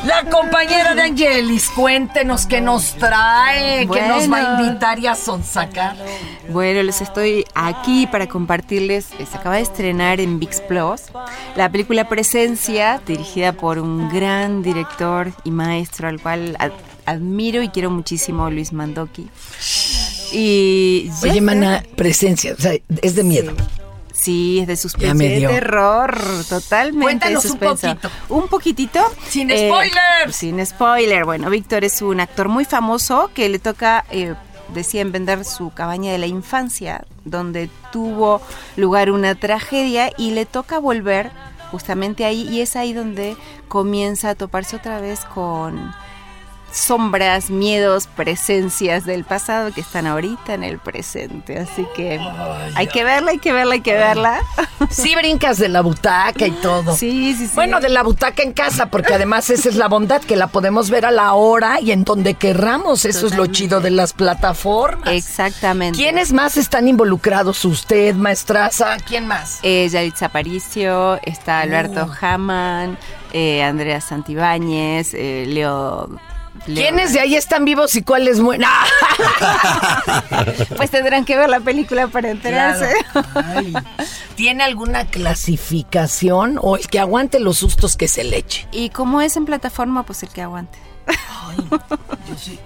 La 0.05 0.24
compañera 0.31 0.94
de 0.94 1.03
Angelis, 1.03 1.68
cuéntenos 1.68 2.46
qué 2.46 2.62
nos 2.62 2.94
trae, 2.96 3.87
qué 3.87 4.03
nos 4.09 4.33
va 4.33 4.38
a 4.38 4.62
invitar 4.62 4.98
y 4.98 5.07
a 5.07 5.14
sonsacar. 5.14 5.94
Bueno, 6.48 6.83
les 6.83 7.03
estoy 7.03 7.44
aquí 7.55 8.07
para 8.07 8.26
compartirles, 8.26 9.09
eh, 9.18 9.26
se 9.31 9.37
acaba 9.37 9.57
de 9.57 9.62
estrenar 9.62 10.18
en 10.20 10.38
VIX 10.38 10.62
Plus 10.62 11.03
la 11.55 11.70
película 11.70 12.09
Presencia, 12.09 13.00
dirigida 13.07 13.53
por 13.53 13.79
un 13.79 14.09
gran 14.09 14.62
director 14.62 15.33
y 15.44 15.50
maestro 15.50 16.09
al 16.09 16.18
cual 16.18 16.57
admiro 17.05 17.62
y 17.62 17.68
quiero 17.68 17.90
muchísimo, 17.90 18.50
Luis 18.50 18.72
Mandoki. 18.72 19.29
Y 20.33 21.11
Oye, 21.23 21.40
mana, 21.40 21.83
presencia, 21.97 22.55
o 22.57 22.61
sea, 22.61 22.73
es 23.03 23.14
de 23.14 23.25
miedo. 23.25 23.55
Sí, 24.12 24.59
es 24.61 24.66
de 24.66 24.77
suspenso, 24.77 25.16
de 25.16 25.40
terror, 25.40 26.14
totalmente. 26.47 27.05
Cuéntanos 27.05 27.45
un 27.47 27.59
poquito. 27.59 28.11
Un 28.29 28.49
poquitito. 28.49 29.01
Sin 29.27 29.51
eh, 29.51 29.69
spoilers. 29.69 30.37
Sin 30.37 30.66
spoiler. 30.66 31.25
Bueno, 31.25 31.49
Víctor 31.49 31.85
es 31.85 32.03
un 32.03 32.21
actor 32.21 32.49
muy 32.49 32.66
famoso 32.66 33.31
que 33.33 33.49
le 33.49 33.59
toca, 33.59 34.05
eh, 34.11 34.35
decían, 34.75 35.11
vender 35.11 35.47
su 35.47 35.71
cabaña 35.71 36.12
de 36.12 36.19
la 36.19 36.27
infancia, 36.27 37.07
donde 37.25 37.71
tuvo 37.93 38.43
lugar 38.77 39.11
una 39.11 39.37
tragedia 39.37 40.12
y 40.19 40.33
le 40.33 40.45
toca 40.45 40.79
volver 40.79 41.31
justamente 41.71 42.27
ahí 42.27 42.47
y 42.49 42.61
es 42.61 42.77
ahí 42.77 42.93
donde 42.93 43.37
comienza 43.69 44.31
a 44.31 44.35
toparse 44.35 44.77
otra 44.77 45.01
vez 45.01 45.25
con 45.25 45.95
sombras, 46.73 47.51
miedos, 47.51 48.07
presencias 48.07 49.05
del 49.05 49.25
pasado 49.25 49.73
que 49.73 49.81
están 49.81 50.07
ahorita 50.07 50.55
en 50.55 50.65
el 50.65 50.79
presente. 50.79 51.59
Así 51.59 51.87
que 51.95 52.21
hay 52.75 52.87
que 52.87 53.05
verla, 53.05 53.33
hay 53.33 53.39
que 53.39 53.53
verla, 53.53 53.75
hay 53.75 53.81
que 53.81 53.95
verla. 53.95 54.41
Sí 54.91 55.15
brincas 55.15 55.59
de 55.59 55.69
la 55.69 55.83
butaca 55.83 56.47
y 56.47 56.53
todo. 56.53 56.95
Sí, 56.97 57.35
sí, 57.37 57.47
sí. 57.47 57.53
Bueno, 57.55 57.81
de 57.81 57.89
la 57.89 58.03
butaca 58.03 58.43
en 58.43 58.53
casa, 58.53 58.87
porque 58.87 59.15
además 59.15 59.51
esa 59.51 59.69
es 59.69 59.77
la 59.77 59.89
bondad, 59.89 60.23
que 60.23 60.37
la 60.37 60.47
podemos 60.49 60.91
ver 60.91 61.07
a 61.07 61.11
la 61.11 61.35
hora 61.35 61.81
y 61.81 61.93
en 61.93 62.05
donde 62.05 62.35
querramos. 62.35 63.05
Eso 63.05 63.27
es 63.27 63.37
lo 63.37 63.47
chido 63.47 63.81
de 63.81 63.91
las 63.91 64.13
plataformas. 64.13 65.13
Exactamente. 65.13 65.97
¿Quiénes 65.97 66.33
más 66.33 66.57
están 66.57 66.89
involucrados? 66.89 67.65
¿Usted, 67.65 68.15
maestraza? 68.15 68.97
¿Quién 69.07 69.27
más? 69.27 69.59
Eh, 69.63 69.89
Yaritza 69.91 70.27
Aparicio, 70.27 71.21
está 71.23 71.61
Alberto 71.61 72.07
uh. 72.07 72.25
Haman, 72.25 72.99
eh, 73.33 73.63
Andrea 73.63 74.01
Santibáñez, 74.01 75.15
eh, 75.15 75.45
Leo 75.47 76.09
¿Quiénes 76.64 77.12
de 77.12 77.20
ahí 77.20 77.37
están 77.37 77.64
vivos 77.64 77.94
y 77.96 78.03
cuáles 78.03 78.40
mueren? 78.40 78.68
pues 80.77 80.90
tendrán 80.90 81.25
que 81.25 81.37
ver 81.37 81.49
la 81.49 81.61
película 81.61 82.09
para 82.09 82.31
enterarse. 82.31 82.92
¿Tiene 84.35 84.64
alguna 84.64 85.07
clasificación 85.07 86.59
o 86.61 86.77
el 86.77 86.87
que 86.88 86.99
aguante 86.99 87.40
los 87.40 87.59
sustos 87.59 87.96
que 87.96 88.09
se 88.09 88.25
le 88.25 88.38
eche? 88.38 88.68
Y 88.73 88.90
como 88.90 89.20
es 89.20 89.37
en 89.37 89.44
plataforma, 89.44 90.05
pues 90.05 90.23
el 90.23 90.31
que 90.31 90.42
aguante. 90.42 90.79
Ay, 91.07 91.57
yo 92.29 92.38
sí. 92.38 92.59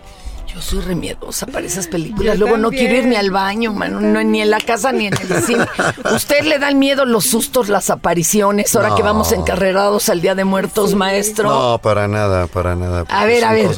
Yo 0.54 0.62
soy 0.62 0.80
remiedosa 0.80 1.46
para 1.46 1.66
esas 1.66 1.88
películas. 1.88 2.38
Luego 2.38 2.56
no 2.56 2.70
quiero 2.70 2.94
ir 2.94 3.06
ni 3.06 3.16
al 3.16 3.32
baño, 3.32 3.72
mano, 3.72 4.00
ni 4.00 4.40
en 4.40 4.50
la 4.50 4.60
casa 4.60 4.92
ni 4.92 5.08
en 5.08 5.14
el 5.14 5.42
cine. 5.46 5.66
¿Usted 6.14 6.44
le 6.44 6.60
dan 6.60 6.78
miedo 6.78 7.04
los 7.04 7.24
sustos, 7.24 7.68
las 7.68 7.90
apariciones, 7.90 8.74
ahora 8.76 8.94
que 8.94 9.02
vamos 9.02 9.32
encarrerados 9.32 10.08
al 10.08 10.20
Día 10.20 10.36
de 10.36 10.44
Muertos, 10.44 10.94
maestro? 10.94 11.48
No, 11.48 11.78
para 11.78 12.06
nada, 12.06 12.46
para 12.46 12.76
nada. 12.76 13.04
A 13.08 13.24
ver, 13.24 13.44
a 13.44 13.52
ver. 13.52 13.70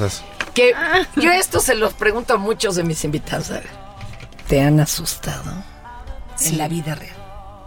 Que 0.53 0.75
yo 1.17 1.33
esto 1.33 1.61
se 1.61 1.75
los 1.75 1.95
pregunto 1.95 2.35
a 2.35 2.37
muchos 2.37 2.77
de 2.77 2.83
mis 2.85 3.05
invitados. 3.05 3.51
¿Te 4.47 4.61
han 4.61 4.79
asustado 4.79 5.53
en 6.45 6.59
la 6.59 6.69
vida 6.69 6.95
real? 6.95 7.17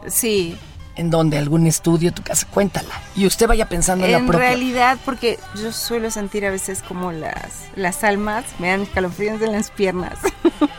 Sí, 0.08 0.56
en 0.96 1.10
donde 1.10 1.38
algún 1.38 1.66
estudio, 1.68 2.12
tu 2.12 2.24
casa, 2.24 2.48
cuéntala. 2.50 3.02
Y 3.16 3.26
usted 3.26 3.48
vaya 3.48 3.68
pensando 3.68 4.06
en, 4.06 4.12
la 4.12 4.18
propia. 4.20 4.34
En 4.34 4.40
realidad, 4.40 4.98
porque 5.06 5.40
yo 5.56 5.72
suelo 5.72 6.12
sentir 6.12 6.46
a 6.46 6.52
veces 6.52 6.82
como 6.82 7.12
las, 7.12 7.68
las 7.76 8.04
almas 8.04 8.46
me 8.60 8.70
dan 8.70 8.82
escalofríos 8.82 9.42
en 9.42 9.52
las 9.54 9.72
piernas. 9.72 10.20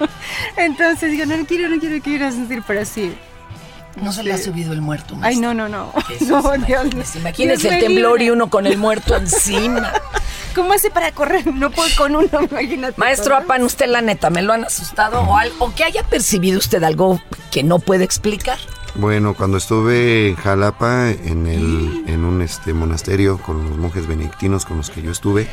Entonces 0.56 1.12
digo, 1.12 1.26
no, 1.26 1.36
no 1.36 1.46
quiero, 1.46 1.68
no 1.68 1.78
quiero, 1.78 1.96
no 1.96 2.02
quiero 2.02 2.30
sentir, 2.30 2.62
pero 2.66 2.84
sí. 2.84 3.14
No 3.96 4.12
se 4.12 4.22
le 4.22 4.32
ha 4.32 4.38
subido 4.38 4.72
el 4.72 4.80
muerto. 4.80 5.16
Ay, 5.20 5.36
no, 5.36 5.52
no, 5.52 5.68
no. 5.68 5.92
no 6.20 6.54
Imagínese 7.16 7.68
el 7.68 7.80
temblor 7.80 8.22
y 8.22 8.30
uno 8.30 8.48
con 8.48 8.66
el 8.66 8.78
muerto 8.78 9.16
encima. 9.16 9.92
¿Cómo 10.54 10.72
hace 10.72 10.90
para 10.90 11.12
correr? 11.12 11.46
No 11.46 11.70
puedo 11.70 11.88
con 11.96 12.16
uno, 12.16 12.28
imagínate. 12.50 12.94
Maestro 12.98 13.36
Apan, 13.36 13.62
usted 13.62 13.86
la 13.86 14.00
neta, 14.00 14.30
¿me 14.30 14.42
lo 14.42 14.52
han 14.52 14.64
asustado 14.64 15.20
o, 15.20 15.36
algo, 15.36 15.66
o 15.66 15.74
que 15.74 15.84
haya 15.84 16.02
percibido 16.02 16.58
usted 16.58 16.82
algo 16.82 17.20
que 17.50 17.62
no 17.62 17.78
puede 17.78 18.04
explicar? 18.04 18.58
Bueno, 18.96 19.34
cuando 19.34 19.56
estuve 19.56 20.28
en 20.28 20.36
Jalapa, 20.36 21.10
en, 21.10 21.46
el, 21.46 22.04
en 22.06 22.24
un 22.24 22.42
este, 22.42 22.74
monasterio 22.74 23.38
con 23.38 23.68
los 23.68 23.78
monjes 23.78 24.06
benedictinos 24.06 24.66
con 24.66 24.78
los 24.78 24.90
que 24.90 25.00
yo 25.00 25.12
estuve, 25.12 25.46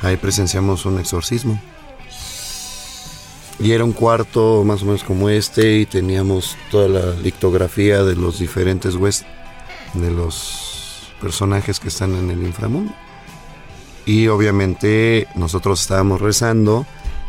ahí 0.00 0.16
presenciamos 0.16 0.86
un 0.86 0.98
exorcismo. 0.98 1.60
Y 3.60 3.72
era 3.72 3.84
un 3.84 3.92
cuarto 3.92 4.64
más 4.64 4.82
o 4.82 4.86
menos 4.86 5.04
como 5.04 5.28
este 5.28 5.76
y 5.78 5.86
teníamos 5.86 6.56
toda 6.70 6.88
la 6.88 7.14
litografía 7.20 8.02
de 8.02 8.16
los 8.16 8.38
diferentes 8.38 8.96
huestes, 8.96 9.28
de 9.92 10.10
los 10.10 11.12
personajes 11.20 11.78
que 11.78 11.88
están 11.88 12.14
en 12.14 12.30
el 12.30 12.42
inframundo. 12.42 12.92
Y 14.06 14.28
obviamente 14.28 15.28
nosotros 15.34 15.82
estábamos 15.82 16.20
rezando 16.20 16.86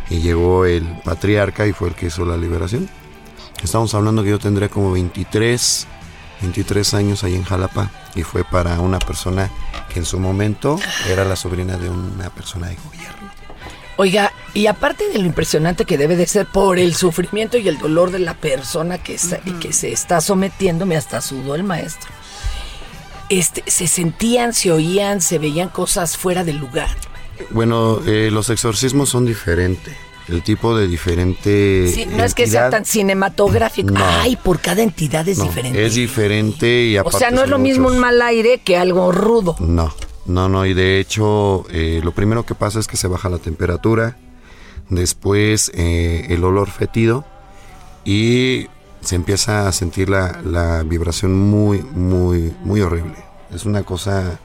y 0.09 0.19
llegó 0.19 0.65
el 0.65 0.83
patriarca 1.03 1.67
y 1.67 1.73
fue 1.73 1.89
el 1.89 1.95
que 1.95 2.07
hizo 2.07 2.25
la 2.25 2.37
liberación. 2.37 2.89
Estamos 3.63 3.93
hablando 3.93 4.23
que 4.23 4.29
yo 4.29 4.39
tendría 4.39 4.69
como 4.69 4.91
23 4.91 5.87
23 6.41 6.93
años 6.93 7.23
ahí 7.23 7.33
en 7.35 7.43
Jalapa 7.43 7.89
y 8.13 8.23
fue 8.23 8.43
para 8.43 8.79
una 8.81 8.99
persona 8.99 9.49
que 9.91 9.99
en 9.99 10.05
su 10.05 10.19
momento 10.19 10.77
era 11.09 11.23
la 11.25 11.35
sobrina 11.35 11.77
de 11.77 11.89
una 11.89 12.29
persona 12.29 12.67
de 12.67 12.75
gobierno. 12.75 13.31
Oiga, 13.97 14.33
y 14.53 14.67
aparte 14.67 15.07
de 15.09 15.19
lo 15.19 15.25
impresionante 15.25 15.85
que 15.85 15.97
debe 15.97 16.17
de 16.17 16.27
ser 16.27 16.45
por 16.47 16.77
el 16.77 16.93
sufrimiento 16.93 17.57
y 17.57 17.67
el 17.69 17.77
dolor 17.77 18.11
de 18.11 18.19
la 18.19 18.33
persona 18.33 18.97
que, 18.97 19.15
está- 19.15 19.39
que 19.39 19.71
se 19.71 19.93
está 19.93 20.19
sometiendo, 20.19 20.85
me 20.85 20.97
hasta 20.97 21.21
sudó 21.21 21.55
el 21.55 21.63
maestro. 21.63 22.11
Este, 23.29 23.63
se 23.65 23.87
sentían, 23.87 24.53
se 24.53 24.71
oían, 24.73 25.21
se 25.21 25.39
veían 25.39 25.69
cosas 25.69 26.17
fuera 26.17 26.43
del 26.43 26.57
lugar. 26.57 26.89
Bueno, 27.51 28.01
eh, 28.05 28.29
los 28.31 28.49
exorcismos 28.49 29.09
son 29.09 29.25
diferentes. 29.25 29.95
El 30.27 30.41
tipo 30.41 30.75
de 30.75 30.87
diferente. 30.87 31.91
Sí, 31.93 32.07
no 32.07 32.23
es 32.23 32.33
que 32.33 32.47
sea 32.47 32.69
tan 32.69 32.83
cinematográfico. 32.85 33.91
No. 33.93 34.03
Ay, 34.03 34.35
por 34.35 34.59
cada 34.59 34.81
entidad 34.81 35.27
es 35.27 35.37
no, 35.37 35.43
diferente. 35.43 35.85
Es 35.85 35.95
diferente 35.95 36.85
y 36.85 36.97
o 36.97 37.01
aparte. 37.01 37.19
sea, 37.19 37.31
no 37.31 37.43
es 37.43 37.49
lo 37.49 37.59
mismo 37.59 37.87
un 37.89 37.99
mal 37.99 38.21
aire 38.21 38.59
que 38.59 38.75
algo 38.77 39.11
rudo. 39.11 39.55
No, 39.59 39.93
no, 40.25 40.49
no. 40.49 40.65
Y 40.65 40.73
de 40.73 40.99
hecho, 40.99 41.65
eh, 41.69 42.01
lo 42.03 42.11
primero 42.11 42.43
que 42.45 42.55
pasa 42.55 42.79
es 42.79 42.87
que 42.87 42.97
se 42.97 43.07
baja 43.07 43.29
la 43.29 43.37
temperatura. 43.37 44.17
Después 44.89 45.71
eh, 45.75 46.25
el 46.29 46.43
olor 46.43 46.71
fétido. 46.71 47.23
Y 48.03 48.67
se 49.01 49.15
empieza 49.15 49.67
a 49.67 49.71
sentir 49.71 50.09
la, 50.09 50.41
la 50.43 50.81
vibración 50.83 51.33
muy, 51.39 51.81
muy, 51.81 52.53
muy 52.63 52.81
horrible. 52.81 53.15
Es 53.53 53.65
una 53.65 53.83
cosa 53.83 54.39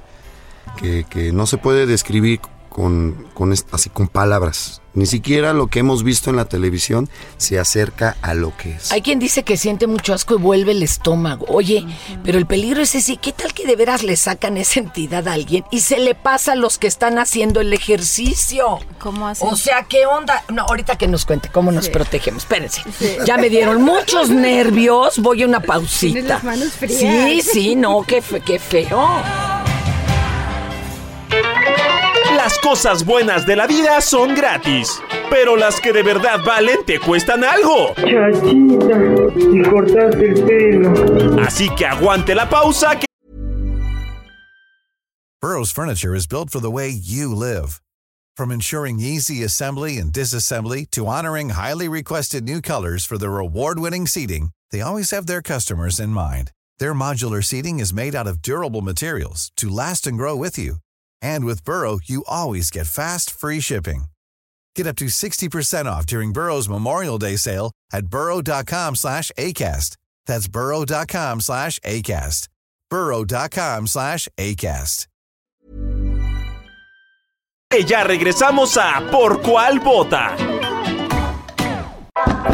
que, 0.79 1.05
que 1.09 1.33
no 1.33 1.47
se 1.47 1.57
puede 1.57 1.87
describir 1.87 2.41
con, 2.71 3.27
con 3.35 3.53
así 3.53 3.91
con 3.91 4.09
palabras. 4.09 4.81
Ni 4.93 5.07
siquiera 5.07 5.53
lo 5.53 5.69
que 5.69 5.79
hemos 5.79 6.03
visto 6.03 6.31
en 6.31 6.37
la 6.37 6.47
televisión 6.47 7.09
se 7.37 7.61
acerca 7.61 8.17
a 8.23 8.35
lo 8.35 8.57
que 8.57 8.73
es. 8.73 8.91
Hay 8.91 9.03
quien 9.03 9.21
dice 9.21 9.45
que 9.45 9.57
siente 9.57 9.87
mucho 9.87 10.13
asco 10.15 10.35
y 10.35 10.39
vuelve 10.39 10.73
el 10.73 10.83
estómago. 10.83 11.47
Oye, 11.49 11.87
pero 12.25 12.39
el 12.39 12.47
peligro 12.47 12.83
es 12.83 12.97
ese. 12.97 13.17
¿Qué 13.17 13.31
tal 13.33 13.53
que 13.55 13.67
de 13.69 13.77
veras 13.77 14.03
le 14.03 14.17
sacan 14.17 14.57
esa 14.57 14.81
entidad 14.81 15.29
a 15.29 15.35
alguien 15.35 15.65
y 15.71 15.81
se 15.81 16.01
le 16.01 16.17
pasa 16.17 16.53
a 16.53 16.57
los 16.57 16.79
que 16.79 16.89
están 16.89 17.19
haciendo 17.21 17.61
el 17.61 17.73
ejercicio? 17.73 18.81
¿Cómo 18.99 19.29
así? 19.29 19.45
O 19.49 19.55
sea, 19.57 19.85
¿qué 19.85 20.07
onda? 20.07 20.43
No, 20.53 20.63
ahorita 20.63 20.97
que 20.99 21.07
nos 21.07 21.25
cuente 21.25 21.51
cómo 21.51 21.71
nos 21.71 21.89
protegemos. 21.89 22.43
Espérense. 22.43 22.83
Ya 23.25 23.37
me 23.37 23.49
dieron 23.49 23.83
muchos 23.83 24.29
nervios. 24.31 25.19
Voy 25.21 25.45
a 25.45 25.47
una 25.47 25.61
pausita. 25.61 26.13
Tienes 26.15 26.29
las 26.29 26.43
manos 26.43 26.73
frías. 26.73 26.99
Sí, 26.99 27.43
sí, 27.43 27.77
no, 27.77 28.03
qué, 28.03 28.21
fe- 28.23 28.41
qué 28.41 28.59
feo. 28.59 29.09
Las 32.43 32.59
cosas 32.59 33.05
buenas 33.05 33.45
de 33.45 33.55
la 33.55 33.67
vida 33.67 34.01
son 34.01 34.35
gratis, 34.35 34.99
pero 35.29 35.57
las 35.57 35.79
que 35.79 35.93
de 35.93 36.03
verdad 36.03 36.41
valen 36.43 36.87
te 36.87 36.99
cuestan 36.99 37.45
algo. 37.45 37.95
Chachita, 37.97 38.97
y 39.37 39.63
cortaste 39.69 40.25
el 40.25 40.45
pelo. 40.47 41.43
Así 41.43 41.69
que 41.77 41.85
aguante 41.85 42.35
la 42.35 42.49
pausa 42.49 42.99
que 42.99 43.05
Burrow's 45.43 45.71
furniture 45.71 46.15
is 46.15 46.27
built 46.27 46.49
for 46.49 46.61
the 46.61 46.71
way 46.71 46.89
you 46.89 47.35
live. 47.35 47.83
From 48.39 48.51
ensuring 48.51 49.01
easy 49.01 49.45
assembly 49.45 49.99
and 49.99 50.11
disassembly 50.11 50.91
to 50.93 51.07
honoring 51.07 51.51
highly 51.51 51.91
requested 51.91 52.45
new 52.45 52.63
colors 52.63 53.05
for 53.05 53.19
their 53.19 53.37
award-winning 53.37 54.07
seating, 54.07 54.53
they 54.71 54.81
always 54.81 55.11
have 55.11 55.27
their 55.27 55.43
customers 55.43 56.01
in 56.01 56.09
mind. 56.09 56.53
Their 56.79 56.95
modular 56.95 57.45
seating 57.45 57.81
is 57.81 57.93
made 57.93 58.15
out 58.15 58.27
of 58.27 58.41
durable 58.41 58.81
materials 58.81 59.53
to 59.59 59.69
last 59.69 60.07
and 60.07 60.17
grow 60.17 60.35
with 60.35 60.57
you. 60.57 60.77
And 61.23 61.45
with 61.45 61.65
Burrow, 61.65 61.99
you 62.05 62.25
always 62.27 62.71
get 62.71 62.87
fast, 62.87 63.31
free 63.31 63.61
shipping. 63.61 64.05
Get 64.77 64.87
up 64.87 64.97
to 64.97 65.07
60% 65.07 65.87
off 65.87 66.07
during 66.07 66.33
Burrow's 66.33 66.69
Memorial 66.69 67.19
Day 67.19 67.37
sale 67.37 67.73
at 67.93 68.07
burrow.com 68.07 68.97
slash 68.97 69.31
ACAST. 69.39 69.97
That's 70.27 70.49
burrow.com 70.49 71.41
slash 71.41 71.79
ACAST. 71.81 72.49
burrow.com 72.91 73.87
slash 73.87 74.29
ACAST. 74.39 75.07
ya 77.87 78.03
regresamos 78.05 78.77
a 78.77 79.01
Por 79.13 79.41
cuál 79.43 79.79
vota. 79.79 80.37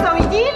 ¡Soy 0.02 0.20
Gillian! 0.30 0.55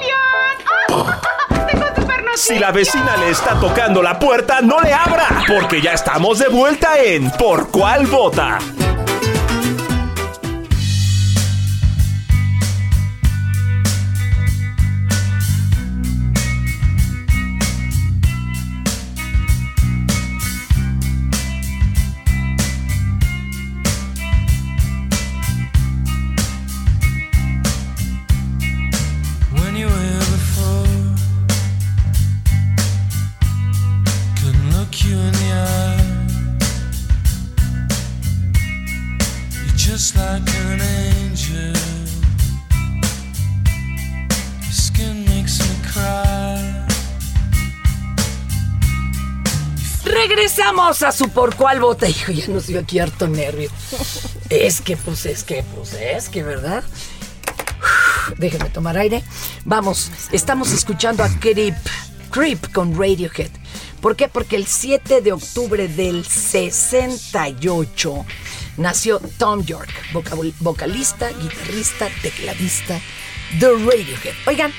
¡Tengo 2.30 2.36
super 2.36 2.38
Si 2.38 2.58
la 2.58 2.72
vecina 2.72 3.16
le 3.16 3.30
está 3.30 3.58
tocando 3.58 4.02
la 4.02 4.18
puerta, 4.18 4.60
no 4.60 4.80
le 4.80 4.92
abra, 4.92 5.44
porque 5.48 5.80
ya 5.80 5.92
estamos 5.92 6.38
de 6.38 6.48
vuelta 6.48 6.98
en 6.98 7.30
Por 7.32 7.70
cuál 7.70 8.06
vota. 8.06 8.58
Regresamos 50.04 51.02
a 51.02 51.12
su 51.12 51.28
por 51.28 51.54
cuál 51.54 51.80
vota. 51.80 52.08
Hijo, 52.08 52.32
ya 52.32 52.48
nos 52.48 52.66
dio 52.66 52.80
aquí 52.80 52.98
harto 52.98 53.28
nervio. 53.28 53.70
Es 54.48 54.80
que, 54.80 54.96
pues, 54.96 55.26
es 55.26 55.44
que, 55.44 55.62
pues, 55.74 55.94
es 55.94 56.28
que, 56.28 56.42
¿verdad? 56.42 56.82
Uf, 56.84 58.38
Déjenme 58.38 58.70
tomar 58.70 58.96
aire. 58.98 59.22
Vamos, 59.64 60.10
estamos 60.32 60.72
escuchando 60.72 61.22
a 61.22 61.28
Creep. 61.28 61.76
Creep 62.30 62.72
con 62.72 62.98
Radiohead. 62.98 63.50
¿Por 64.00 64.16
qué? 64.16 64.28
Porque 64.28 64.56
el 64.56 64.66
7 64.66 65.20
de 65.20 65.32
octubre 65.32 65.88
del 65.88 66.24
68 66.24 68.24
nació 68.80 69.20
Tom 69.38 69.64
York, 69.64 69.90
voca- 70.12 70.34
vocalista, 70.58 71.28
guitarrista, 71.28 72.08
tecladista 72.22 72.98
de 73.58 73.68
Radiohead. 73.68 74.34
Oigan, 74.46 74.72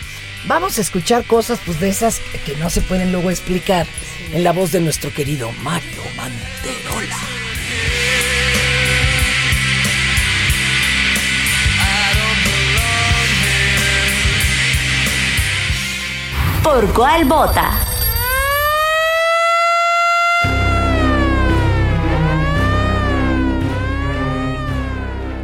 vamos 0.47 0.77
a 0.77 0.81
escuchar 0.81 1.25
cosas 1.25 1.59
pues 1.65 1.79
de 1.79 1.89
esas 1.89 2.19
que 2.45 2.55
no 2.57 2.69
se 2.69 2.81
pueden 2.81 3.11
luego 3.11 3.29
explicar 3.29 3.85
en 4.33 4.43
la 4.43 4.51
voz 4.53 4.71
de 4.71 4.81
nuestro 4.81 5.13
querido 5.13 5.51
Mario 5.63 6.01
Manterola. 6.17 7.17
¿Por 16.63 16.93
cuál 16.93 17.25
vota? 17.25 17.71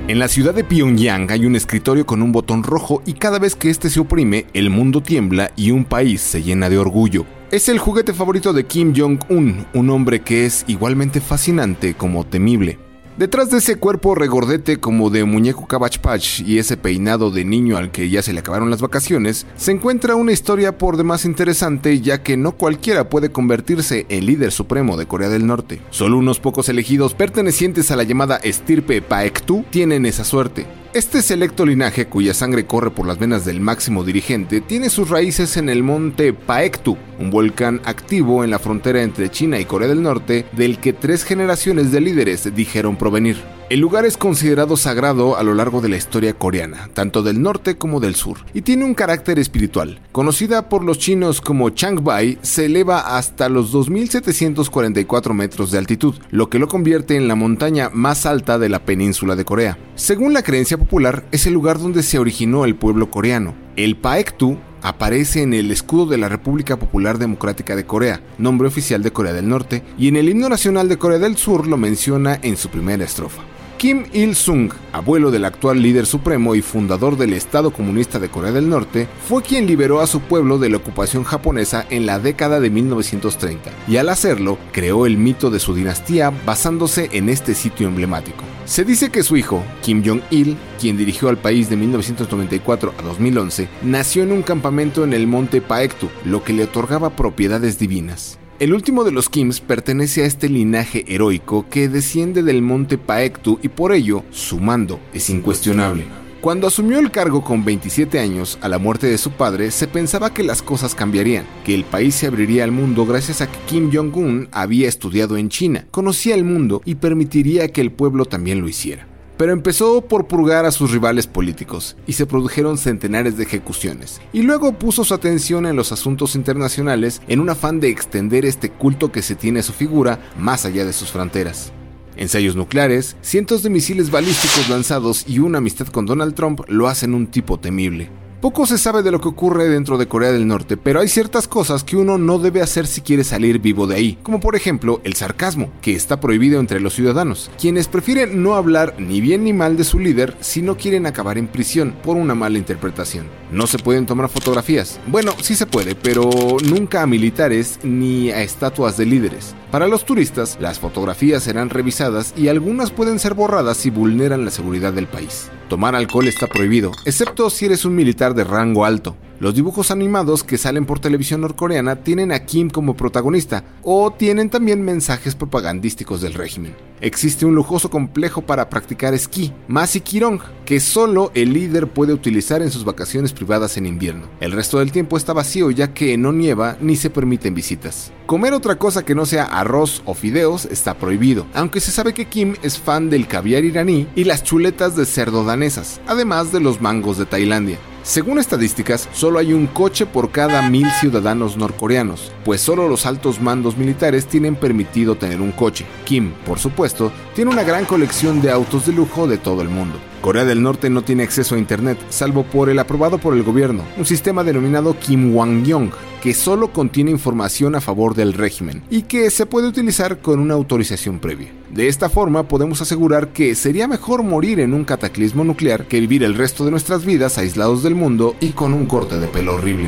En 0.08 0.20
la 0.20 0.30
ciudad 0.30 0.54
de 0.54 0.64
Pyongyang 0.64 1.30
hay 1.32 1.46
un 1.46 1.58
escritorio 1.58 2.06
con 2.06 2.22
un 2.22 2.32
botón 2.32 2.64
rojo 2.64 3.02
y 3.06 3.12
cada 3.12 3.40
vez 3.40 3.58
que 3.58 3.70
este 3.70 3.90
se 3.90 4.00
oprime, 4.00 4.46
el 4.54 4.70
mundo 4.70 5.04
tiembla 5.04 5.52
y 5.58 5.72
un 5.72 5.84
país 5.84 6.22
se 6.22 6.42
llena 6.42 6.70
de 6.70 6.78
orgullo. 6.78 7.26
Es 7.52 7.68
el 7.68 7.78
juguete 7.78 8.14
favorito 8.14 8.54
de 8.54 8.66
Kim 8.66 8.94
Jong-un, 8.96 9.66
un 9.74 9.90
hombre 9.90 10.22
que 10.22 10.46
es 10.46 10.64
igualmente 10.68 11.20
fascinante 11.20 11.94
como 11.94 12.26
temible. 12.26 12.80
Detrás 13.18 13.50
de 13.50 13.58
ese 13.58 13.78
cuerpo 13.78 14.14
regordete 14.14 14.78
como 14.78 15.10
de 15.10 15.24
muñeco 15.24 15.66
cabachpach 15.66 16.42
y 16.42 16.60
ese 16.60 16.78
peinado 16.78 17.32
de 17.32 17.46
niño 17.46 17.76
al 17.76 17.90
que 17.90 18.12
ya 18.12 18.22
se 18.22 18.32
le 18.32 18.42
acabaron 18.42 18.70
las 18.70 18.80
vacaciones, 18.80 19.48
se 19.56 19.72
encuentra 19.72 20.14
una 20.14 20.34
historia 20.34 20.78
por 20.78 20.98
demás 20.98 21.26
interesante 21.26 22.00
ya 22.00 22.22
que 22.22 22.38
no 22.38 22.52
cualquiera 22.52 23.10
puede 23.10 23.32
convertirse 23.32 24.06
en 24.10 24.28
líder 24.28 24.52
supremo 24.52 24.98
de 24.98 25.08
Corea 25.08 25.30
del 25.30 25.48
Norte. 25.48 25.82
Solo 25.90 26.20
unos 26.20 26.40
pocos 26.40 26.70
elegidos 26.70 27.16
pertenecientes 27.16 27.90
a 27.90 27.96
la 27.96 28.04
llamada 28.04 28.38
estirpe 28.38 29.02
Paektu 29.02 29.66
tienen 29.72 30.06
esa 30.06 30.24
suerte. 30.24 30.68
Este 30.98 31.22
selecto 31.22 31.64
linaje, 31.64 32.08
cuya 32.08 32.34
sangre 32.34 32.66
corre 32.66 32.90
por 32.90 33.06
las 33.06 33.20
venas 33.20 33.46
del 33.46 33.60
máximo 33.60 34.04
dirigente, 34.04 34.62
tiene 34.62 34.90
sus 34.90 35.12
raíces 35.12 35.56
en 35.56 35.70
el 35.70 35.84
monte 35.84 36.34
Paektu, 36.34 36.98
un 37.20 37.30
volcán 37.30 37.82
activo 37.86 38.44
en 38.44 38.50
la 38.50 38.58
frontera 38.58 39.04
entre 39.04 39.30
China 39.30 39.60
y 39.60 39.66
Corea 39.66 39.90
del 39.90 40.02
Norte, 40.02 40.48
del 40.54 40.80
que 40.80 40.94
tres 40.94 41.24
generaciones 41.24 41.92
de 41.92 42.02
líderes 42.02 42.56
dijeron 42.56 42.96
provenir. 42.96 43.38
El 43.70 43.82
lugar 43.82 44.06
es 44.06 44.16
considerado 44.16 44.78
sagrado 44.78 45.36
a 45.36 45.44
lo 45.44 45.54
largo 45.54 45.82
de 45.82 45.90
la 45.90 45.98
historia 45.98 46.34
coreana, 46.34 46.90
tanto 46.94 47.22
del 47.22 47.42
norte 47.42 47.78
como 47.78 48.00
del 48.00 48.16
sur, 48.16 48.38
y 48.54 48.62
tiene 48.62 48.86
un 48.86 48.94
carácter 48.94 49.40
espiritual. 49.40 50.00
Conocida 50.14 50.70
por 50.70 50.86
los 50.86 51.00
chinos 51.00 51.42
como 51.42 51.70
Changbai, 51.72 52.38
se 52.42 52.68
eleva 52.68 53.18
hasta 53.18 53.50
los 53.50 53.74
2.744 53.74 55.34
metros 55.34 55.72
de 55.72 55.80
altitud, 55.80 56.16
lo 56.32 56.50
que 56.50 56.60
lo 56.60 56.70
convierte 56.70 57.18
en 57.18 57.28
la 57.28 57.36
montaña 57.36 57.90
más 57.92 58.26
alta 58.26 58.58
de 58.58 58.70
la 58.70 58.86
península 58.86 59.36
de 59.36 59.44
Corea. 59.44 59.78
Según 59.96 60.32
la 60.32 60.44
creencia 60.44 60.78
popular, 60.78 61.26
es 61.34 61.46
el 61.46 61.54
lugar 61.54 61.78
donde 61.78 62.04
se 62.04 62.20
originó 62.20 62.64
el 62.64 62.76
pueblo 62.76 63.12
coreano. 63.12 63.54
El 63.76 63.98
Paektu 63.98 64.58
aparece 64.82 65.42
en 65.42 65.54
el 65.54 65.72
escudo 65.72 66.06
de 66.06 66.18
la 66.18 66.30
República 66.30 66.80
Popular 66.80 67.18
Democrática 67.18 67.76
de 67.76 67.86
Corea, 67.86 68.22
nombre 68.38 68.70
oficial 68.70 69.04
de 69.04 69.12
Corea 69.12 69.34
del 69.34 69.50
Norte, 69.50 69.84
y 69.98 70.08
en 70.08 70.16
el 70.16 70.30
himno 70.30 70.48
nacional 70.48 70.88
de 70.88 70.98
Corea 70.98 71.20
del 71.20 71.36
Sur 71.36 71.68
lo 71.68 71.76
menciona 71.76 72.40
en 72.42 72.56
su 72.56 72.70
primera 72.70 73.04
estrofa. 73.04 73.44
Kim 73.78 74.06
Il-sung, 74.12 74.74
abuelo 74.92 75.30
del 75.30 75.46
actual 75.46 75.84
líder 75.84 76.08
supremo 76.08 76.56
y 76.56 76.64
fundador 76.64 77.16
del 77.16 77.34
Estado 77.34 77.70
Comunista 77.70 78.18
de 78.18 78.28
Corea 78.28 78.52
del 78.52 78.70
Norte, 78.70 79.08
fue 79.28 79.44
quien 79.44 79.68
liberó 79.68 80.02
a 80.02 80.08
su 80.08 80.20
pueblo 80.22 80.58
de 80.58 80.70
la 80.70 80.78
ocupación 80.78 81.24
japonesa 81.24 81.86
en 81.92 82.08
la 82.08 82.18
década 82.18 82.60
de 82.60 82.72
1930, 82.72 83.70
y 83.88 83.98
al 83.98 84.10
hacerlo 84.10 84.58
creó 84.72 85.06
el 85.06 85.18
mito 85.18 85.52
de 85.52 85.60
su 85.60 85.76
dinastía 85.76 86.34
basándose 86.44 87.10
en 87.14 87.30
este 87.30 87.54
sitio 87.54 87.88
emblemático. 87.88 88.44
Se 88.66 88.84
dice 88.84 89.12
que 89.12 89.22
su 89.22 89.38
hijo, 89.38 89.64
Kim 89.84 90.04
Jong-il, 90.04 90.58
quien 90.82 90.98
dirigió 90.98 91.30
al 91.30 91.38
país 91.38 91.70
de 91.70 91.76
1994 91.76 92.96
a 92.98 93.02
2011, 93.04 93.70
nació 93.84 94.24
en 94.24 94.32
un 94.32 94.42
campamento 94.42 95.04
en 95.04 95.14
el 95.14 95.28
monte 95.28 95.62
Paektu, 95.62 96.10
lo 96.26 96.44
que 96.44 96.54
le 96.54 96.64
otorgaba 96.64 97.12
propiedades 97.12 97.78
divinas. 97.78 98.40
El 98.60 98.74
último 98.74 99.04
de 99.04 99.12
los 99.12 99.30
Kims 99.30 99.62
pertenece 99.62 100.24
a 100.24 100.26
este 100.26 100.50
linaje 100.50 101.06
heroico 101.08 101.68
que 101.70 101.90
desciende 101.90 102.42
del 102.42 102.64
monte 102.64 102.98
Paektu 102.98 103.60
y 103.62 103.68
por 103.68 103.94
ello 103.94 104.24
su 104.32 104.60
mando 104.60 105.00
es 105.14 105.30
incuestionable. 105.30 106.06
Cuando 106.42 106.66
asumió 106.66 106.98
el 106.98 107.12
cargo 107.12 107.44
con 107.44 107.64
27 107.64 108.18
años 108.18 108.58
a 108.62 108.68
la 108.68 108.80
muerte 108.80 109.06
de 109.06 109.20
su 109.20 109.30
padre, 109.30 109.70
se 109.70 109.88
pensaba 109.88 110.34
que 110.34 110.42
las 110.42 110.64
cosas 110.64 110.96
cambiarían, 110.96 111.46
que 111.66 111.76
el 111.76 111.84
país 111.84 112.16
se 112.16 112.26
abriría 112.26 112.64
al 112.64 112.72
mundo 112.72 113.06
gracias 113.06 113.42
a 113.42 113.52
que 113.52 113.60
Kim 113.68 113.92
Jong-un 113.94 114.50
había 114.52 114.90
estudiado 114.90 115.38
en 115.38 115.50
China, 115.50 115.86
conocía 115.92 116.34
el 116.34 116.44
mundo 116.44 116.82
y 116.84 116.96
permitiría 116.96 117.68
que 117.68 117.82
el 117.82 117.92
pueblo 117.92 118.26
también 118.26 118.62
lo 118.62 118.68
hiciera 118.68 119.08
pero 119.38 119.54
empezó 119.54 120.02
por 120.02 120.28
purgar 120.28 120.66
a 120.66 120.72
sus 120.72 120.92
rivales 120.92 121.28
políticos 121.28 121.96
y 122.08 122.14
se 122.14 122.26
produjeron 122.26 122.78
centenares 122.78 123.38
de 123.38 123.44
ejecuciones. 123.44 124.20
Y 124.34 124.42
luego 124.42 124.74
puso 124.74 125.04
su 125.04 125.14
atención 125.14 125.66
en 125.66 125.76
los 125.76 125.92
asuntos 125.92 126.36
internacionales 126.36 127.22
en 127.28 127.40
un 127.40 127.50
afán 127.50 127.80
de 127.80 127.90
extender 127.90 128.46
este 128.46 128.70
culto 128.70 129.12
que 129.12 129.22
se 129.22 129.36
tiene 129.36 129.60
a 129.60 129.64
su 129.64 129.74
figura 129.74 130.20
más 130.38 130.66
allá 130.66 130.86
de 130.86 130.94
sus 130.94 131.12
fronteras. 131.12 131.72
Ensayos 132.16 132.56
nucleares, 132.56 133.16
cientos 133.22 133.62
de 133.62 133.70
misiles 133.70 134.10
balísticos 134.10 134.70
lanzados 134.70 135.24
y 135.28 135.38
una 135.38 135.60
amistad 135.60 135.88
con 135.88 136.08
Donald 136.08 136.34
Trump 136.34 136.62
lo 136.68 136.88
hacen 136.88 137.14
un 137.14 137.28
tipo 137.28 137.60
temible. 137.60 138.10
Poco 138.42 138.68
se 138.68 138.78
sabe 138.78 139.02
de 139.02 139.10
lo 139.10 139.20
que 139.20 139.30
ocurre 139.30 139.68
dentro 139.68 139.98
de 139.98 140.08
Corea 140.08 140.32
del 140.32 140.46
Norte, 140.46 140.78
pero 140.78 141.00
hay 141.00 141.08
ciertas 141.08 141.48
cosas 141.48 141.84
que 141.84 141.98
uno 141.98 142.20
no 142.20 142.38
debe 142.38 142.62
hacer 142.62 142.86
si 142.86 143.02
quiere 143.02 143.24
salir 143.24 143.58
vivo 143.58 143.88
de 143.88 143.96
ahí, 143.96 144.20
como 144.22 144.40
por 144.40 144.56
ejemplo 144.56 145.02
el 145.04 145.16
sarcasmo, 145.16 145.72
que 145.82 145.96
está 145.96 146.20
prohibido 146.20 146.60
entre 146.60 146.80
los 146.80 146.94
ciudadanos, 146.94 147.50
quienes 147.60 147.88
prefieren 147.88 148.44
no 148.44 148.54
hablar 148.54 148.94
ni 149.00 149.22
bien 149.22 149.44
ni 149.44 149.54
mal 149.54 149.76
de 149.76 149.84
su 149.84 149.98
líder 149.98 150.38
si 150.40 150.62
no 150.62 150.78
quieren 150.78 151.08
acabar 151.08 151.40
en 151.40 151.48
prisión 151.48 151.96
por 152.04 152.16
una 152.16 152.36
mala 152.36 152.60
interpretación. 152.60 153.26
No 153.52 153.66
se 153.66 153.80
pueden 153.80 154.06
tomar 154.06 154.30
fotografías. 154.30 155.00
Bueno, 155.08 155.34
sí 155.42 155.56
se 155.56 155.66
puede, 155.66 155.96
pero 155.96 156.30
nunca 156.64 157.02
a 157.02 157.08
militares 157.08 157.80
ni 157.82 158.30
a 158.30 158.44
estatuas 158.44 158.98
de 158.98 159.08
líderes. 159.08 159.56
Para 159.72 159.88
los 159.90 160.06
turistas, 160.06 160.58
las 160.62 160.80
fotografías 160.80 161.44
serán 161.44 161.70
revisadas 161.70 162.34
y 162.38 162.48
algunas 162.48 162.92
pueden 162.92 163.20
ser 163.20 163.34
borradas 163.34 163.76
si 163.76 163.90
vulneran 163.90 164.46
la 164.46 164.52
seguridad 164.52 164.94
del 164.94 165.08
país. 165.08 165.52
Tomar 165.68 165.94
alcohol 165.94 166.30
está 166.30 166.48
prohibido, 166.48 166.94
excepto 167.04 167.50
si 167.50 167.66
eres 167.66 167.84
un 167.84 167.94
militar 167.94 168.34
de 168.34 168.46
rango 168.46 168.86
alto. 168.86 169.18
Los 169.40 169.54
dibujos 169.54 169.92
animados 169.92 170.44
que 170.44 170.58
salen 170.58 170.88
por 170.88 171.00
televisión 171.00 171.42
norcoreana 171.42 171.98
tienen 171.98 172.32
a 172.32 172.40
Kim 172.40 172.72
como 172.72 172.98
protagonista 172.98 173.64
o 173.84 174.10
tienen 174.12 174.50
también 174.50 174.82
mensajes 174.82 175.36
propagandísticos 175.36 176.22
del 176.22 176.34
régimen. 176.34 176.76
Existe 177.02 177.46
un 177.46 177.54
lujoso 177.54 177.92
complejo 177.92 178.42
para 178.42 178.68
practicar 178.68 179.14
esquí, 179.14 179.54
Masikirong, 179.68 180.40
que 180.66 180.80
solo 180.80 181.30
el 181.36 181.54
líder 181.54 181.86
puede 181.86 182.14
utilizar 182.14 182.64
en 182.64 182.72
sus 182.72 182.84
vacaciones 182.84 183.32
privadas 183.32 183.78
en 183.78 183.86
invierno. 183.86 184.26
El 184.40 184.54
resto 184.54 184.80
del 184.80 184.92
tiempo 184.92 185.18
está 185.18 185.34
vacío 185.34 185.70
ya 185.70 185.94
que 185.94 186.18
no 186.18 186.34
nieva 186.34 186.76
ni 186.82 186.96
se 186.96 187.12
permiten 187.12 187.54
visitas. 187.54 188.12
Comer 188.26 188.54
otra 188.54 188.80
cosa 188.80 189.06
que 189.06 189.14
no 189.14 189.28
sea 189.28 189.44
arroz 189.44 190.02
o 190.06 190.16
fideos 190.16 190.66
está 190.66 190.96
prohibido, 190.96 191.46
aunque 191.54 191.80
se 191.80 191.92
sabe 191.92 192.16
que 192.16 192.26
Kim 192.26 192.56
es 192.64 192.80
fan 192.80 193.12
del 193.12 193.28
caviar 193.28 193.64
iraní 193.64 194.08
y 194.16 194.24
las 194.24 194.44
chuletas 194.44 194.96
de 194.96 195.06
cerdo 195.06 195.44
danesas, 195.44 196.02
además 196.08 196.52
de 196.52 196.60
los 196.60 196.82
mangos 196.82 197.20
de 197.20 197.28
Tailandia. 197.28 197.78
Según 198.08 198.40
estadísticas, 198.40 199.10
solo 199.12 199.38
hay 199.38 199.52
un 199.52 199.68
coche 199.68 200.06
por 200.06 200.32
cada 200.32 200.70
mil 200.70 200.90
ciudadanos 201.02 201.58
norcoreanos, 201.58 202.32
pues 202.46 202.62
solo 202.62 202.88
los 202.88 203.06
altos 203.06 203.42
mandos 203.42 203.76
militares 203.76 204.28
tienen 204.28 204.56
permitido 204.56 205.16
tener 205.16 205.42
un 205.42 205.52
coche. 205.52 205.86
Kim, 206.06 206.32
por 206.46 206.58
supuesto, 206.58 207.12
tiene 207.36 207.52
una 207.52 207.64
gran 207.64 207.84
colección 207.84 208.42
de 208.42 208.50
autos 208.50 208.86
de 208.86 208.94
lujo 208.94 209.28
de 209.28 209.38
todo 209.38 209.62
el 209.62 209.68
mundo. 209.68 210.00
Corea 210.28 210.44
del 210.44 210.62
Norte 210.62 210.90
no 210.90 211.04
tiene 211.04 211.24
acceso 211.24 211.56
a 211.56 211.58
Internet, 211.58 211.98
salvo 212.10 212.44
por 212.44 212.68
el 212.68 212.80
aprobado 212.80 213.18
por 213.18 213.34
el 213.34 213.44
gobierno, 213.44 213.84
un 213.96 214.06
sistema 214.06 214.44
denominado 214.44 215.00
Kim 215.00 215.34
Wang-yong, 215.34 215.92
que 216.22 216.34
solo 216.34 216.74
contiene 216.74 217.12
información 217.12 217.76
a 217.76 217.80
favor 217.80 218.14
del 218.14 218.34
régimen 218.34 218.84
y 218.90 219.04
que 219.04 219.30
se 219.30 219.46
puede 219.46 219.70
utilizar 219.70 220.20
con 220.20 220.42
una 220.42 220.56
autorización 220.56 221.20
previa. 221.20 221.54
De 221.70 221.88
esta 221.88 222.10
forma 222.10 222.44
podemos 222.50 222.82
asegurar 222.82 223.30
que 223.30 223.56
sería 223.56 223.88
mejor 223.88 224.22
morir 224.22 224.60
en 224.60 224.74
un 224.74 224.84
cataclismo 224.84 225.46
nuclear 225.46 225.86
que 225.86 226.02
vivir 226.02 226.26
el 226.26 226.36
resto 226.36 226.66
de 226.66 226.72
nuestras 226.72 227.06
vidas 227.06 227.38
aislados 227.38 227.82
del 227.82 227.96
mundo 227.96 228.36
y 228.42 228.50
con 228.50 228.74
un 228.74 228.86
corte 228.86 229.22
de 229.22 229.28
pelo 229.28 229.56
horrible. 229.56 229.88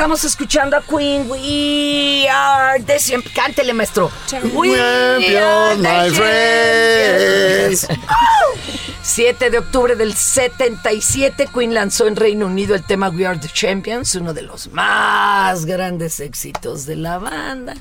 Estamos 0.00 0.24
escuchando 0.24 0.78
a 0.78 0.80
Queen. 0.80 1.30
We 1.30 2.26
are 2.26 2.82
the 2.82 2.96
champions. 2.98 3.34
Cántele, 3.34 3.74
maestro. 3.74 4.10
We 4.54 4.74
are 4.80 5.76
my 5.76 6.08
friends. 6.08 7.86
7 9.02 9.50
de 9.50 9.58
octubre 9.58 9.96
del 9.96 10.14
77, 10.14 11.48
Queen 11.52 11.74
lanzó 11.74 12.06
en 12.06 12.16
Reino 12.16 12.46
Unido 12.46 12.74
el 12.74 12.82
tema 12.82 13.10
We 13.10 13.26
Are 13.26 13.38
the 13.38 13.50
Champions, 13.52 14.14
uno 14.14 14.32
de 14.32 14.40
los 14.40 14.72
más 14.72 15.66
grandes 15.66 16.18
éxitos 16.20 16.86
de 16.86 16.96
la 16.96 17.18
banda. 17.18 17.74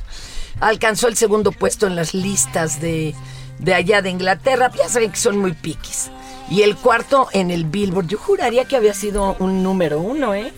Alcanzó 0.60 1.08
el 1.08 1.16
segundo 1.16 1.54
puesto 1.54 1.88
en 1.88 1.96
las 1.96 2.14
listas 2.14 2.82
de, 2.82 3.16
de 3.60 3.74
allá 3.74 4.02
de 4.02 4.10
Inglaterra. 4.10 4.70
Ya 4.78 4.90
saben 4.90 5.12
que 5.12 5.18
son 5.18 5.38
muy 5.38 5.54
piquis. 5.54 6.12
Y 6.50 6.64
el 6.64 6.76
cuarto 6.76 7.30
en 7.32 7.50
el 7.50 7.64
Billboard. 7.64 8.08
Yo 8.08 8.18
juraría 8.18 8.66
que 8.66 8.76
había 8.76 8.94
sido 8.94 9.38
un 9.40 9.64
número 9.64 10.02
uno, 10.02 10.34
¿eh? 10.34 10.52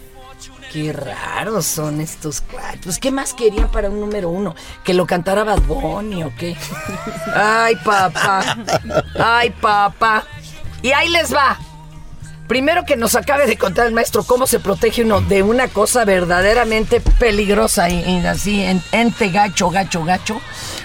Qué 0.71 0.93
raros 0.93 1.65
son 1.65 1.99
estos 1.99 2.39
cuatro. 2.39 2.79
Pues, 2.83 2.97
¿qué 2.97 3.11
más 3.11 3.33
querían 3.33 3.69
para 3.69 3.89
un 3.89 3.99
número 3.99 4.29
uno? 4.29 4.55
¿Que 4.85 4.93
lo 4.93 5.05
cantara 5.05 5.43
Bad 5.43 5.61
Bunny 5.63 6.23
o 6.23 6.33
qué? 6.37 6.55
Ay, 7.35 7.75
papá. 7.83 8.57
Ay, 9.19 9.49
papá. 9.49 10.23
Y 10.81 10.91
ahí 10.91 11.09
les 11.09 11.33
va. 11.33 11.59
Primero 12.47 12.85
que 12.85 12.95
nos 12.95 13.15
acabe 13.15 13.47
de 13.47 13.57
contar 13.57 13.87
el 13.87 13.93
maestro 13.93 14.23
cómo 14.23 14.47
se 14.47 14.59
protege 14.59 15.03
uno 15.03 15.19
de 15.21 15.43
una 15.43 15.67
cosa 15.67 16.05
verdaderamente 16.05 17.01
peligrosa 17.01 17.89
y, 17.89 18.25
así, 18.25 18.61
en, 18.61 18.81
ente 18.93 19.29
gacho, 19.29 19.69
gacho, 19.71 20.05
gacho. 20.05 20.41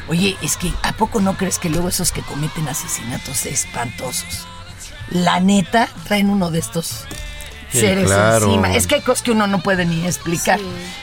Oye, 0.09 0.37
es 0.43 0.57
que 0.57 0.73
¿a 0.83 0.93
poco 0.93 1.21
no 1.21 1.37
crees 1.37 1.59
que 1.59 1.69
luego 1.69 1.89
esos 1.89 2.11
que 2.11 2.23
cometen 2.23 2.69
asesinatos 2.69 3.47
espantosos, 3.47 4.47
la 5.11 5.41
neta, 5.41 5.89
traen 6.07 6.31
uno 6.31 6.51
de 6.51 6.59
estos 6.59 7.05
seres 7.81 8.07
claro. 8.07 8.47
encima. 8.47 8.75
Es 8.75 8.87
que 8.87 8.97
hay 8.97 9.01
cosas 9.03 9.23
que 9.23 9.31
uno 9.31 9.47
no 9.47 9.61
puede 9.61 9.85
ni 9.85 10.05
explicar. 10.07 10.59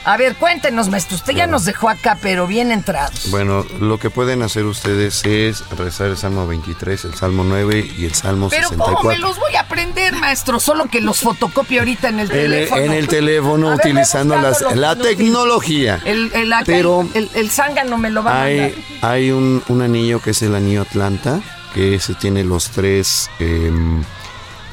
A 0.05 0.17
ver, 0.17 0.35
cuéntenos, 0.35 0.89
maestro. 0.89 1.15
Usted 1.15 1.33
ya 1.33 1.47
nos 1.47 1.65
dejó 1.65 1.89
acá, 1.89 2.17
pero 2.21 2.47
bien 2.47 2.71
entrados. 2.71 3.29
Bueno, 3.31 3.65
lo 3.79 3.97
que 3.99 4.09
pueden 4.09 4.41
hacer 4.41 4.65
ustedes 4.65 5.23
es 5.25 5.63
rezar 5.77 6.07
el 6.07 6.17
Salmo 6.17 6.45
23, 6.47 7.05
el 7.05 7.13
Salmo 7.15 7.43
9 7.43 7.93
y 7.97 8.05
el 8.05 8.13
Salmo 8.13 8.49
Pero 8.49 8.69
64. 8.69 8.95
¿cómo 8.97 9.09
me 9.09 9.17
los 9.19 9.37
voy 9.39 9.55
a 9.55 9.61
aprender, 9.61 10.13
maestro? 10.15 10.59
Solo 10.59 10.85
que 10.87 11.01
los 11.01 11.19
fotocopio 11.19 11.79
ahorita 11.81 12.09
en 12.09 12.19
el 12.19 12.29
teléfono. 12.29 12.81
en 12.81 12.91
el 12.93 13.07
teléfono, 13.07 13.67
ver, 13.69 13.77
utilizando 13.77 14.35
las- 14.41 14.61
la 14.75 14.95
tecnología. 14.95 15.99
El, 16.05 16.31
el, 16.33 16.51
acá, 16.53 16.63
Pero- 16.65 17.07
el, 17.13 17.29
el 17.33 17.49
zángano 17.49 17.97
me 17.97 18.09
lo 18.09 18.23
va 18.23 18.31
a 18.31 18.33
mandar. 18.45 18.65
Hay, 18.65 18.85
hay 19.01 19.31
un, 19.31 19.63
un 19.67 19.81
anillo 19.81 20.21
que 20.21 20.31
es 20.31 20.41
el 20.41 20.55
anillo 20.55 20.81
Atlanta, 20.81 21.41
que 21.73 21.95
ese 21.95 22.13
tiene 22.13 22.43
los 22.43 22.69
tres 22.69 23.29
em, 23.39 24.03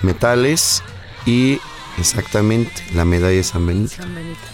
metales 0.03 0.83
y 1.27 1.61
exactamente 1.99 2.85
la 2.95 3.05
medalla 3.05 3.37
de 3.37 3.45
San 3.45 3.67
Benito. 3.67 3.95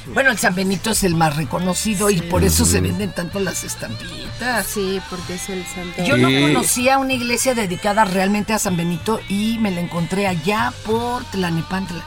Bueno, 0.06 0.30
el 0.30 0.38
San 0.38 0.54
Benito 0.54 0.90
es 0.90 1.02
el 1.04 1.14
más 1.14 1.36
reconocido 1.36 2.10
y 2.10 2.20
por 2.22 2.44
eso 2.44 2.64
se 2.64 2.80
venden 2.80 3.12
tanto 3.12 3.40
las 3.40 3.64
estampitas. 3.64 4.66
Sí, 4.66 5.00
porque 5.10 5.34
es 5.34 5.48
el 5.48 5.64
santo. 5.66 6.04
Yo 6.04 6.16
no 6.16 6.28
conocía 6.28 6.98
una 6.98 7.12
iglesia 7.12 7.54
dedicada 7.54 8.04
realmente 8.04 8.52
a 8.52 8.58
San 8.58 8.76
Benito 8.76 9.20
y 9.28 9.58
me 9.58 9.70
la 9.70 9.80
encontré 9.80 10.26
allá 10.26 10.72
por 10.84 11.24
Tlanepantla. 11.26 12.04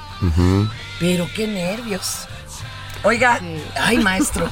Pero 1.00 1.28
qué 1.36 1.48
nervios. 1.48 2.28
Oiga, 3.04 3.40
ay 3.80 3.98
maestro. 3.98 4.50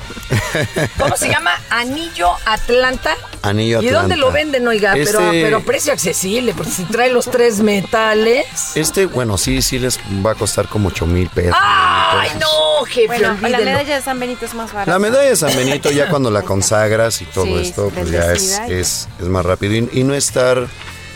¿Cómo 0.98 1.18
se 1.18 1.28
llama? 1.30 1.52
Anillo 1.70 2.30
Atlanta. 2.46 3.16
Anillo 3.48 3.82
¿Y 3.82 3.90
dónde 3.90 4.16
lo 4.18 4.32
venden, 4.32 4.68
oiga? 4.68 4.94
Pero, 4.94 5.20
Este- 5.20 5.42
pero 5.44 5.62
precio 5.64 5.94
accesible, 5.94 6.54
porque 6.56 6.72
si 6.72 6.84
trae 6.86 7.12
los 7.12 7.26
tres 7.26 7.60
metales. 7.60 8.46
Este, 8.76 9.06
bueno, 9.06 9.38
sí, 9.38 9.62
sí 9.62 9.80
les 9.80 10.00
va 10.26 10.32
a 10.32 10.36
costar 10.36 10.68
como 10.68 10.90
8 10.90 11.06
mil 11.06 11.30
pesos. 11.30 11.56
¡Ay, 11.60 12.32
no, 12.40 12.86
jefe! 12.86 13.08
Bueno, 13.08 13.38
la 13.42 13.58
medalla 13.60 13.96
de 13.96 14.02
San 14.02 14.20
Benito 14.20 14.46
es 14.46 14.54
más 14.54 14.72
barata. 14.74 14.92
La 14.92 15.00
medalla 15.00 15.30
de 15.30 15.36
San 15.36 15.56
Benito 15.56 15.90
ya 15.92 16.10
cuando 16.10 16.30
la 16.32 16.42
consagras 16.44 17.22
y 17.22 17.26
todo 17.26 17.46
Sí, 17.46 17.56
esto, 17.58 17.90
pues 17.94 18.10
ya 18.12 18.32
es, 18.34 18.60
es, 18.70 19.08
es 19.20 19.26
más 19.28 19.46
rápido. 19.46 19.74
Y, 19.74 19.90
y 19.94 20.04
no 20.04 20.14
estar 20.14 20.68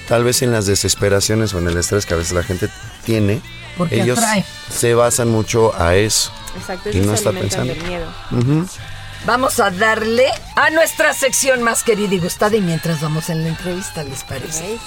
tal 0.08 0.24
vez 0.24 0.42
en 0.42 0.52
las 0.52 0.66
desesperaciones 0.66 1.54
o 1.54 1.60
en 1.60 1.68
el 1.68 1.78
estrés 1.78 2.06
que 2.06 2.14
a 2.14 2.18
veces 2.18 2.34
la 2.34 2.44
gente 2.44 2.70
tiene. 3.06 3.42
Porque 3.78 4.02
Ellos 4.02 4.18
atrae. 4.18 4.44
se 4.70 4.94
basan 4.94 5.30
mucho 5.30 5.74
a 5.82 5.96
eso. 5.96 6.32
Exacto, 6.60 6.90
Y 6.92 6.98
no 7.00 7.14
está 7.14 7.32
pensando. 7.32 7.74
del 7.74 7.84
miedo. 7.84 8.06
Ujú. 8.32 8.68
Vamos 9.26 9.60
a 9.60 9.70
darle 9.70 10.28
a 10.56 10.72
nuestra 10.72 11.14
sección 11.14 11.62
más 11.62 11.84
querida 11.84 12.16
y 12.16 12.20
gustada 12.20 12.56
y 12.56 12.62
mientras 12.62 13.02
vamos 13.02 13.30
en 13.30 13.44
la 13.44 13.50
entrevista, 13.50 14.04
¿les 14.04 14.24
parece? 14.24 14.80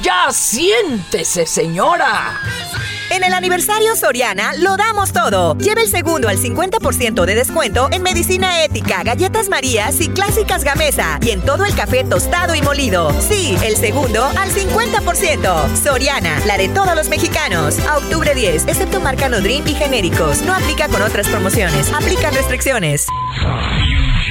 ¡Ya 0.00 0.32
siéntese, 0.32 1.44
señora! 1.46 2.40
En 3.10 3.22
el 3.22 3.34
aniversario 3.34 3.94
Soriana 3.94 4.54
lo 4.58 4.76
damos 4.76 5.12
todo. 5.12 5.56
Lleva 5.58 5.82
el 5.82 5.88
segundo 5.88 6.28
al 6.28 6.38
50% 6.38 7.26
de 7.26 7.34
descuento 7.34 7.88
en 7.92 8.02
medicina 8.02 8.64
ética, 8.64 9.02
galletas 9.04 9.48
Marías 9.50 10.00
y 10.00 10.08
clásicas 10.08 10.64
Gamesa. 10.64 11.18
Y 11.20 11.30
en 11.30 11.42
todo 11.42 11.64
el 11.66 11.74
café 11.74 12.04
tostado 12.04 12.54
y 12.54 12.62
molido. 12.62 13.12
Sí, 13.20 13.56
el 13.62 13.76
segundo 13.76 14.24
al 14.24 14.50
50%. 14.50 15.76
Soriana, 15.76 16.40
la 16.46 16.56
de 16.56 16.68
todos 16.70 16.96
los 16.96 17.08
mexicanos. 17.08 17.78
A 17.80 17.98
octubre 17.98 18.34
10, 18.34 18.66
excepto 18.66 18.98
marca 19.00 19.28
Nodrim 19.28 19.64
y 19.66 19.74
genéricos. 19.74 20.40
No 20.42 20.54
aplica 20.54 20.88
con 20.88 21.02
otras 21.02 21.28
promociones. 21.28 21.92
Aplican 21.92 22.34
restricciones. 22.34 23.06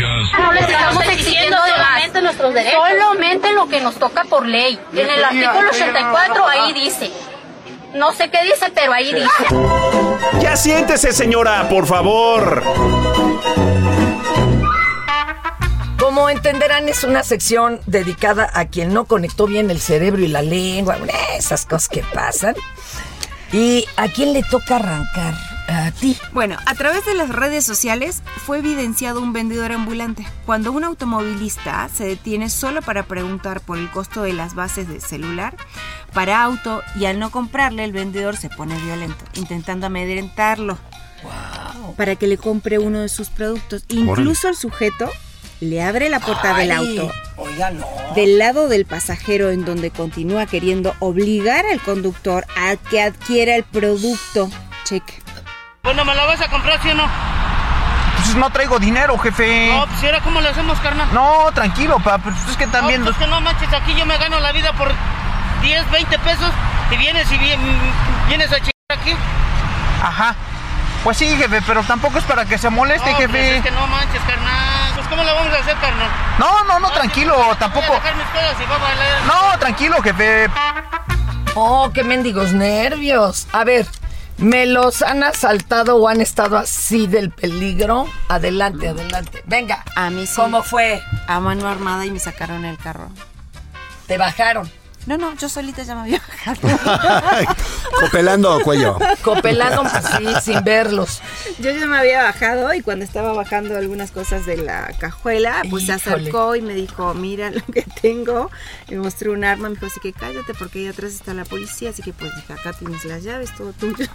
No 0.01 0.53
les 0.53 0.69
estamos 0.69 1.03
exigiendo 1.03 1.57
solamente 1.57 2.21
nuestros 2.21 2.53
derechos. 2.53 2.81
Solamente 2.89 3.53
lo 3.53 3.67
que 3.67 3.81
nos 3.81 3.95
toca 3.95 4.23
por 4.23 4.45
ley. 4.45 4.79
En 4.93 5.09
el 5.09 5.23
artículo 5.23 5.69
84 5.69 6.47
ahí 6.47 6.73
dice. 6.73 7.11
No 7.93 8.11
sé 8.11 8.29
qué 8.29 8.43
dice, 8.43 8.71
pero 8.73 8.91
ahí 8.93 9.13
dice. 9.13 10.41
Ya 10.41 10.55
siéntese, 10.55 11.13
señora, 11.13 11.69
por 11.69 11.85
favor. 11.85 12.63
Como 15.99 16.29
entenderán, 16.29 16.89
es 16.89 17.03
una 17.03 17.23
sección 17.23 17.79
dedicada 17.85 18.49
a 18.53 18.65
quien 18.65 18.93
no 18.93 19.05
conectó 19.05 19.45
bien 19.45 19.69
el 19.69 19.79
cerebro 19.79 20.21
y 20.21 20.27
la 20.27 20.41
lengua, 20.41 20.97
esas 21.37 21.65
cosas 21.65 21.87
que 21.87 22.03
pasan. 22.13 22.55
¿Y 23.51 23.85
a 23.95 24.07
quién 24.07 24.33
le 24.33 24.41
toca 24.43 24.77
arrancar? 24.77 25.35
A 25.67 25.91
ti. 25.91 26.17
Bueno, 26.33 26.57
a 26.65 26.75
través 26.75 27.05
de 27.05 27.13
las 27.13 27.29
redes 27.29 27.65
sociales 27.65 28.21
fue 28.45 28.59
evidenciado 28.59 29.21
un 29.21 29.33
vendedor 29.33 29.71
ambulante. 29.71 30.25
Cuando 30.45 30.71
un 30.71 30.83
automovilista 30.83 31.89
se 31.93 32.05
detiene 32.05 32.49
solo 32.49 32.81
para 32.81 33.03
preguntar 33.03 33.61
por 33.61 33.77
el 33.77 33.89
costo 33.89 34.23
de 34.23 34.33
las 34.33 34.55
bases 34.55 34.87
de 34.87 34.99
celular 34.99 35.55
para 36.13 36.43
auto 36.43 36.81
y 36.95 37.05
al 37.05 37.19
no 37.19 37.31
comprarle 37.31 37.83
el 37.83 37.91
vendedor 37.91 38.35
se 38.35 38.49
pone 38.49 38.77
violento, 38.81 39.23
intentando 39.35 39.87
amedrentarlo 39.87 40.77
para 41.97 42.15
que 42.15 42.27
le 42.27 42.37
compre 42.37 42.79
uno 42.79 42.99
de 42.99 43.09
sus 43.09 43.29
productos. 43.29 43.83
Incluso 43.87 44.49
el 44.49 44.55
sujeto 44.55 45.09
le 45.59 45.81
abre 45.81 46.09
la 46.09 46.19
puerta 46.19 46.57
del 46.57 46.71
auto 46.71 47.09
Oiga, 47.37 47.71
no. 47.71 47.85
del 48.15 48.37
lado 48.37 48.67
del 48.67 48.85
pasajero 48.85 49.49
en 49.49 49.63
donde 49.63 49.91
continúa 49.91 50.45
queriendo 50.45 50.93
obligar 50.99 51.65
al 51.65 51.81
conductor 51.81 52.45
a 52.57 52.75
que 52.75 53.01
adquiera 53.01 53.55
el 53.55 53.63
producto. 53.63 54.49
Cheque. 54.83 55.13
Bueno, 55.85 56.05
¿me 56.05 56.15
la 56.15 56.23
vas 56.25 56.39
a 56.39 56.47
comprar, 56.49 56.81
sí 56.81 56.89
o 56.91 56.93
no? 56.95 57.03
Pues 58.15 58.35
no 58.37 58.49
traigo 58.51 58.79
dinero, 58.79 59.17
jefe. 59.17 59.67
No, 59.73 59.85
pues 59.85 60.01
¿y 60.01 60.05
ahora 60.05 60.21
cómo 60.21 60.39
le 60.39 60.47
hacemos, 60.47 60.79
carnal? 60.79 61.09
No, 61.13 61.51
tranquilo, 61.53 61.99
pa, 61.99 62.19
pues 62.19 62.35
es 62.49 62.55
que 62.55 62.67
también... 62.67 63.01
No, 63.01 63.07
pues 63.07 63.17
es 63.17 63.21
que 63.25 63.29
no 63.29 63.41
manches, 63.41 63.73
aquí 63.73 63.93
yo 63.95 64.05
me 64.05 64.17
gano 64.17 64.39
la 64.39 64.53
vida 64.53 64.71
por 64.71 64.89
10, 65.61 65.91
20 65.91 66.19
pesos 66.19 66.51
y 66.89 66.95
vienes 66.95 67.29
y 67.33 67.37
vi- 67.37 67.57
vienes 68.29 68.47
a 68.53 68.55
chingar 68.55 68.71
aquí. 68.97 69.13
Ajá. 70.01 70.35
Pues 71.03 71.17
sí, 71.17 71.35
jefe, 71.35 71.61
pero 71.67 71.83
tampoco 71.83 72.17
es 72.17 72.23
para 72.23 72.45
que 72.45 72.57
se 72.57 72.69
moleste, 72.69 73.11
no, 73.11 73.17
jefe. 73.17 73.27
Pues 73.33 73.43
es 73.57 73.63
que 73.63 73.71
no 73.71 73.85
manches, 73.87 74.21
carnal. 74.25 74.91
Pues 74.95 75.07
¿cómo 75.09 75.21
la 75.25 75.33
vamos 75.33 75.53
a 75.53 75.57
hacer, 75.59 75.75
carnal? 75.81 76.07
No, 76.39 76.63
no, 76.63 76.79
no, 76.79 76.91
tranquilo, 76.91 77.35
tampoco. 77.59 77.87
Voy 77.87 77.97
a 77.97 77.99
dejar 77.99 78.15
mis 78.15 78.27
cosas 78.27 78.55
y 78.57 78.65
voy 78.67 78.75
a 78.77 78.79
bailar. 78.79 79.21
No, 79.27 79.59
tranquilo, 79.59 80.01
jefe. 80.01 80.49
Oh, 81.55 81.91
qué 81.93 82.05
mendigos 82.05 82.53
nervios. 82.53 83.47
A 83.51 83.65
ver, 83.65 83.85
¿me 84.43 84.65
los 84.65 85.01
han 85.01 85.23
asaltado 85.23 85.95
o 85.95 86.07
han 86.07 86.21
estado 86.21 86.57
así 86.57 87.07
del 87.07 87.31
peligro? 87.31 88.07
Adelante, 88.27 88.89
adelante. 88.89 89.41
Venga. 89.45 89.83
A 89.95 90.09
mí 90.09 90.27
sí. 90.27 90.35
¿Cómo 90.35 90.61
fue? 90.61 91.01
A 91.27 91.39
mano 91.39 91.67
armada 91.67 92.05
y 92.05 92.11
me 92.11 92.19
sacaron 92.19 92.65
el 92.65 92.77
carro. 92.77 93.09
¿Te 94.07 94.17
bajaron? 94.17 94.69
No, 95.05 95.17
no, 95.17 95.35
yo 95.35 95.49
solita 95.49 95.83
ya 95.83 95.95
me 95.95 96.01
había 96.01 96.21
bajado. 96.27 97.47
Copelando 97.99 98.59
cuello. 98.61 98.97
Copelando 99.21 99.81
así, 99.81 100.25
sin 100.41 100.63
verlos. 100.63 101.21
Yo 101.59 101.71
ya 101.71 101.85
me 101.85 101.97
había 101.97 102.23
bajado 102.23 102.73
y 102.73 102.81
cuando 102.81 103.03
estaba 103.05 103.33
bajando 103.33 103.77
algunas 103.77 104.11
cosas 104.11 104.45
de 104.45 104.57
la 104.57 104.91
cajuela, 104.99 105.61
pues 105.69 105.85
se 105.85 105.93
acercó 105.93 106.55
y 106.55 106.61
me 106.61 106.73
dijo, 106.73 107.13
mira 107.13 107.49
lo 107.51 107.61
que 107.65 107.83
tengo. 108.01 108.49
Y 108.87 108.95
me 108.95 109.01
mostró 109.01 109.33
un 109.33 109.43
arma, 109.43 109.69
me 109.69 109.75
dijo, 109.75 109.87
así 109.87 109.99
que 109.99 110.13
cállate 110.13 110.53
porque 110.53 110.79
ahí 110.79 110.87
atrás 110.87 111.13
está 111.13 111.33
la 111.33 111.45
policía, 111.45 111.89
así 111.89 112.01
que 112.01 112.13
pues 112.13 112.33
dije, 112.35 112.53
acá 112.53 112.73
tienes 112.73 113.05
las 113.05 113.23
llaves, 113.23 113.53
todo 113.55 113.73
tuyo. 113.73 114.07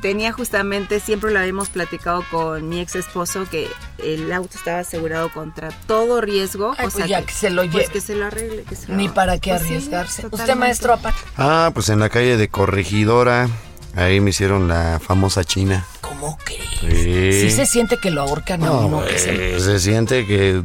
Tenía 0.00 0.32
justamente, 0.32 1.00
siempre 1.00 1.30
lo 1.32 1.38
habíamos 1.40 1.68
platicado 1.68 2.24
con 2.30 2.68
mi 2.68 2.80
ex 2.80 2.94
esposo, 2.96 3.46
que 3.50 3.68
el 3.98 4.32
auto 4.32 4.56
estaba 4.56 4.80
asegurado 4.80 5.30
contra 5.32 5.70
todo 5.86 6.20
riesgo. 6.20 6.74
Ay, 6.78 6.86
o 6.86 6.90
pues 6.90 6.94
sea 6.94 7.06
ya 7.06 7.22
que 7.22 7.32
se 7.32 7.50
lo 7.50 7.62
pues 7.62 7.72
lleve. 7.72 7.86
que 7.92 8.00
se 8.00 8.14
lo 8.14 8.26
arregle. 8.26 8.62
Que 8.62 8.76
se 8.76 8.88
lo- 8.88 8.94
Ni 8.96 9.08
para 9.08 9.38
qué 9.38 9.50
Pues 9.50 9.62
sí, 9.62 9.68
arriesgarse. 9.68 10.26
¿Usted, 10.30 10.54
maestro, 10.54 10.92
aparte? 10.94 11.18
Ah, 11.36 11.70
pues 11.74 11.88
en 11.88 12.00
la 12.00 12.08
calle 12.08 12.36
de 12.36 12.48
Corregidora, 12.48 13.48
ahí 13.96 14.20
me 14.20 14.30
hicieron 14.30 14.68
la 14.68 15.00
famosa 15.04 15.44
china. 15.44 15.84
¿Cómo 16.00 16.38
crees? 16.44 16.68
Sí. 16.80 17.50
Sí 17.50 17.56
se 17.56 17.66
siente 17.66 17.96
que 17.98 18.10
lo 18.10 18.22
ahorcan 18.22 18.62
a 18.62 18.66
No, 18.66 18.86
uno. 18.86 19.04
que 19.04 19.18
se- 19.18 19.60
se 19.60 19.78
siente 19.80 20.26
que 20.26 20.62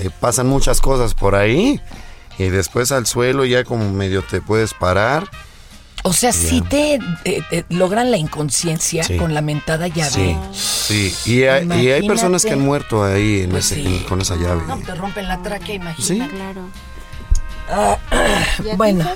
eh, 0.00 0.10
pasan 0.20 0.46
muchas 0.46 0.80
cosas 0.80 1.14
por 1.14 1.34
ahí 1.34 1.80
y 2.38 2.44
después 2.48 2.92
al 2.92 3.06
suelo 3.06 3.44
ya 3.44 3.64
como 3.64 3.90
medio 3.92 4.22
te 4.22 4.40
puedes 4.40 4.74
parar. 4.74 5.28
O 6.06 6.12
sea, 6.12 6.30
Ya. 6.32 6.38
si 6.38 6.60
te 6.60 6.94
eh, 7.24 7.42
eh, 7.50 7.64
logran 7.70 8.10
la 8.10 8.18
inconsciencia 8.18 9.02
Sí. 9.04 9.16
con 9.16 9.32
la 9.32 9.40
mentada 9.40 9.88
llave. 9.88 10.36
Sí, 10.52 11.10
sí. 11.10 11.32
Y 11.32 11.44
hay, 11.44 11.66
y 11.82 11.90
hay 11.92 12.06
personas 12.06 12.44
que 12.44 12.52
han 12.52 12.60
muerto 12.60 13.02
ahí 13.04 13.40
en 13.42 13.50
Pues 13.50 13.72
ese- 13.72 13.82
sí. 13.82 14.04
con 14.08 14.20
esa 14.20 14.36
llave. 14.36 14.62
No, 14.68 14.78
te 14.80 14.94
rompen 14.94 15.26
la 15.26 15.42
tráquea, 15.42 15.76
imagínate. 15.76 16.02
Sí. 16.30 16.36
Claro. 16.36 16.68
Ah, 17.70 17.96
¿Y 18.62 18.68
a 18.68 18.70
ti, 18.72 18.76
bueno. 18.76 19.10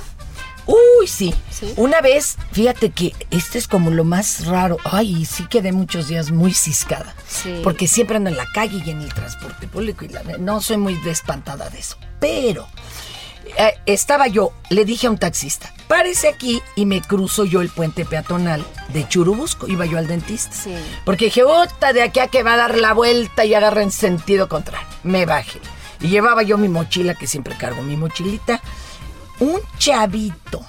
Uy, 0.66 1.06
sí. 1.06 1.34
¿Sí? 1.50 1.72
Una 1.76 2.00
vez, 2.02 2.36
fíjate 2.52 2.90
que 2.90 3.14
este 3.30 3.58
es 3.58 3.68
como 3.68 3.90
lo 3.90 4.04
más 4.04 4.44
raro. 4.46 4.76
Ay, 4.84 5.24
sí 5.24 5.46
quedé 5.48 5.72
muchos 5.72 6.08
días 6.08 6.30
muy 6.30 6.52
ciscada. 6.52 7.14
Sí. 7.26 7.60
Porque 7.64 7.86
siempre 7.88 8.16
ando 8.16 8.28
en 8.30 8.36
la 8.36 8.46
calle 8.52 8.82
y 8.84 8.90
en 8.90 9.00
el 9.00 9.12
transporte 9.12 9.66
público 9.66 10.04
y 10.04 10.08
la- 10.08 10.22
no 10.38 10.60
soy 10.60 10.76
muy 10.78 10.94
despantada 10.96 11.68
de 11.70 11.78
eso. 11.80 11.96
Pero 12.20 12.66
eh, 13.58 13.74
estaba 13.86 14.26
yo, 14.26 14.52
le 14.68 14.84
dije 14.84 15.06
a 15.06 15.10
un 15.10 15.16
taxista, 15.18 15.72
párese 15.88 16.28
aquí 16.28 16.62
y 16.76 16.86
me 16.86 17.00
cruzo 17.00 17.44
yo 17.44 17.60
el 17.60 17.70
puente 17.70 18.04
peatonal 18.04 18.64
de 18.92 19.08
Churubusco. 19.08 19.66
Iba 19.66 19.86
yo 19.86 19.98
al 19.98 20.06
dentista. 20.06 20.54
Sí. 20.54 20.74
Porque 21.04 21.26
dije, 21.26 21.42
"Ota, 21.42 21.92
de 21.92 22.02
aquí 22.02 22.20
a 22.20 22.28
que 22.28 22.42
va 22.42 22.52
a 22.54 22.56
dar 22.58 22.76
la 22.78 22.92
vuelta 22.92 23.44
y 23.44 23.54
agarra 23.54 23.82
en 23.82 23.90
sentido 23.90 24.48
contrario. 24.48 24.86
Me 25.02 25.26
bajé. 25.26 25.60
Y 26.00 26.08
llevaba 26.08 26.42
yo 26.42 26.58
mi 26.58 26.68
mochila, 26.68 27.14
que 27.14 27.26
siempre 27.26 27.56
cargo 27.56 27.82
mi 27.82 27.96
mochilita. 27.96 28.60
Un 29.40 29.60
chavito 29.78 30.64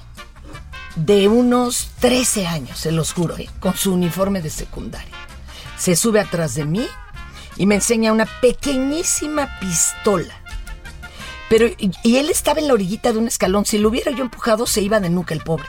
de 0.95 1.27
unos 1.27 1.91
13 1.99 2.47
años, 2.47 2.77
se 2.79 2.91
los 2.91 3.13
juro, 3.13 3.37
¿eh? 3.37 3.49
con 3.59 3.75
su 3.75 3.93
uniforme 3.93 4.41
de 4.41 4.49
secundaria. 4.49 5.13
Se 5.77 5.95
sube 5.95 6.19
atrás 6.19 6.55
de 6.55 6.65
mí 6.65 6.87
y 7.55 7.65
me 7.65 7.75
enseña 7.75 8.11
una 8.11 8.25
pequeñísima 8.41 9.59
pistola. 9.59 10.38
Pero, 11.49 11.67
y, 11.67 11.91
y 12.03 12.17
él 12.17 12.29
estaba 12.29 12.59
en 12.59 12.67
la 12.67 12.73
orillita 12.73 13.11
de 13.11 13.17
un 13.17 13.27
escalón. 13.27 13.65
Si 13.65 13.77
lo 13.77 13.89
hubiera 13.89 14.11
yo 14.11 14.23
empujado, 14.23 14.65
se 14.67 14.81
iba 14.81 14.99
de 14.99 15.09
nuca 15.09 15.33
el 15.33 15.41
pobre. 15.41 15.65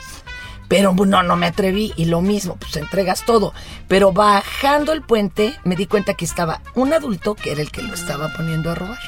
Pero 0.68 0.94
no, 0.94 1.22
no 1.24 1.34
me 1.34 1.46
atreví. 1.46 1.92
Y 1.96 2.04
lo 2.04 2.20
mismo, 2.20 2.56
pues 2.56 2.76
entregas 2.76 3.24
todo. 3.24 3.52
Pero 3.88 4.12
bajando 4.12 4.92
el 4.92 5.02
puente, 5.02 5.58
me 5.64 5.74
di 5.74 5.86
cuenta 5.86 6.14
que 6.14 6.24
estaba 6.24 6.60
un 6.74 6.92
adulto, 6.92 7.34
que 7.34 7.50
era 7.50 7.60
el 7.60 7.72
que 7.72 7.82
lo 7.82 7.94
estaba 7.94 8.32
poniendo 8.36 8.70
a 8.70 8.76
robar. 8.76 9.00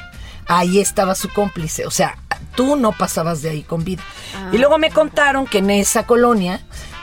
Ahí 0.49 0.81
estaba 0.81 1.15
su 1.15 1.29
cómplice. 1.33 1.87
O 1.87 1.91
sea, 1.93 2.19
tú 2.57 2.75
no 2.75 2.91
pasabas 2.91 3.43
de 3.43 3.51
ahí 3.51 3.63
con 3.63 3.85
vida. 3.85 4.03
Y 4.51 4.59
luego 4.59 4.79
me 4.79 4.91
contaron 4.91 5.47
que 5.47 5.59
en 5.59 5.71
esa 5.71 6.05
colonia 6.05 6.61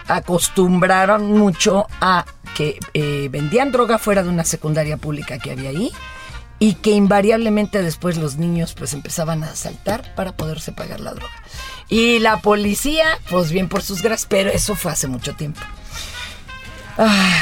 acostumbraron 0.09 1.31
mucho 1.31 1.87
a 2.01 2.25
que 2.55 2.79
eh, 2.93 3.29
vendían 3.31 3.71
droga 3.71 3.97
fuera 3.97 4.23
de 4.23 4.29
una 4.29 4.43
secundaria 4.43 4.97
pública 4.97 5.37
que 5.37 5.51
había 5.51 5.69
ahí 5.69 5.91
y 6.59 6.75
que 6.75 6.91
invariablemente 6.91 7.81
después 7.81 8.17
los 8.17 8.35
niños 8.35 8.73
pues 8.73 8.93
empezaban 8.93 9.43
a 9.43 9.51
asaltar 9.51 10.13
para 10.15 10.33
poderse 10.33 10.71
pagar 10.71 10.99
la 10.99 11.13
droga. 11.13 11.33
Y 11.87 12.19
la 12.19 12.41
policía, 12.41 13.19
pues 13.29 13.51
bien 13.51 13.69
por 13.69 13.81
sus 13.81 14.01
gracias, 14.01 14.27
pero 14.29 14.51
eso 14.51 14.75
fue 14.75 14.91
hace 14.91 15.07
mucho 15.07 15.35
tiempo. 15.35 15.61
Ay, 16.97 17.33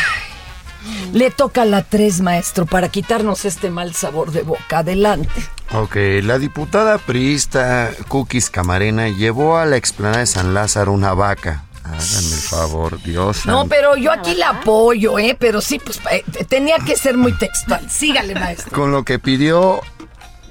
le 1.13 1.32
toca 1.32 1.63
a 1.63 1.65
la 1.65 1.84
tres, 1.84 2.22
maestro, 2.22 2.65
para 2.65 2.89
quitarnos 2.89 3.43
este 3.45 3.70
mal 3.72 3.93
sabor 3.93 4.32
de 4.32 4.43
boca. 4.43 4.80
Adelante. 4.80 5.41
Ok, 5.74 5.97
la 6.24 6.39
diputada 6.39 6.97
priista 6.97 7.91
Cookies 8.07 8.49
Camarena 8.49 9.09
llevó 9.09 9.57
a 9.57 9.65
la 9.65 9.76
explanada 9.76 10.20
de 10.20 10.28
San 10.28 10.53
Lázaro 10.53 10.93
una 10.93 11.13
vaca. 11.13 11.65
Háganme 11.88 12.35
el 12.35 12.41
favor, 12.41 13.01
Dios. 13.01 13.45
No, 13.45 13.67
pero 13.67 13.95
yo 13.95 14.11
aquí 14.11 14.35
la 14.35 14.49
apoyo, 14.49 15.17
¿eh? 15.19 15.35
Pero 15.39 15.61
sí, 15.61 15.79
pues 15.79 15.99
eh, 16.11 16.23
tenía 16.47 16.77
que 16.79 16.95
ser 16.95 17.17
muy 17.17 17.33
textual. 17.33 17.89
Sígale, 17.89 18.35
maestro. 18.35 18.71
Con 18.71 18.91
lo 18.91 19.03
que 19.03 19.19
pidió 19.19 19.81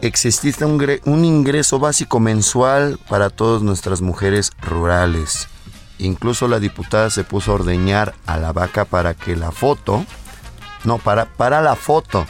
existe 0.01 0.65
un, 0.65 1.01
un 1.05 1.25
ingreso 1.25 1.79
básico 1.79 2.21
mensual 2.21 2.99
para 3.09 3.31
todas 3.31 3.63
nuestras 3.63 4.01
mujeres 4.01 4.53
rurales. 4.61 5.49
Incluso 5.99 6.49
la 6.49 6.61
diputada 6.61 7.11
se 7.11 7.25
puso 7.25 7.53
a 7.53 7.55
ordeñar 7.55 8.15
a 8.27 8.37
la 8.37 8.53
vaca 8.53 8.85
para 8.85 9.15
que 9.15 9.35
la 9.35 9.51
foto, 9.51 10.05
no, 10.85 10.99
para, 10.99 11.25
para 11.25 11.63
la 11.63 11.75
foto, 11.75 12.27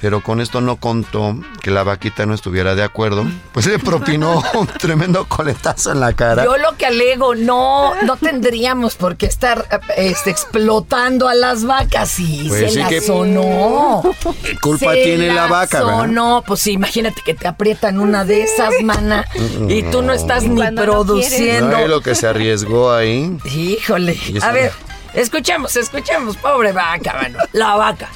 pero 0.00 0.22
con 0.22 0.40
esto 0.40 0.60
no 0.60 0.76
contó 0.76 1.36
que 1.62 1.70
la 1.70 1.82
vaquita 1.82 2.24
no 2.26 2.34
estuviera 2.34 2.74
de 2.74 2.82
acuerdo, 2.82 3.24
pues 3.52 3.66
le 3.66 3.78
propinó 3.78 4.42
un 4.54 4.66
tremendo 4.78 5.26
coletazo 5.28 5.92
en 5.92 6.00
la 6.00 6.12
cara. 6.14 6.44
Yo 6.44 6.56
lo 6.56 6.76
que 6.76 6.86
alego, 6.86 7.34
no, 7.34 7.94
no 8.02 8.16
tendríamos 8.16 8.94
por 8.96 9.16
qué 9.16 9.26
estar 9.26 9.66
este, 9.96 10.30
explotando 10.30 11.28
a 11.28 11.34
las 11.34 11.64
vacas 11.64 12.18
y 12.18 12.48
Pues 12.48 12.60
se 12.60 12.68
sí 12.70 12.78
las 12.78 12.88
que- 12.88 13.00
sonó. 13.00 14.02
¿Qué 14.42 14.56
culpa 14.58 14.92
Se 14.94 15.02
tiene 15.02 15.32
la 15.34 15.46
vaca, 15.46 15.80
verdad? 15.82 15.98
sonó. 16.00 16.44
Pues 16.46 16.60
sí, 16.60 16.72
imagínate 16.72 17.20
que 17.22 17.34
te 17.34 17.46
aprietan 17.46 18.00
una 18.00 18.24
de 18.24 18.42
esas, 18.42 18.72
mana, 18.82 19.26
y 19.68 19.82
tú 19.84 20.02
no 20.02 20.12
estás 20.12 20.44
ni 20.44 20.56
Cuando 20.56 20.86
no 20.86 20.92
produciendo. 20.92 21.68
¿No 21.76 21.78
es 21.78 21.88
lo 21.88 22.00
que 22.00 22.14
se 22.14 22.26
arriesgó 22.26 22.92
ahí? 22.92 23.36
Híjole. 23.44 24.12
Eso 24.34 24.44
A 24.44 24.48
no. 24.48 24.54
ver, 24.54 24.72
escuchamos, 25.14 25.76
escuchamos, 25.76 26.36
pobre 26.36 26.72
vaca, 26.72 27.14
mano. 27.20 27.38
La 27.52 27.74
vaca. 27.76 28.08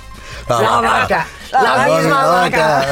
La 0.49 0.61
La, 0.61 0.71
vaca. 0.71 0.89
vaca. 0.91 1.27
La, 1.63 1.87
No, 1.87 1.97
misma 1.97 2.23
la 2.23 2.27
vaca. 2.27 2.87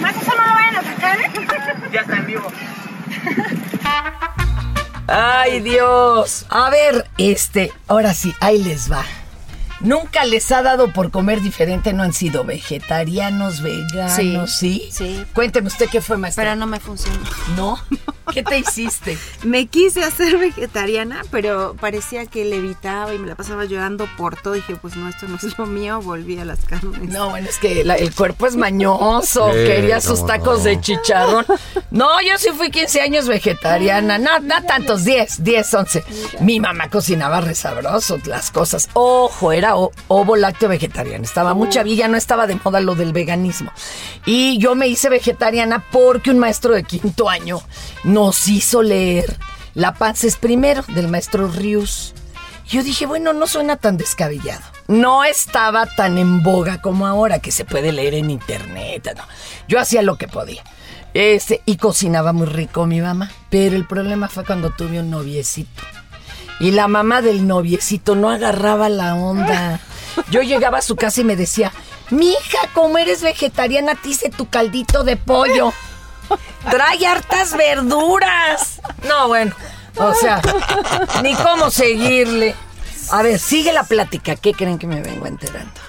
Más 0.00 0.16
eso 0.16 0.32
no 0.36 0.46
lo 0.46 0.52
vayan 0.52 0.76
a 0.76 0.82
sacar. 0.82 1.18
Ya 1.92 2.00
está 2.00 2.16
en 2.16 2.26
vivo. 2.26 2.52
Ay, 5.06 5.60
Dios. 5.60 6.46
A 6.50 6.70
ver, 6.70 7.08
este, 7.16 7.72
ahora 7.86 8.12
sí, 8.12 8.34
ahí 8.40 8.62
les 8.62 8.90
va. 8.92 9.04
Nunca 9.80 10.24
les 10.24 10.50
ha 10.50 10.62
dado 10.62 10.92
por 10.92 11.10
comer 11.10 11.40
diferente, 11.40 11.92
no 11.92 12.02
han 12.02 12.12
sido 12.12 12.44
vegetarianos, 12.44 13.62
veganos, 13.62 14.52
¿sí? 14.52 14.88
Sí. 14.90 15.24
Cuénteme 15.32 15.68
usted 15.68 15.88
qué 15.88 16.00
fue, 16.00 16.16
maestra. 16.18 16.44
Pero 16.44 16.56
no 16.56 16.66
me 16.66 16.80
funcionó. 16.80 17.18
¿No? 17.56 17.78
¿Qué 18.32 18.42
te 18.42 18.58
hiciste? 18.58 19.18
Me 19.44 19.66
quise 19.66 20.02
hacer 20.04 20.36
vegetariana, 20.38 21.22
pero 21.30 21.74
parecía 21.80 22.26
que 22.26 22.44
levitaba 22.44 23.14
y 23.14 23.18
me 23.18 23.26
la 23.28 23.34
pasaba 23.34 23.64
llorando 23.64 24.08
por 24.16 24.36
todo. 24.40 24.54
Dije, 24.54 24.76
pues 24.76 24.96
no, 24.96 25.08
esto 25.08 25.26
no 25.28 25.36
es 25.36 25.58
lo 25.58 25.66
mío, 25.66 26.00
volví 26.00 26.38
a 26.38 26.44
las 26.44 26.60
carnes. 26.64 27.08
No, 27.10 27.30
bueno, 27.30 27.48
es 27.48 27.58
que 27.58 27.84
la- 27.84 27.96
el 27.96 28.14
cuerpo 28.14 28.46
es 28.46 28.56
mañoso. 28.56 29.50
Quería 29.52 30.00
sus 30.00 30.24
tacos 30.26 30.58
no. 30.58 30.64
de 30.64 30.80
chicharrón. 30.80 31.44
No, 31.90 32.20
yo 32.22 32.36
sí 32.38 32.48
fui 32.56 32.70
15 32.70 33.00
años 33.00 33.26
vegetariana. 33.28 34.18
No, 34.18 34.38
no 34.40 34.62
tantos, 34.64 35.04
10, 35.04 35.42
10, 35.42 35.74
11. 35.74 36.04
Mi 36.40 36.60
mamá 36.60 36.88
cocinaba 36.90 37.40
re 37.40 37.54
sabroso 37.54 38.18
las 38.26 38.50
cosas. 38.50 38.88
Ojo, 38.94 39.52
era 39.52 39.74
ovo 39.76 40.36
lácteo 40.36 40.68
vegetariano. 40.68 41.24
Estaba 41.24 41.54
mucha 41.54 41.82
villa, 41.82 42.08
no 42.08 42.16
estaba 42.16 42.46
de 42.46 42.58
moda 42.62 42.80
lo 42.80 42.94
del 42.94 43.12
veganismo. 43.12 43.72
Y 44.26 44.58
yo 44.58 44.74
me 44.74 44.88
hice 44.88 45.08
vegetariana 45.08 45.84
porque 45.90 46.30
un 46.30 46.38
maestro 46.38 46.74
de 46.74 46.84
quinto 46.84 47.28
año 47.28 47.60
nos 48.18 48.48
hizo 48.48 48.82
leer 48.82 49.36
La 49.74 49.94
panza 49.94 50.26
es 50.26 50.34
primero, 50.34 50.82
del 50.88 51.06
maestro 51.06 51.46
Rius. 51.46 52.14
Yo 52.66 52.82
dije, 52.82 53.06
bueno, 53.06 53.32
no 53.32 53.46
suena 53.46 53.76
tan 53.76 53.96
descabellado. 53.96 54.64
No 54.88 55.22
estaba 55.22 55.86
tan 55.86 56.18
en 56.18 56.42
boga 56.42 56.82
como 56.82 57.06
ahora, 57.06 57.38
que 57.38 57.52
se 57.52 57.64
puede 57.64 57.92
leer 57.92 58.14
en 58.14 58.30
internet. 58.30 59.16
Yo 59.68 59.78
hacía 59.78 60.02
lo 60.02 60.16
que 60.16 60.26
podía. 60.26 60.64
Este, 61.14 61.62
y 61.64 61.76
cocinaba 61.76 62.32
muy 62.32 62.48
rico 62.48 62.86
mi 62.86 63.00
mamá. 63.00 63.30
Pero 63.50 63.76
el 63.76 63.86
problema 63.86 64.28
fue 64.28 64.44
cuando 64.44 64.70
tuve 64.70 64.98
un 64.98 65.10
noviecito. 65.10 65.82
Y 66.58 66.72
la 66.72 66.88
mamá 66.88 67.22
del 67.22 67.46
noviecito 67.46 68.16
no 68.16 68.30
agarraba 68.30 68.88
la 68.88 69.14
onda. 69.14 69.78
Yo 70.32 70.42
llegaba 70.42 70.78
a 70.78 70.82
su 70.82 70.96
casa 70.96 71.20
y 71.20 71.24
me 71.24 71.36
decía, 71.36 71.72
mija, 72.10 72.58
como 72.74 72.98
eres 72.98 73.22
vegetariana, 73.22 73.94
te 73.94 74.08
hice 74.08 74.28
tu 74.28 74.48
caldito 74.48 75.04
de 75.04 75.16
pollo. 75.16 75.72
Trae 76.70 77.06
hartas 77.06 77.56
verduras. 77.56 78.80
No, 79.06 79.28
bueno. 79.28 79.54
O 79.96 80.14
sea, 80.14 80.40
ni 81.22 81.34
cómo 81.34 81.70
seguirle. 81.70 82.54
A 83.10 83.22
ver, 83.22 83.38
sigue 83.38 83.72
la 83.72 83.84
plática. 83.84 84.36
¿Qué 84.36 84.52
creen 84.52 84.78
que 84.78 84.86
me 84.86 85.00
vengo 85.00 85.26
enterando? 85.26 85.80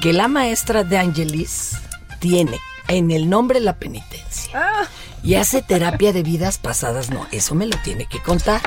Que 0.00 0.12
la 0.12 0.28
maestra 0.28 0.84
de 0.84 0.98
Angelis 0.98 1.72
tiene 2.20 2.60
en 2.88 3.10
el 3.10 3.28
nombre 3.28 3.60
la 3.60 3.74
penitencia. 3.76 4.88
Y 5.24 5.36
hace 5.36 5.62
terapia 5.62 6.12
de 6.12 6.22
vidas 6.22 6.58
pasadas, 6.58 7.08
no, 7.08 7.26
eso 7.32 7.54
me 7.54 7.64
lo 7.64 7.78
tiene 7.78 8.04
que 8.04 8.20
contar. 8.20 8.60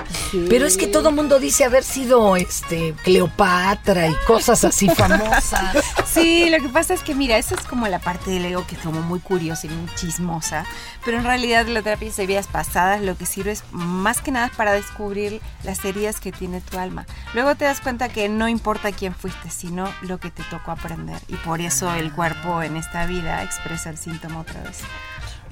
Pero 0.49 0.65
es 0.65 0.75
que 0.75 0.87
todo 0.87 1.11
mundo 1.11 1.37
dice 1.37 1.63
haber 1.63 1.83
sido 1.83 2.35
este 2.35 2.95
Cleopatra 3.03 4.07
y 4.07 4.15
cosas 4.25 4.63
así 4.63 4.89
famosas. 4.89 5.77
Sí, 6.07 6.49
lo 6.49 6.59
que 6.59 6.69
pasa 6.69 6.95
es 6.95 7.03
que 7.03 7.13
mira, 7.13 7.37
esa 7.37 7.53
es 7.53 7.61
como 7.61 7.87
la 7.87 7.99
parte 7.99 8.31
del 8.31 8.45
ego 8.45 8.65
que 8.65 8.73
es 8.73 8.81
como 8.81 9.01
muy 9.01 9.19
curiosa 9.19 9.67
y 9.67 9.69
muy 9.69 9.93
chismosa, 9.93 10.65
pero 11.05 11.17
en 11.17 11.25
realidad 11.25 11.67
la 11.67 11.83
terapia 11.83 12.11
de 12.11 12.25
vidas 12.25 12.47
pasadas 12.47 13.03
lo 13.03 13.15
que 13.15 13.27
sirve 13.27 13.51
es 13.51 13.63
más 13.71 14.21
que 14.21 14.31
nada 14.31 14.49
para 14.57 14.71
descubrir 14.71 15.41
las 15.63 15.85
heridas 15.85 16.19
que 16.19 16.31
tiene 16.31 16.61
tu 16.61 16.79
alma. 16.79 17.05
Luego 17.35 17.53
te 17.53 17.65
das 17.65 17.81
cuenta 17.81 18.09
que 18.09 18.29
no 18.29 18.47
importa 18.47 18.91
quién 18.91 19.13
fuiste, 19.13 19.51
sino 19.51 19.93
lo 20.01 20.19
que 20.19 20.31
te 20.31 20.41
tocó 20.43 20.71
aprender 20.71 21.19
y 21.27 21.35
por 21.35 21.61
eso 21.61 21.93
el 21.93 22.11
cuerpo 22.11 22.63
en 22.63 22.77
esta 22.77 23.05
vida 23.05 23.43
expresa 23.43 23.91
el 23.91 23.97
síntoma 23.97 24.39
otra 24.39 24.63
vez. 24.63 24.79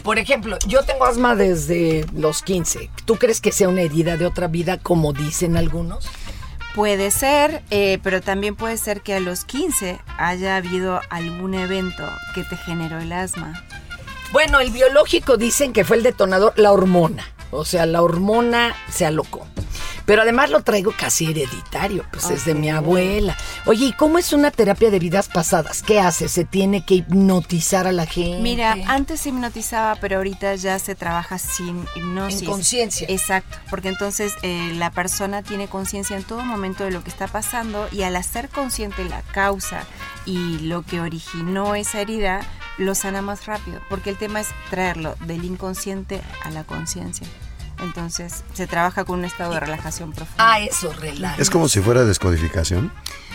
Por 0.06 0.20
ejemplo, 0.20 0.60
yo 0.68 0.84
tengo 0.84 1.06
asma 1.06 1.36
desde 1.36 2.06
los 2.14 2.43
15. 2.43 2.91
¿Tú 3.06 3.16
crees 3.16 3.41
que 3.41 3.51
sea 3.51 3.70
una 3.70 3.82
herida 3.82 4.18
de 4.18 4.28
otra 4.28 4.47
vida, 4.47 4.78
como 4.78 5.14
dicen 5.14 5.58
algunos? 5.58 6.08
Puede 6.76 7.10
ser, 7.10 7.64
eh, 7.72 7.97
pero 8.03 8.22
también 8.22 8.56
puede 8.56 8.78
ser 8.78 9.01
que 9.01 9.16
a 9.16 9.20
los 9.20 9.45
15 9.45 9.99
haya 10.20 10.58
habido 10.58 11.01
algún 11.10 11.56
evento 11.56 12.08
que 12.36 12.43
te 12.43 12.56
generó 12.56 12.99
el 12.99 13.12
asma. 13.14 13.66
Bueno, 14.32 14.60
el 14.60 14.70
biológico 14.70 15.38
dicen 15.38 15.74
que 15.74 15.84
fue 15.84 15.97
el 15.97 16.03
detonador, 16.03 16.53
la 16.56 16.72
hormona. 16.72 17.26
O 17.52 17.66
sea, 17.66 17.86
la 17.86 18.02
hormona 18.02 18.76
se 18.89 19.06
alocó. 19.06 19.48
Pero 20.06 20.22
además 20.22 20.52
lo 20.52 20.62
traigo 20.62 20.93
casi 20.96 21.26
hereditario, 21.26 22.06
pues 22.12 22.30
es 22.30 22.46
de 22.46 22.54
mi 22.54 22.70
abuela. 22.70 23.36
Oye, 23.66 23.88
¿y 23.88 23.93
cómo 23.93 24.20
es 24.20 24.34
una 24.34 24.52
terapia 24.52 24.91
de 24.91 25.00
vidas 25.00 25.28
pasadas? 25.28 25.82
¿Qué 25.82 26.00
hace? 26.00 26.30
¿Se 26.30 26.46
tiene 26.46 26.86
que 26.86 26.96
hipnotizar 26.96 27.88
a 27.88 27.91
la 27.91 28.06
gente? 28.06 28.39
Mira, 28.39 28.76
antes 28.88 29.22
se 29.22 29.30
hipnotizaba, 29.30 29.96
pero 29.96 30.18
ahorita 30.18 30.54
ya 30.56 30.78
se 30.78 30.93
trabaja 30.93 31.39
sin 31.39 31.86
hipnosis. 31.96 32.41
En 32.41 32.48
conciencia. 32.48 33.08
Exacto, 33.10 33.58
porque 33.70 33.89
entonces 33.89 34.34
eh, 34.43 34.74
la 34.76 34.91
persona 34.91 35.41
tiene 35.41 35.68
conciencia 35.68 36.16
en 36.16 36.24
todo 36.24 36.43
momento 36.46 36.84
de 36.84 36.91
lo 36.91 37.04
que 37.04 37.10
está 37.10 37.28
pasando 37.28 37.88
y 37.91 38.04
al 38.04 38.16
hacer 38.16 38.50
consciente 38.50 39.04
la 39.06 39.24
causa 39.24 39.86
y 40.26 40.59
lo 40.59 40.82
que 40.84 40.99
originó 41.01 41.76
esa 41.76 42.01
herida, 42.01 42.41
lo 42.78 42.95
sana 42.95 43.21
más 43.21 43.45
rápido, 43.45 43.80
porque 43.89 44.09
el 44.09 44.17
tema 44.17 44.39
es 44.41 44.47
traerlo 44.69 45.15
del 45.21 45.43
inconsciente 45.45 46.21
a 46.43 46.49
la 46.51 46.63
conciencia. 46.63 47.28
Entonces 47.84 48.43
se 48.53 48.67
trabaja 48.67 49.03
con 49.03 49.19
un 49.19 49.26
estado 49.26 49.53
de 49.53 49.59
relajación 49.59 50.11
profunda. 50.13 50.53
Ah, 50.53 50.59
eso, 50.59 50.93
relaja. 50.93 51.41
Es 51.41 51.49
como 51.49 51.67
si 51.67 51.82
fuera 51.82 52.05
descodificación 52.05 52.91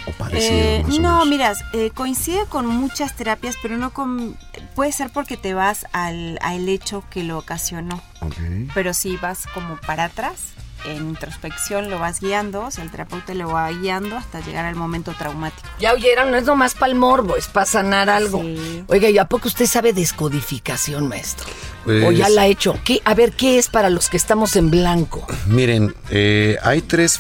o 0.07 0.13
parecido. 0.13 0.55
Eh, 0.59 0.83
más 0.87 0.97
o 0.99 1.01
no, 1.03 1.11
menos. 1.13 1.29
miras, 1.29 1.65
eh, 1.75 1.91
coincide 1.95 2.47
con 2.49 2.67
muchas 2.67 3.15
terapias, 3.17 3.57
pero 3.61 3.77
no 3.77 3.91
con... 3.93 4.37
Puede 4.75 4.93
ser 4.93 5.11
porque 5.13 5.37
te 5.37 5.53
vas 5.53 5.87
al, 5.93 6.39
al 6.41 6.69
hecho 6.71 7.05
que 7.11 7.23
lo 7.23 7.37
ocasionó, 7.37 8.03
Ok. 8.21 8.35
pero 8.73 8.95
si 8.95 9.17
vas 9.19 9.47
como 9.53 9.77
para 9.77 10.05
atrás, 10.05 10.55
en 10.87 11.09
introspección 11.09 11.91
lo 11.91 11.99
vas 11.99 12.21
guiando, 12.21 12.63
o 12.67 12.71
sea, 12.71 12.85
el 12.85 12.91
terapeuta 12.91 13.35
lo 13.35 13.49
va 13.49 13.71
guiando 13.71 14.17
hasta 14.17 14.41
llegar 14.41 14.65
al 14.65 14.77
momento 14.77 15.13
traumático. 15.17 15.69
Ya 15.79 15.93
oyeron, 15.93 16.31
no 16.31 16.37
es 16.37 16.45
nomás 16.45 16.75
para 16.75 16.93
el 16.93 16.99
morbo, 16.99 17.37
es 17.37 17.47
para 17.47 17.67
sanar 17.67 18.09
algo. 18.11 18.43
Oiga, 18.89 19.09
¿y 19.09 19.19
a 19.19 19.25
poco 19.27 19.49
usted 19.49 19.67
sabe 19.67 19.93
descodificación, 19.93 21.09
maestro? 21.09 21.49
Pues- 21.85 22.05
¿O 22.05 22.13
ya 22.13 22.29
la 22.29 22.43
ha 22.43 22.47
hecho? 22.47 22.79
¿Qué, 22.85 23.01
a 23.05 23.15
ver, 23.15 23.33
¿qué 23.33 23.59
es 23.59 23.69
para 23.69 23.91
los 23.91 24.09
que 24.09 24.17
estamos 24.17 24.57
en 24.57 24.71
blanco? 24.71 25.27
Miren, 25.47 25.95
eh, 26.11 26.57
hay 26.63 26.83
tres 26.83 27.19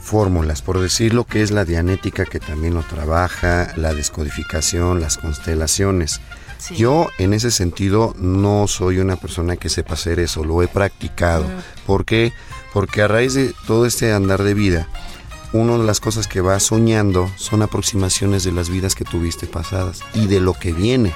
fórmulas, 0.00 0.62
por 0.62 0.80
decir 0.80 1.14
lo 1.14 1.24
que 1.24 1.42
es 1.42 1.50
la 1.50 1.64
dianética, 1.64 2.24
que 2.26 2.40
también 2.40 2.74
lo 2.74 2.82
trabaja, 2.82 3.72
la 3.76 3.94
descodificación, 3.94 5.00
las 5.00 5.16
constelaciones. 5.16 6.20
Yo, 6.70 7.08
en 7.18 7.32
ese 7.32 7.50
sentido, 7.50 8.14
no 8.18 8.66
soy 8.68 8.98
una 8.98 9.16
persona 9.16 9.56
que 9.56 9.68
sepa 9.68 9.94
hacer 9.94 10.20
eso, 10.20 10.44
lo 10.44 10.62
he 10.62 10.68
practicado. 10.68 11.44
¿Por 11.86 12.04
qué? 12.04 12.32
Porque 12.72 13.02
a 13.02 13.08
raíz 13.08 13.34
de 13.34 13.54
todo 13.66 13.86
este 13.86 14.12
andar 14.12 14.42
de 14.42 14.54
vida, 14.54 14.88
una 15.52 15.76
de 15.76 15.84
las 15.84 16.00
cosas 16.00 16.28
que 16.28 16.40
vas 16.40 16.62
soñando 16.62 17.30
son 17.36 17.62
aproximaciones 17.62 18.44
de 18.44 18.52
las 18.52 18.70
vidas 18.70 18.94
que 18.94 19.04
tuviste 19.04 19.46
pasadas 19.46 20.00
y 20.14 20.26
de 20.26 20.40
lo 20.40 20.54
que 20.54 20.72
viene. 20.72 21.12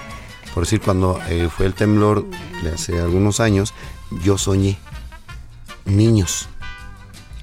Por 0.55 0.65
decir, 0.65 0.81
cuando 0.81 1.21
eh, 1.29 1.49
fue 1.55 1.67
el 1.67 1.75
temblor 1.75 2.27
de 2.63 2.73
hace 2.73 3.01
algunos 3.01 3.41
años, 3.41 3.73
yo 4.25 4.39
soñé 4.39 4.79
niños 5.85 6.49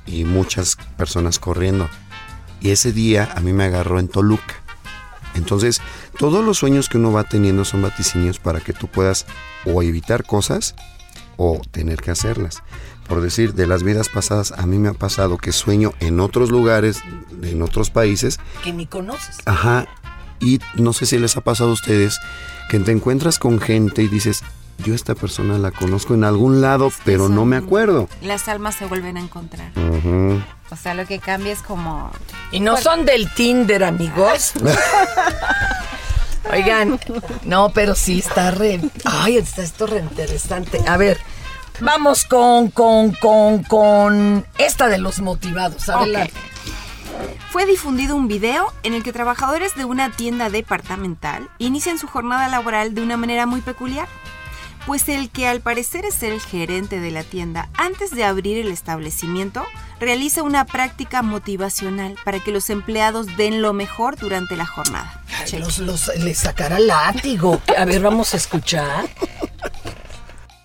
y 0.06 0.24
muchas 0.26 0.78
personas 0.98 1.40
corriendo. 1.40 1.90
Y 2.62 2.72
ese 2.72 2.92
día 2.92 3.32
a 3.36 3.40
mí 3.40 3.54
me 3.54 3.66
agarró 3.66 4.00
en 4.00 4.08
Toluca. 4.08 4.56
Entonces, 5.36 5.82
todos 6.18 6.44
los 6.44 6.58
sueños 6.58 6.90
que 6.90 6.98
uno 6.98 7.12
va 7.12 7.24
teniendo 7.24 7.66
son 7.66 7.82
vaticinios 7.82 8.40
para 8.40 8.60
que 8.60 8.74
tú 8.74 8.88
puedas 8.88 9.26
o 9.66 9.82
evitar 9.82 10.24
cosas 10.26 10.76
o 11.38 11.62
tener 11.72 12.02
que 12.02 12.12
hacerlas. 12.12 12.64
Por 13.08 13.22
decir, 13.22 13.54
de 13.54 13.68
las 13.68 13.84
vidas 13.84 14.10
pasadas, 14.10 14.54
a 14.54 14.66
mí 14.66 14.78
me 14.78 14.90
ha 14.90 14.94
pasado 14.94 15.38
que 15.38 15.52
sueño 15.52 15.94
en 16.00 16.20
otros 16.20 16.52
lugares, 16.52 17.02
en 17.42 17.62
otros 17.62 17.90
países, 17.90 18.40
Que 18.64 18.72
ni 18.72 18.86
conoces. 18.86 19.38
Ajá. 19.46 19.88
Y 20.40 20.60
no 20.76 20.94
sé 20.94 21.06
si 21.06 21.18
les 21.18 21.38
ha 21.38 21.42
pasado 21.42 21.72
a 21.72 21.74
ustedes 21.74 22.20
que 22.70 22.80
te 22.80 22.92
encuentras 22.92 23.40
con 23.40 23.60
gente 23.60 24.04
y 24.04 24.08
dices, 24.08 24.44
yo 24.80 24.94
esta 24.94 25.16
persona 25.16 25.58
la 25.58 25.72
conozco 25.72 26.14
en 26.14 26.24
algún 26.24 26.62
lado, 26.62 26.92
pero 27.06 27.30
no 27.30 27.46
me 27.46 27.56
acuerdo. 27.56 28.10
Las 28.22 28.48
almas 28.48 28.76
se 28.76 28.86
vuelven 28.86 29.18
a 29.18 29.22
encontrar. 29.22 29.72
O 30.72 30.76
sea, 30.76 30.94
lo 30.94 31.06
que 31.06 31.20
cambia 31.20 31.54
es 31.54 31.62
como... 31.62 32.12
Y 32.52 32.60
no 32.60 32.78
son 32.78 33.06
del 33.06 33.32
Tinder, 33.34 33.84
amigos. 33.84 34.54
Oigan, 36.52 37.00
no, 37.44 37.70
pero 37.70 37.96
sí 37.96 38.20
está 38.20 38.52
re. 38.52 38.82
Ay, 39.06 39.38
está 39.38 39.64
esto 39.64 39.88
re 39.88 40.00
interesante. 40.00 40.82
A 40.88 40.98
ver, 40.98 41.20
vamos 41.80 42.26
con, 42.26 42.70
con, 42.70 43.14
con, 43.14 43.64
con 43.64 44.46
esta 44.58 44.90
de 44.90 44.98
los 44.98 45.20
motivados. 45.20 45.88
Adelante. 45.90 46.34
Fue 47.52 47.66
difundido 47.66 48.16
un 48.16 48.28
video 48.28 48.74
en 48.84 48.94
el 48.94 49.04
que 49.04 49.14
trabajadores 49.14 49.76
de 49.76 49.86
una 49.86 50.12
tienda 50.12 50.50
departamental 50.50 51.50
inician 51.60 52.00
su 52.00 52.08
jornada 52.08 52.48
laboral 52.50 52.96
de 52.96 53.04
una 53.04 53.16
manera 53.16 53.46
muy 53.46 53.62
peculiar. 53.62 54.08
Pues 54.86 55.08
el 55.08 55.30
que 55.30 55.48
al 55.48 55.62
parecer 55.62 56.04
es 56.06 56.22
el 56.24 56.42
gerente 56.42 57.00
de 57.00 57.10
la 57.10 57.24
tienda, 57.24 57.70
antes 57.76 58.12
de 58.12 58.26
abrir 58.26 58.58
el 58.58 58.70
establecimiento, 58.72 59.66
realiza 60.02 60.44
una 60.44 60.66
práctica 60.66 61.22
motivacional 61.22 62.18
para 62.26 62.40
que 62.42 62.52
los 62.52 62.70
empleados 62.70 63.38
den 63.38 63.62
lo 63.62 63.72
mejor 63.72 64.18
durante 64.18 64.58
la 64.58 64.66
jornada. 64.66 65.22
Ay, 65.40 65.60
los, 65.60 65.78
los- 65.80 66.08
les 66.18 66.38
sacará 66.40 66.80
látigo. 66.80 67.62
A 67.78 67.86
ver, 67.86 68.02
vamos 68.02 68.34
a 68.34 68.38
escuchar. 68.38 69.06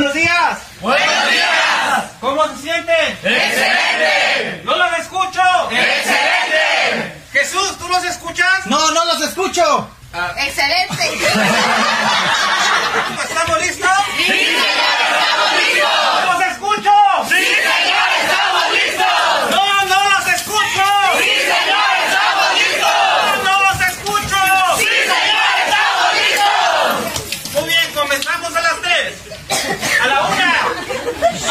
¡Buenos 0.01 0.15
días! 0.15 0.59
¡Buenos 0.81 1.31
días! 1.31 2.05
¿Cómo 2.21 2.45
se 2.49 2.57
sienten? 2.63 3.13
¡Excelente! 3.23 4.63
¡No 4.65 4.77
los 4.77 4.99
escucho! 4.99 5.41
¡Excelente! 5.71 7.23
Jesús, 7.33 7.77
¿tú 7.79 7.89
los 7.89 8.03
escuchas? 8.05 8.67
No, 8.67 8.91
no 8.91 9.05
los 9.05 9.21
escucho. 9.23 9.89
¡Excelente! 10.39 11.05
¿Estamos 13.29 13.61
listos? 13.61 13.89
¡Sí, 14.17 14.25
señor, 14.25 14.67
estamos 15.03 15.53
listos! 15.59 16.25
¡Los 16.27 16.41
escucho! 16.53 16.91
¡Sí, 17.29 17.45
señor, 17.45 18.09
estamos 18.23 18.65
listos! 18.73 19.51
¡No, 19.51 19.65
no 19.85 19.99
los 20.11 20.27
escucho! 20.35 20.87
¡Sí, 21.19 21.31
señor, 21.53 21.91
estamos 22.07 22.49
listos! 22.55 23.45
¡No 23.45 23.55
los 23.63 23.79
escucho! 23.89 24.41
¡Sí, 24.79 24.87
señor, 25.13 25.55
estamos 25.67 26.09
listos! 26.19 27.53
Muy 27.55 27.65
bien, 27.69 27.87
comenzamos 27.95 28.51
a 28.57 28.61
las 28.61 28.81
tres. 28.81 29.15
A 30.03 30.07
la 30.07 30.19
una, 30.23 30.53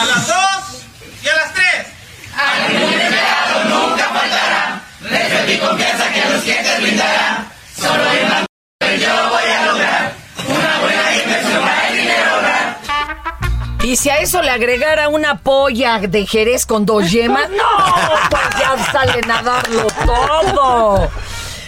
a 0.02 0.06
las 0.06 0.28
dos 0.28 0.84
y 1.24 1.28
a 1.28 1.36
las 1.36 1.54
tres. 1.54 1.88
A 2.36 2.68
ningún 2.70 2.94
empleado 3.00 3.64
nunca 3.66 4.06
faltará. 4.10 4.82
Desde 5.02 5.44
mi 5.46 5.58
confianza 5.60 6.12
que 6.56 6.82
brindarán. 6.82 7.48
Solo 7.76 8.04
yo 8.98 9.30
voy 9.30 9.52
a 9.52 9.66
lograr 9.66 10.14
una 10.48 10.80
buena 10.82 11.16
inversión 11.24 11.62
para 11.62 11.90
el 11.90 11.98
dinero. 11.98 12.28
Y 13.84 13.96
si 13.96 14.10
a 14.10 14.18
eso 14.18 14.42
le 14.42 14.50
agregara 14.50 15.08
una 15.08 15.38
polla 15.40 16.00
de 16.00 16.26
Jerez 16.26 16.66
con 16.66 16.86
dos 16.86 17.12
yemas, 17.12 17.50
no, 17.50 17.64
pues 18.30 18.44
ya 18.60 18.92
salen 18.92 19.32
a 19.32 19.42
darlo 19.44 19.88
todo. 20.06 21.10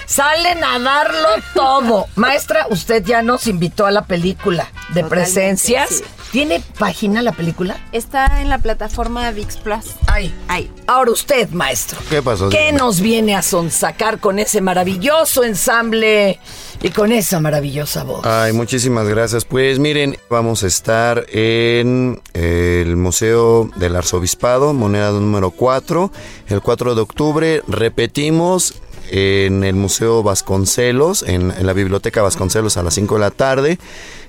Salen 0.06 0.64
a 0.64 0.80
darlo 0.80 1.30
todo. 1.54 2.08
Maestra, 2.16 2.66
usted 2.70 3.04
ya 3.06 3.22
nos 3.22 3.46
invitó 3.48 3.86
a 3.86 3.92
la 3.92 4.02
película 4.06 4.64
de 4.90 5.04
Totalmente, 5.04 5.10
presencias. 5.10 5.90
sí. 5.90 6.04
¿Tiene 6.32 6.62
página 6.78 7.24
la 7.24 7.32
película? 7.32 7.78
Está 7.92 8.42
en 8.42 8.50
la 8.50 8.60
plataforma 8.60 9.32
VIX 9.32 9.58
Plus. 9.58 9.96
Ahí. 10.06 10.32
Ahí. 10.48 10.72
Ahora 10.86 11.10
usted, 11.10 11.50
maestro. 11.50 12.00
¿Qué 12.08 12.22
pasó? 12.22 12.50
¿Qué 12.50 12.72
nos 12.72 13.02
viene 13.02 13.36
a 13.36 13.42
sonsacar 13.42 14.20
con 14.20 14.38
ese 14.38 14.62
maravilloso 14.62 15.44
ensamble 15.44 16.40
y 16.84 16.90
con 16.90 17.12
esa 17.12 17.40
maravillosa 17.40 18.04
voz? 18.04 18.26
Ay, 18.28 18.54
muchísimas 18.54 19.08
gracias. 19.08 19.44
Pues 19.44 19.80
miren, 19.80 20.18
vamos 20.30 20.62
a 20.64 20.68
estar 20.68 21.26
en 21.30 22.22
el 22.34 22.96
Museo 22.96 23.72
del 23.78 23.96
Arzobispado, 23.96 24.74
moneda 24.74 25.12
número 25.12 25.50
4, 25.50 26.12
el 26.48 26.62
4 26.62 26.94
de 26.94 27.02
octubre. 27.02 27.64
Repetimos 27.68 28.76
en 29.12 29.64
el 29.64 29.76
Museo 29.76 30.24
Vasconcelos, 30.24 31.24
en, 31.24 31.54
la 31.66 31.74
Biblioteca 31.74 32.22
Vasconcelos 32.22 32.78
a 32.78 32.84
las 32.84 32.94
5 32.96 33.16
de 33.16 33.20
la 33.20 33.32
tarde. 33.32 33.80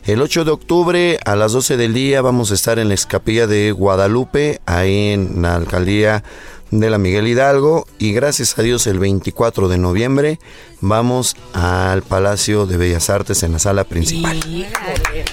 El 0.07 0.23
8 0.23 0.45
de 0.45 0.51
octubre 0.51 1.19
a 1.25 1.37
las 1.37 1.53
12 1.53 1.77
del 1.77 1.95
día 1.95 2.23
vamos 2.23 2.51
a 2.51 2.55
estar 2.55 2.79
en 2.79 2.89
la 2.89 2.95
escapilla 2.95 3.47
de 3.47 3.73
Guadalupe, 3.73 4.61
ahí 4.67 5.09
en 5.09 5.43
la 5.43 5.57
alcaldía 5.57 6.25
de 6.71 6.91
la 6.91 6.99
Miguel 6.99 7.27
Hidalgo 7.27 7.87
y 7.99 8.13
gracias 8.13 8.59
a 8.59 8.63
Dios 8.63 8.87
el 8.87 8.99
24 8.99 9.69
de 9.69 9.79
noviembre 9.79 10.39
vamos 10.81 11.37
al 11.53 12.03
Palacio 12.03 12.67
de 12.67 12.77
Bellas 12.77 13.11
Artes 13.11 13.43
en 13.43 13.53
la 13.53 13.59
sala 13.59 13.85
principal. 13.85 14.37
Híjole. 14.37 15.25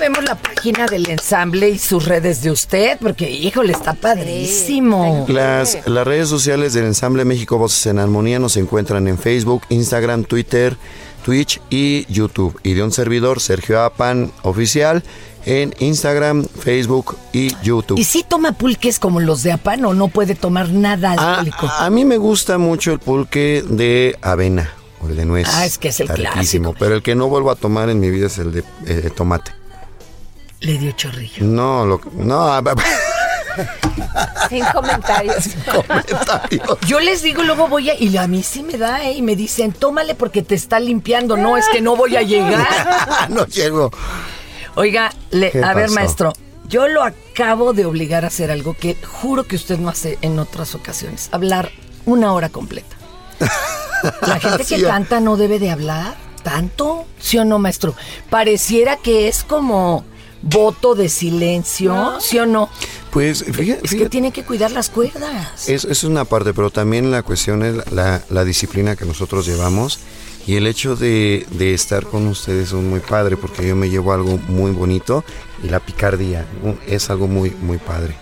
¿Cómo 0.00 0.12
vemos 0.14 0.24
la 0.30 0.34
página 0.34 0.86
del 0.86 1.10
ensamble 1.10 1.68
y 1.68 1.78
sus 1.78 2.06
redes 2.06 2.40
de 2.40 2.50
usted? 2.50 2.98
Porque, 3.02 3.28
híjole, 3.30 3.72
está 3.72 3.92
padrísimo. 3.92 5.26
Las, 5.28 5.76
las 5.84 6.06
redes 6.06 6.26
sociales 6.26 6.72
del 6.72 6.86
Ensamble 6.86 7.26
México 7.26 7.58
Voces 7.58 7.84
en 7.84 7.98
Armonía 7.98 8.38
nos 8.38 8.56
encuentran 8.56 9.06
en 9.08 9.18
Facebook, 9.18 9.60
Instagram, 9.68 10.24
Twitter, 10.24 10.78
Twitch 11.22 11.60
y 11.68 12.10
YouTube. 12.10 12.58
Y 12.62 12.72
de 12.72 12.82
un 12.82 12.92
servidor, 12.92 13.40
Sergio 13.40 13.82
Apan 13.82 14.32
Oficial, 14.40 15.02
en 15.44 15.74
Instagram, 15.80 16.46
Facebook 16.46 17.18
y 17.34 17.54
YouTube. 17.62 17.98
¿Y 17.98 18.04
si 18.04 18.22
toma 18.22 18.52
pulques 18.52 18.98
como 19.00 19.20
los 19.20 19.42
de 19.42 19.52
Apan 19.52 19.84
o 19.84 19.92
no 19.92 20.08
puede 20.08 20.34
tomar 20.34 20.70
nada 20.70 21.10
A, 21.10 21.40
alcohólico? 21.40 21.68
a 21.68 21.90
mí 21.90 22.06
me 22.06 22.16
gusta 22.16 22.56
mucho 22.56 22.92
el 22.92 23.00
pulque 23.00 23.62
de 23.68 24.16
avena 24.22 24.70
o 25.02 25.08
el 25.08 25.16
de 25.16 25.26
nuez. 25.26 25.46
Ah, 25.52 25.66
es 25.66 25.76
que 25.76 25.88
es 25.88 26.00
el 26.00 26.08
Está 26.08 26.30
riquísimo, 26.30 26.74
Pero 26.78 26.94
el 26.94 27.02
que 27.02 27.14
no 27.14 27.28
vuelvo 27.28 27.50
a 27.50 27.54
tomar 27.54 27.90
en 27.90 28.00
mi 28.00 28.08
vida 28.08 28.28
es 28.28 28.38
el 28.38 28.50
de 28.50 28.64
eh, 28.86 29.10
tomate. 29.14 29.59
Le 30.60 30.78
dio 30.78 30.92
chorrillo. 30.92 31.44
No, 31.44 31.84
lo, 31.86 32.00
no, 32.12 32.62
Sin 34.48 34.64
comentarios. 34.66 35.50
Yo 36.86 37.00
les 37.00 37.22
digo, 37.22 37.42
luego 37.42 37.68
voy 37.68 37.90
a... 37.90 37.94
Y 37.98 38.16
a 38.16 38.26
mí 38.26 38.42
sí 38.42 38.62
me 38.62 38.76
da, 38.78 39.04
¿eh? 39.04 39.12
Y 39.14 39.22
me 39.22 39.36
dicen, 39.36 39.72
tómale 39.72 40.14
porque 40.14 40.42
te 40.42 40.54
está 40.54 40.78
limpiando. 40.80 41.36
No, 41.36 41.56
es 41.56 41.66
que 41.68 41.80
no 41.80 41.96
voy 41.96 42.16
a 42.16 42.22
llegar. 42.22 42.66
no 43.30 43.46
llego. 43.46 43.90
Oiga, 44.76 45.12
le- 45.30 45.50
¿Qué 45.50 45.62
a 45.64 45.74
ver, 45.74 45.90
maestro. 45.90 46.32
Yo 46.68 46.86
lo 46.88 47.02
acabo 47.02 47.72
de 47.72 47.84
obligar 47.86 48.24
a 48.24 48.28
hacer 48.28 48.50
algo 48.50 48.74
que 48.74 48.96
juro 49.02 49.44
que 49.44 49.56
usted 49.56 49.78
no 49.78 49.88
hace 49.88 50.18
en 50.22 50.38
otras 50.38 50.74
ocasiones. 50.74 51.28
Hablar 51.32 51.70
una 52.06 52.32
hora 52.32 52.48
completa. 52.48 52.96
La 54.26 54.38
gente 54.38 54.64
que 54.64 54.76
Sí. 54.76 54.82
canta 54.82 55.20
no 55.20 55.36
debe 55.36 55.58
de 55.58 55.70
hablar 55.70 56.14
tanto, 56.42 57.06
¿sí 57.18 57.36
o 57.38 57.44
no, 57.44 57.58
maestro? 57.58 57.94
Pareciera 58.30 58.96
que 58.96 59.28
es 59.28 59.42
como, 59.44 60.04
voto 60.42 60.94
de 60.94 61.08
silencio, 61.08 62.18
¿sí 62.20 62.38
o 62.38 62.46
no? 62.46 62.68
Pues 63.10 63.44
fíjate, 63.44 63.80
Es 63.84 63.94
que 63.94 64.08
tiene 64.08 64.30
que 64.32 64.44
cuidar 64.44 64.70
las 64.70 64.88
cuerdas. 64.90 65.68
Es, 65.68 65.84
eso 65.84 65.88
es 65.90 66.04
una 66.04 66.24
parte, 66.24 66.54
pero 66.54 66.70
también 66.70 67.10
la 67.10 67.22
cuestión 67.22 67.62
es 67.64 67.90
la, 67.92 68.22
la 68.30 68.44
disciplina 68.44 68.96
que 68.96 69.04
nosotros 69.04 69.46
llevamos 69.46 69.98
y 70.46 70.56
el 70.56 70.66
hecho 70.66 70.96
de, 70.96 71.46
de 71.50 71.74
estar 71.74 72.06
con 72.06 72.26
ustedes 72.28 72.68
es 72.68 72.72
muy 72.74 73.00
padre 73.00 73.36
porque 73.36 73.66
yo 73.66 73.76
me 73.76 73.90
llevo 73.90 74.12
algo 74.12 74.38
muy 74.48 74.70
bonito 74.70 75.24
y 75.62 75.68
la 75.68 75.80
picardía 75.80 76.46
¿no? 76.64 76.76
es 76.86 77.10
algo 77.10 77.26
muy, 77.28 77.50
muy 77.50 77.78
padre. 77.78 78.14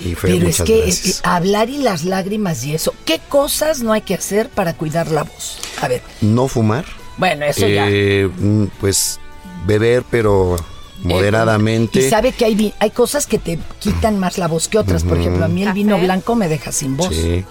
Y 0.00 0.16
Fer, 0.16 0.32
Pero 0.32 0.48
es 0.48 0.60
muchas 0.60 0.66
que 0.66 0.88
eh, 0.88 1.14
hablar 1.22 1.70
y 1.70 1.78
las 1.78 2.02
lágrimas 2.04 2.64
y 2.64 2.74
eso, 2.74 2.92
¿qué 3.04 3.20
cosas 3.28 3.80
no 3.80 3.92
hay 3.92 4.02
que 4.02 4.14
hacer 4.14 4.48
para 4.50 4.74
cuidar 4.74 5.08
la 5.10 5.22
voz? 5.22 5.58
A 5.80 5.86
ver, 5.88 6.02
No 6.20 6.48
fumar. 6.48 6.84
bueno, 7.16 7.46
eso 7.46 7.66
ya. 7.68 7.86
eh, 7.88 8.28
mm, 8.36 8.64
Pues 8.80 9.20
beber, 9.66 10.02
pero 10.10 10.56
moderadamente. 11.02 12.00
Y 12.00 12.08
sabe 12.10 12.32
que 12.32 12.44
hay, 12.44 12.74
hay 12.78 12.90
cosas 12.90 13.26
que 13.26 13.38
te 13.38 13.58
quitan 13.80 14.18
más 14.18 14.38
la 14.38 14.48
voz 14.48 14.68
que 14.68 14.78
otras. 14.78 15.04
Por 15.04 15.18
ejemplo, 15.18 15.44
a 15.44 15.48
mí 15.48 15.62
el 15.62 15.72
vino 15.72 15.98
blanco 15.98 16.34
me 16.34 16.48
deja 16.48 16.72
sin 16.72 16.96
voz. 16.96 17.14
Sí. 17.14 17.44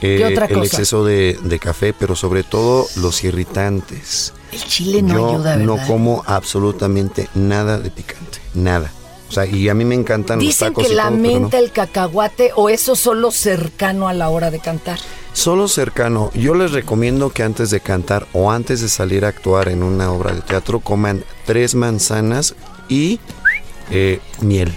¿Qué 0.00 0.22
Eh, 0.22 0.24
otra 0.32 0.46
el 0.46 0.54
cosa? 0.54 0.66
exceso 0.66 1.04
de, 1.04 1.38
de 1.42 1.58
café, 1.58 1.92
pero 1.92 2.16
sobre 2.16 2.42
todo 2.42 2.86
los 2.96 3.22
irritantes. 3.22 4.32
El 4.50 4.64
chile 4.64 5.02
no 5.02 5.14
Yo 5.14 5.28
ayuda, 5.34 5.56
¿verdad? 5.56 5.64
no 5.66 5.86
como 5.86 6.24
absolutamente 6.26 7.28
nada 7.34 7.78
de 7.78 7.90
picante, 7.90 8.38
nada. 8.54 8.90
O 9.28 9.32
sea, 9.32 9.46
y 9.46 9.68
a 9.68 9.74
mí 9.74 9.84
me 9.84 9.94
encantan 9.94 10.38
Dicen 10.40 10.68
los 10.68 10.74
tacos 10.74 10.86
que 10.86 10.92
y 10.92 10.96
la 10.96 11.10
no. 11.10 11.50
el 11.52 11.70
cacahuate 11.70 12.50
o 12.56 12.68
eso 12.68 12.96
solo 12.96 13.30
cercano 13.30 14.08
a 14.08 14.12
la 14.14 14.28
hora 14.30 14.50
de 14.50 14.58
cantar. 14.58 14.98
Solo 15.40 15.68
cercano. 15.68 16.30
Yo 16.34 16.54
les 16.54 16.72
recomiendo 16.72 17.30
que 17.30 17.42
antes 17.42 17.70
de 17.70 17.80
cantar 17.80 18.26
o 18.34 18.50
antes 18.50 18.82
de 18.82 18.90
salir 18.90 19.24
a 19.24 19.28
actuar 19.28 19.70
en 19.70 19.82
una 19.82 20.12
obra 20.12 20.34
de 20.34 20.42
teatro 20.42 20.80
coman 20.80 21.24
tres 21.46 21.74
manzanas 21.74 22.54
y 22.90 23.20
eh, 23.90 24.20
miel. 24.42 24.70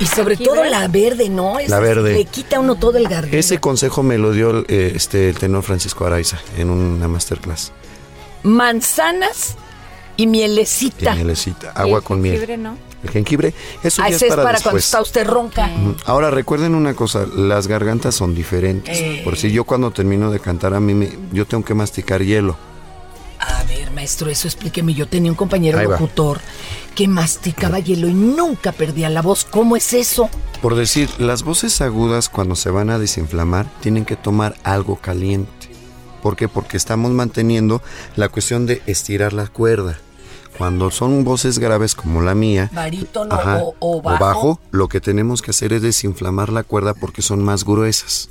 Y 0.00 0.06
sobre 0.06 0.36
todo 0.36 0.64
la 0.64 0.88
verde, 0.88 1.28
¿no? 1.28 1.60
Esa 1.60 1.76
La 1.76 1.78
verde. 1.78 2.14
Le 2.14 2.24
quita 2.24 2.56
a 2.56 2.60
uno 2.60 2.74
todo 2.74 2.98
el 2.98 3.06
garganta. 3.06 3.36
Ese 3.36 3.60
consejo 3.60 4.02
me 4.02 4.18
lo 4.18 4.32
dio 4.32 4.64
eh, 4.66 4.90
este, 4.96 5.28
el 5.28 5.38
tenor 5.38 5.62
Francisco 5.62 6.04
Araiza 6.04 6.40
en 6.56 6.70
una 6.70 7.06
masterclass. 7.06 7.70
Manzanas 8.42 9.54
y 10.16 10.26
mielecita. 10.26 11.12
Y 11.12 11.18
mielecita, 11.18 11.70
agua 11.70 12.00
con 12.00 12.20
miel. 12.20 12.60
¿no? 12.60 12.76
El 13.02 13.10
jengibre, 13.10 13.54
eso 13.84 14.02
Ah, 14.02 14.08
ya 14.10 14.16
ese 14.16 14.26
es 14.26 14.30
es 14.32 14.36
para, 14.36 14.42
para 14.42 14.60
cuando 14.60 14.78
está 14.78 15.00
usted 15.00 15.26
ronca. 15.26 15.70
Ahora 16.04 16.30
recuerden 16.30 16.74
una 16.74 16.94
cosa, 16.94 17.26
las 17.26 17.68
gargantas 17.68 18.14
son 18.16 18.34
diferentes. 18.34 18.98
Eh. 18.98 19.20
Por 19.24 19.36
si 19.36 19.52
yo 19.52 19.62
cuando 19.64 19.90
termino 19.92 20.30
de 20.32 20.40
cantar 20.40 20.74
a 20.74 20.80
mí 20.80 20.94
me- 20.94 21.16
yo 21.32 21.46
tengo 21.46 21.64
que 21.64 21.74
masticar 21.74 22.22
hielo. 22.24 22.56
A 23.40 23.62
ver, 23.64 23.92
maestro, 23.92 24.28
eso 24.30 24.48
explíqueme. 24.48 24.94
Yo 24.94 25.06
tenía 25.06 25.30
un 25.30 25.36
compañero 25.36 25.80
locutor 25.80 26.40
que 26.96 27.06
masticaba 27.06 27.78
hielo 27.78 28.08
y 28.08 28.12
nunca 28.14 28.72
perdía 28.72 29.08
la 29.10 29.22
voz. 29.22 29.44
¿Cómo 29.44 29.76
es 29.76 29.92
eso? 29.92 30.28
Por 30.60 30.74
decir, 30.74 31.08
las 31.18 31.44
voces 31.44 31.80
agudas 31.80 32.28
cuando 32.28 32.56
se 32.56 32.70
van 32.70 32.90
a 32.90 32.98
desinflamar 32.98 33.66
tienen 33.80 34.04
que 34.04 34.16
tomar 34.16 34.56
algo 34.64 34.96
caliente. 34.96 35.68
¿Por 36.20 36.34
qué? 36.34 36.48
Porque 36.48 36.76
estamos 36.76 37.12
manteniendo 37.12 37.80
la 38.16 38.28
cuestión 38.28 38.66
de 38.66 38.82
estirar 38.86 39.32
la 39.32 39.46
cuerda. 39.46 40.00
Cuando 40.58 40.90
son 40.90 41.22
voces 41.24 41.58
graves 41.60 41.94
como 41.94 42.20
la 42.20 42.34
mía, 42.34 42.68
Barítono 42.74 43.32
ajá, 43.34 43.58
o, 43.62 43.76
o 43.78 44.02
bajo. 44.02 44.60
lo 44.72 44.88
que 44.88 45.00
tenemos 45.00 45.40
que 45.40 45.52
hacer 45.52 45.72
es 45.72 45.82
desinflamar 45.82 46.50
la 46.52 46.64
cuerda 46.64 46.94
porque 46.94 47.22
son 47.22 47.42
más 47.44 47.64
gruesas. 47.64 48.30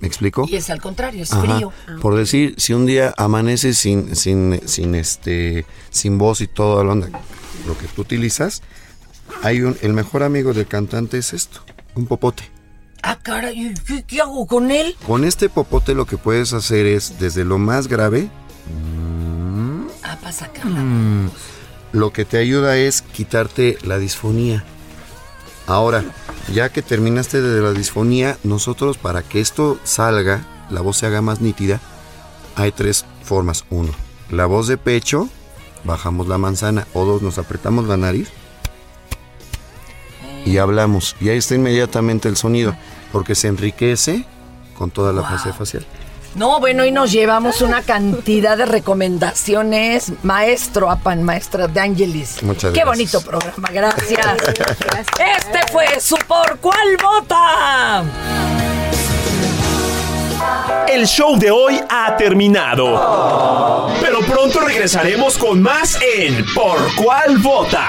¿Me 0.00 0.08
explico? 0.08 0.46
Y 0.48 0.56
es 0.56 0.70
al 0.70 0.80
contrario, 0.80 1.22
es 1.22 1.32
Ajá. 1.32 1.42
frío. 1.42 1.72
Por 2.00 2.16
decir, 2.16 2.54
si 2.58 2.72
un 2.72 2.86
día 2.86 3.14
amaneces 3.16 3.78
sin, 3.78 4.16
sin, 4.16 4.60
sin 4.66 4.94
este, 4.94 5.66
sin 5.90 6.16
voz 6.18 6.40
y 6.40 6.46
todo 6.48 6.82
lo, 6.84 6.94
lo 6.96 7.06
que 7.78 7.86
tú 7.94 8.00
utilizas, 8.02 8.62
hay 9.42 9.60
un, 9.60 9.76
el 9.82 9.92
mejor 9.92 10.22
amigo 10.22 10.52
del 10.54 10.66
cantante 10.66 11.18
es 11.18 11.32
esto, 11.34 11.60
un 11.94 12.06
popote. 12.06 12.42
Ah, 13.02 13.18
caray, 13.22 13.74
¿qué, 13.86 14.02
qué 14.04 14.20
hago 14.20 14.46
con 14.46 14.70
él? 14.70 14.96
Con 15.06 15.24
este 15.24 15.48
popote 15.48 15.94
lo 15.94 16.06
que 16.06 16.16
puedes 16.16 16.54
hacer 16.54 16.86
es, 16.86 17.18
desde 17.20 17.44
lo 17.44 17.58
más 17.58 17.86
grave, 17.86 18.28
Mm, 20.64 21.28
lo 21.92 22.12
que 22.12 22.24
te 22.24 22.38
ayuda 22.38 22.76
es 22.76 23.02
quitarte 23.02 23.78
la 23.82 23.98
disfonía. 23.98 24.64
Ahora, 25.66 26.04
ya 26.52 26.68
que 26.70 26.82
terminaste 26.82 27.40
de 27.40 27.60
la 27.62 27.72
disfonía, 27.72 28.38
nosotros 28.42 28.98
para 28.98 29.22
que 29.22 29.40
esto 29.40 29.78
salga, 29.84 30.44
la 30.70 30.80
voz 30.80 30.98
se 30.98 31.06
haga 31.06 31.22
más 31.22 31.40
nítida, 31.40 31.80
hay 32.56 32.72
tres 32.72 33.04
formas. 33.22 33.64
Uno, 33.70 33.92
la 34.30 34.46
voz 34.46 34.66
de 34.66 34.78
pecho, 34.78 35.28
bajamos 35.84 36.28
la 36.28 36.38
manzana. 36.38 36.86
O 36.92 37.04
dos, 37.04 37.22
nos 37.22 37.38
apretamos 37.38 37.86
la 37.86 37.96
nariz 37.96 38.28
y 40.44 40.58
hablamos. 40.58 41.16
Y 41.20 41.28
ahí 41.28 41.38
está 41.38 41.54
inmediatamente 41.54 42.28
el 42.28 42.36
sonido, 42.36 42.76
porque 43.12 43.34
se 43.34 43.48
enriquece 43.48 44.26
con 44.76 44.90
toda 44.90 45.12
la 45.12 45.22
fase 45.22 45.52
facial. 45.52 45.86
No, 46.36 46.60
bueno, 46.60 46.84
y 46.84 46.92
nos 46.92 47.10
llevamos 47.10 47.60
una 47.60 47.82
cantidad 47.82 48.56
de 48.56 48.64
recomendaciones. 48.64 50.12
Maestro 50.22 50.88
Apan, 50.90 51.22
maestra 51.24 51.66
de 51.66 51.80
Ángelis. 51.80 52.42
Muchas 52.42 52.72
Qué 52.72 52.80
gracias. 52.84 52.86
bonito 52.86 53.20
programa, 53.22 53.68
gracias. 53.72 54.26
Este 55.18 55.72
fue 55.72 56.00
su 56.00 56.16
Por 56.28 56.58
Cuál 56.60 56.96
Vota. 57.02 58.04
El 60.88 61.06
show 61.06 61.36
de 61.38 61.50
hoy 61.50 61.80
ha 61.88 62.16
terminado. 62.16 63.88
Pero 64.00 64.20
pronto 64.20 64.60
regresaremos 64.60 65.36
con 65.36 65.60
más 65.60 65.98
en 66.16 66.44
Por 66.54 66.78
cuál 66.96 67.38
vota. 67.38 67.88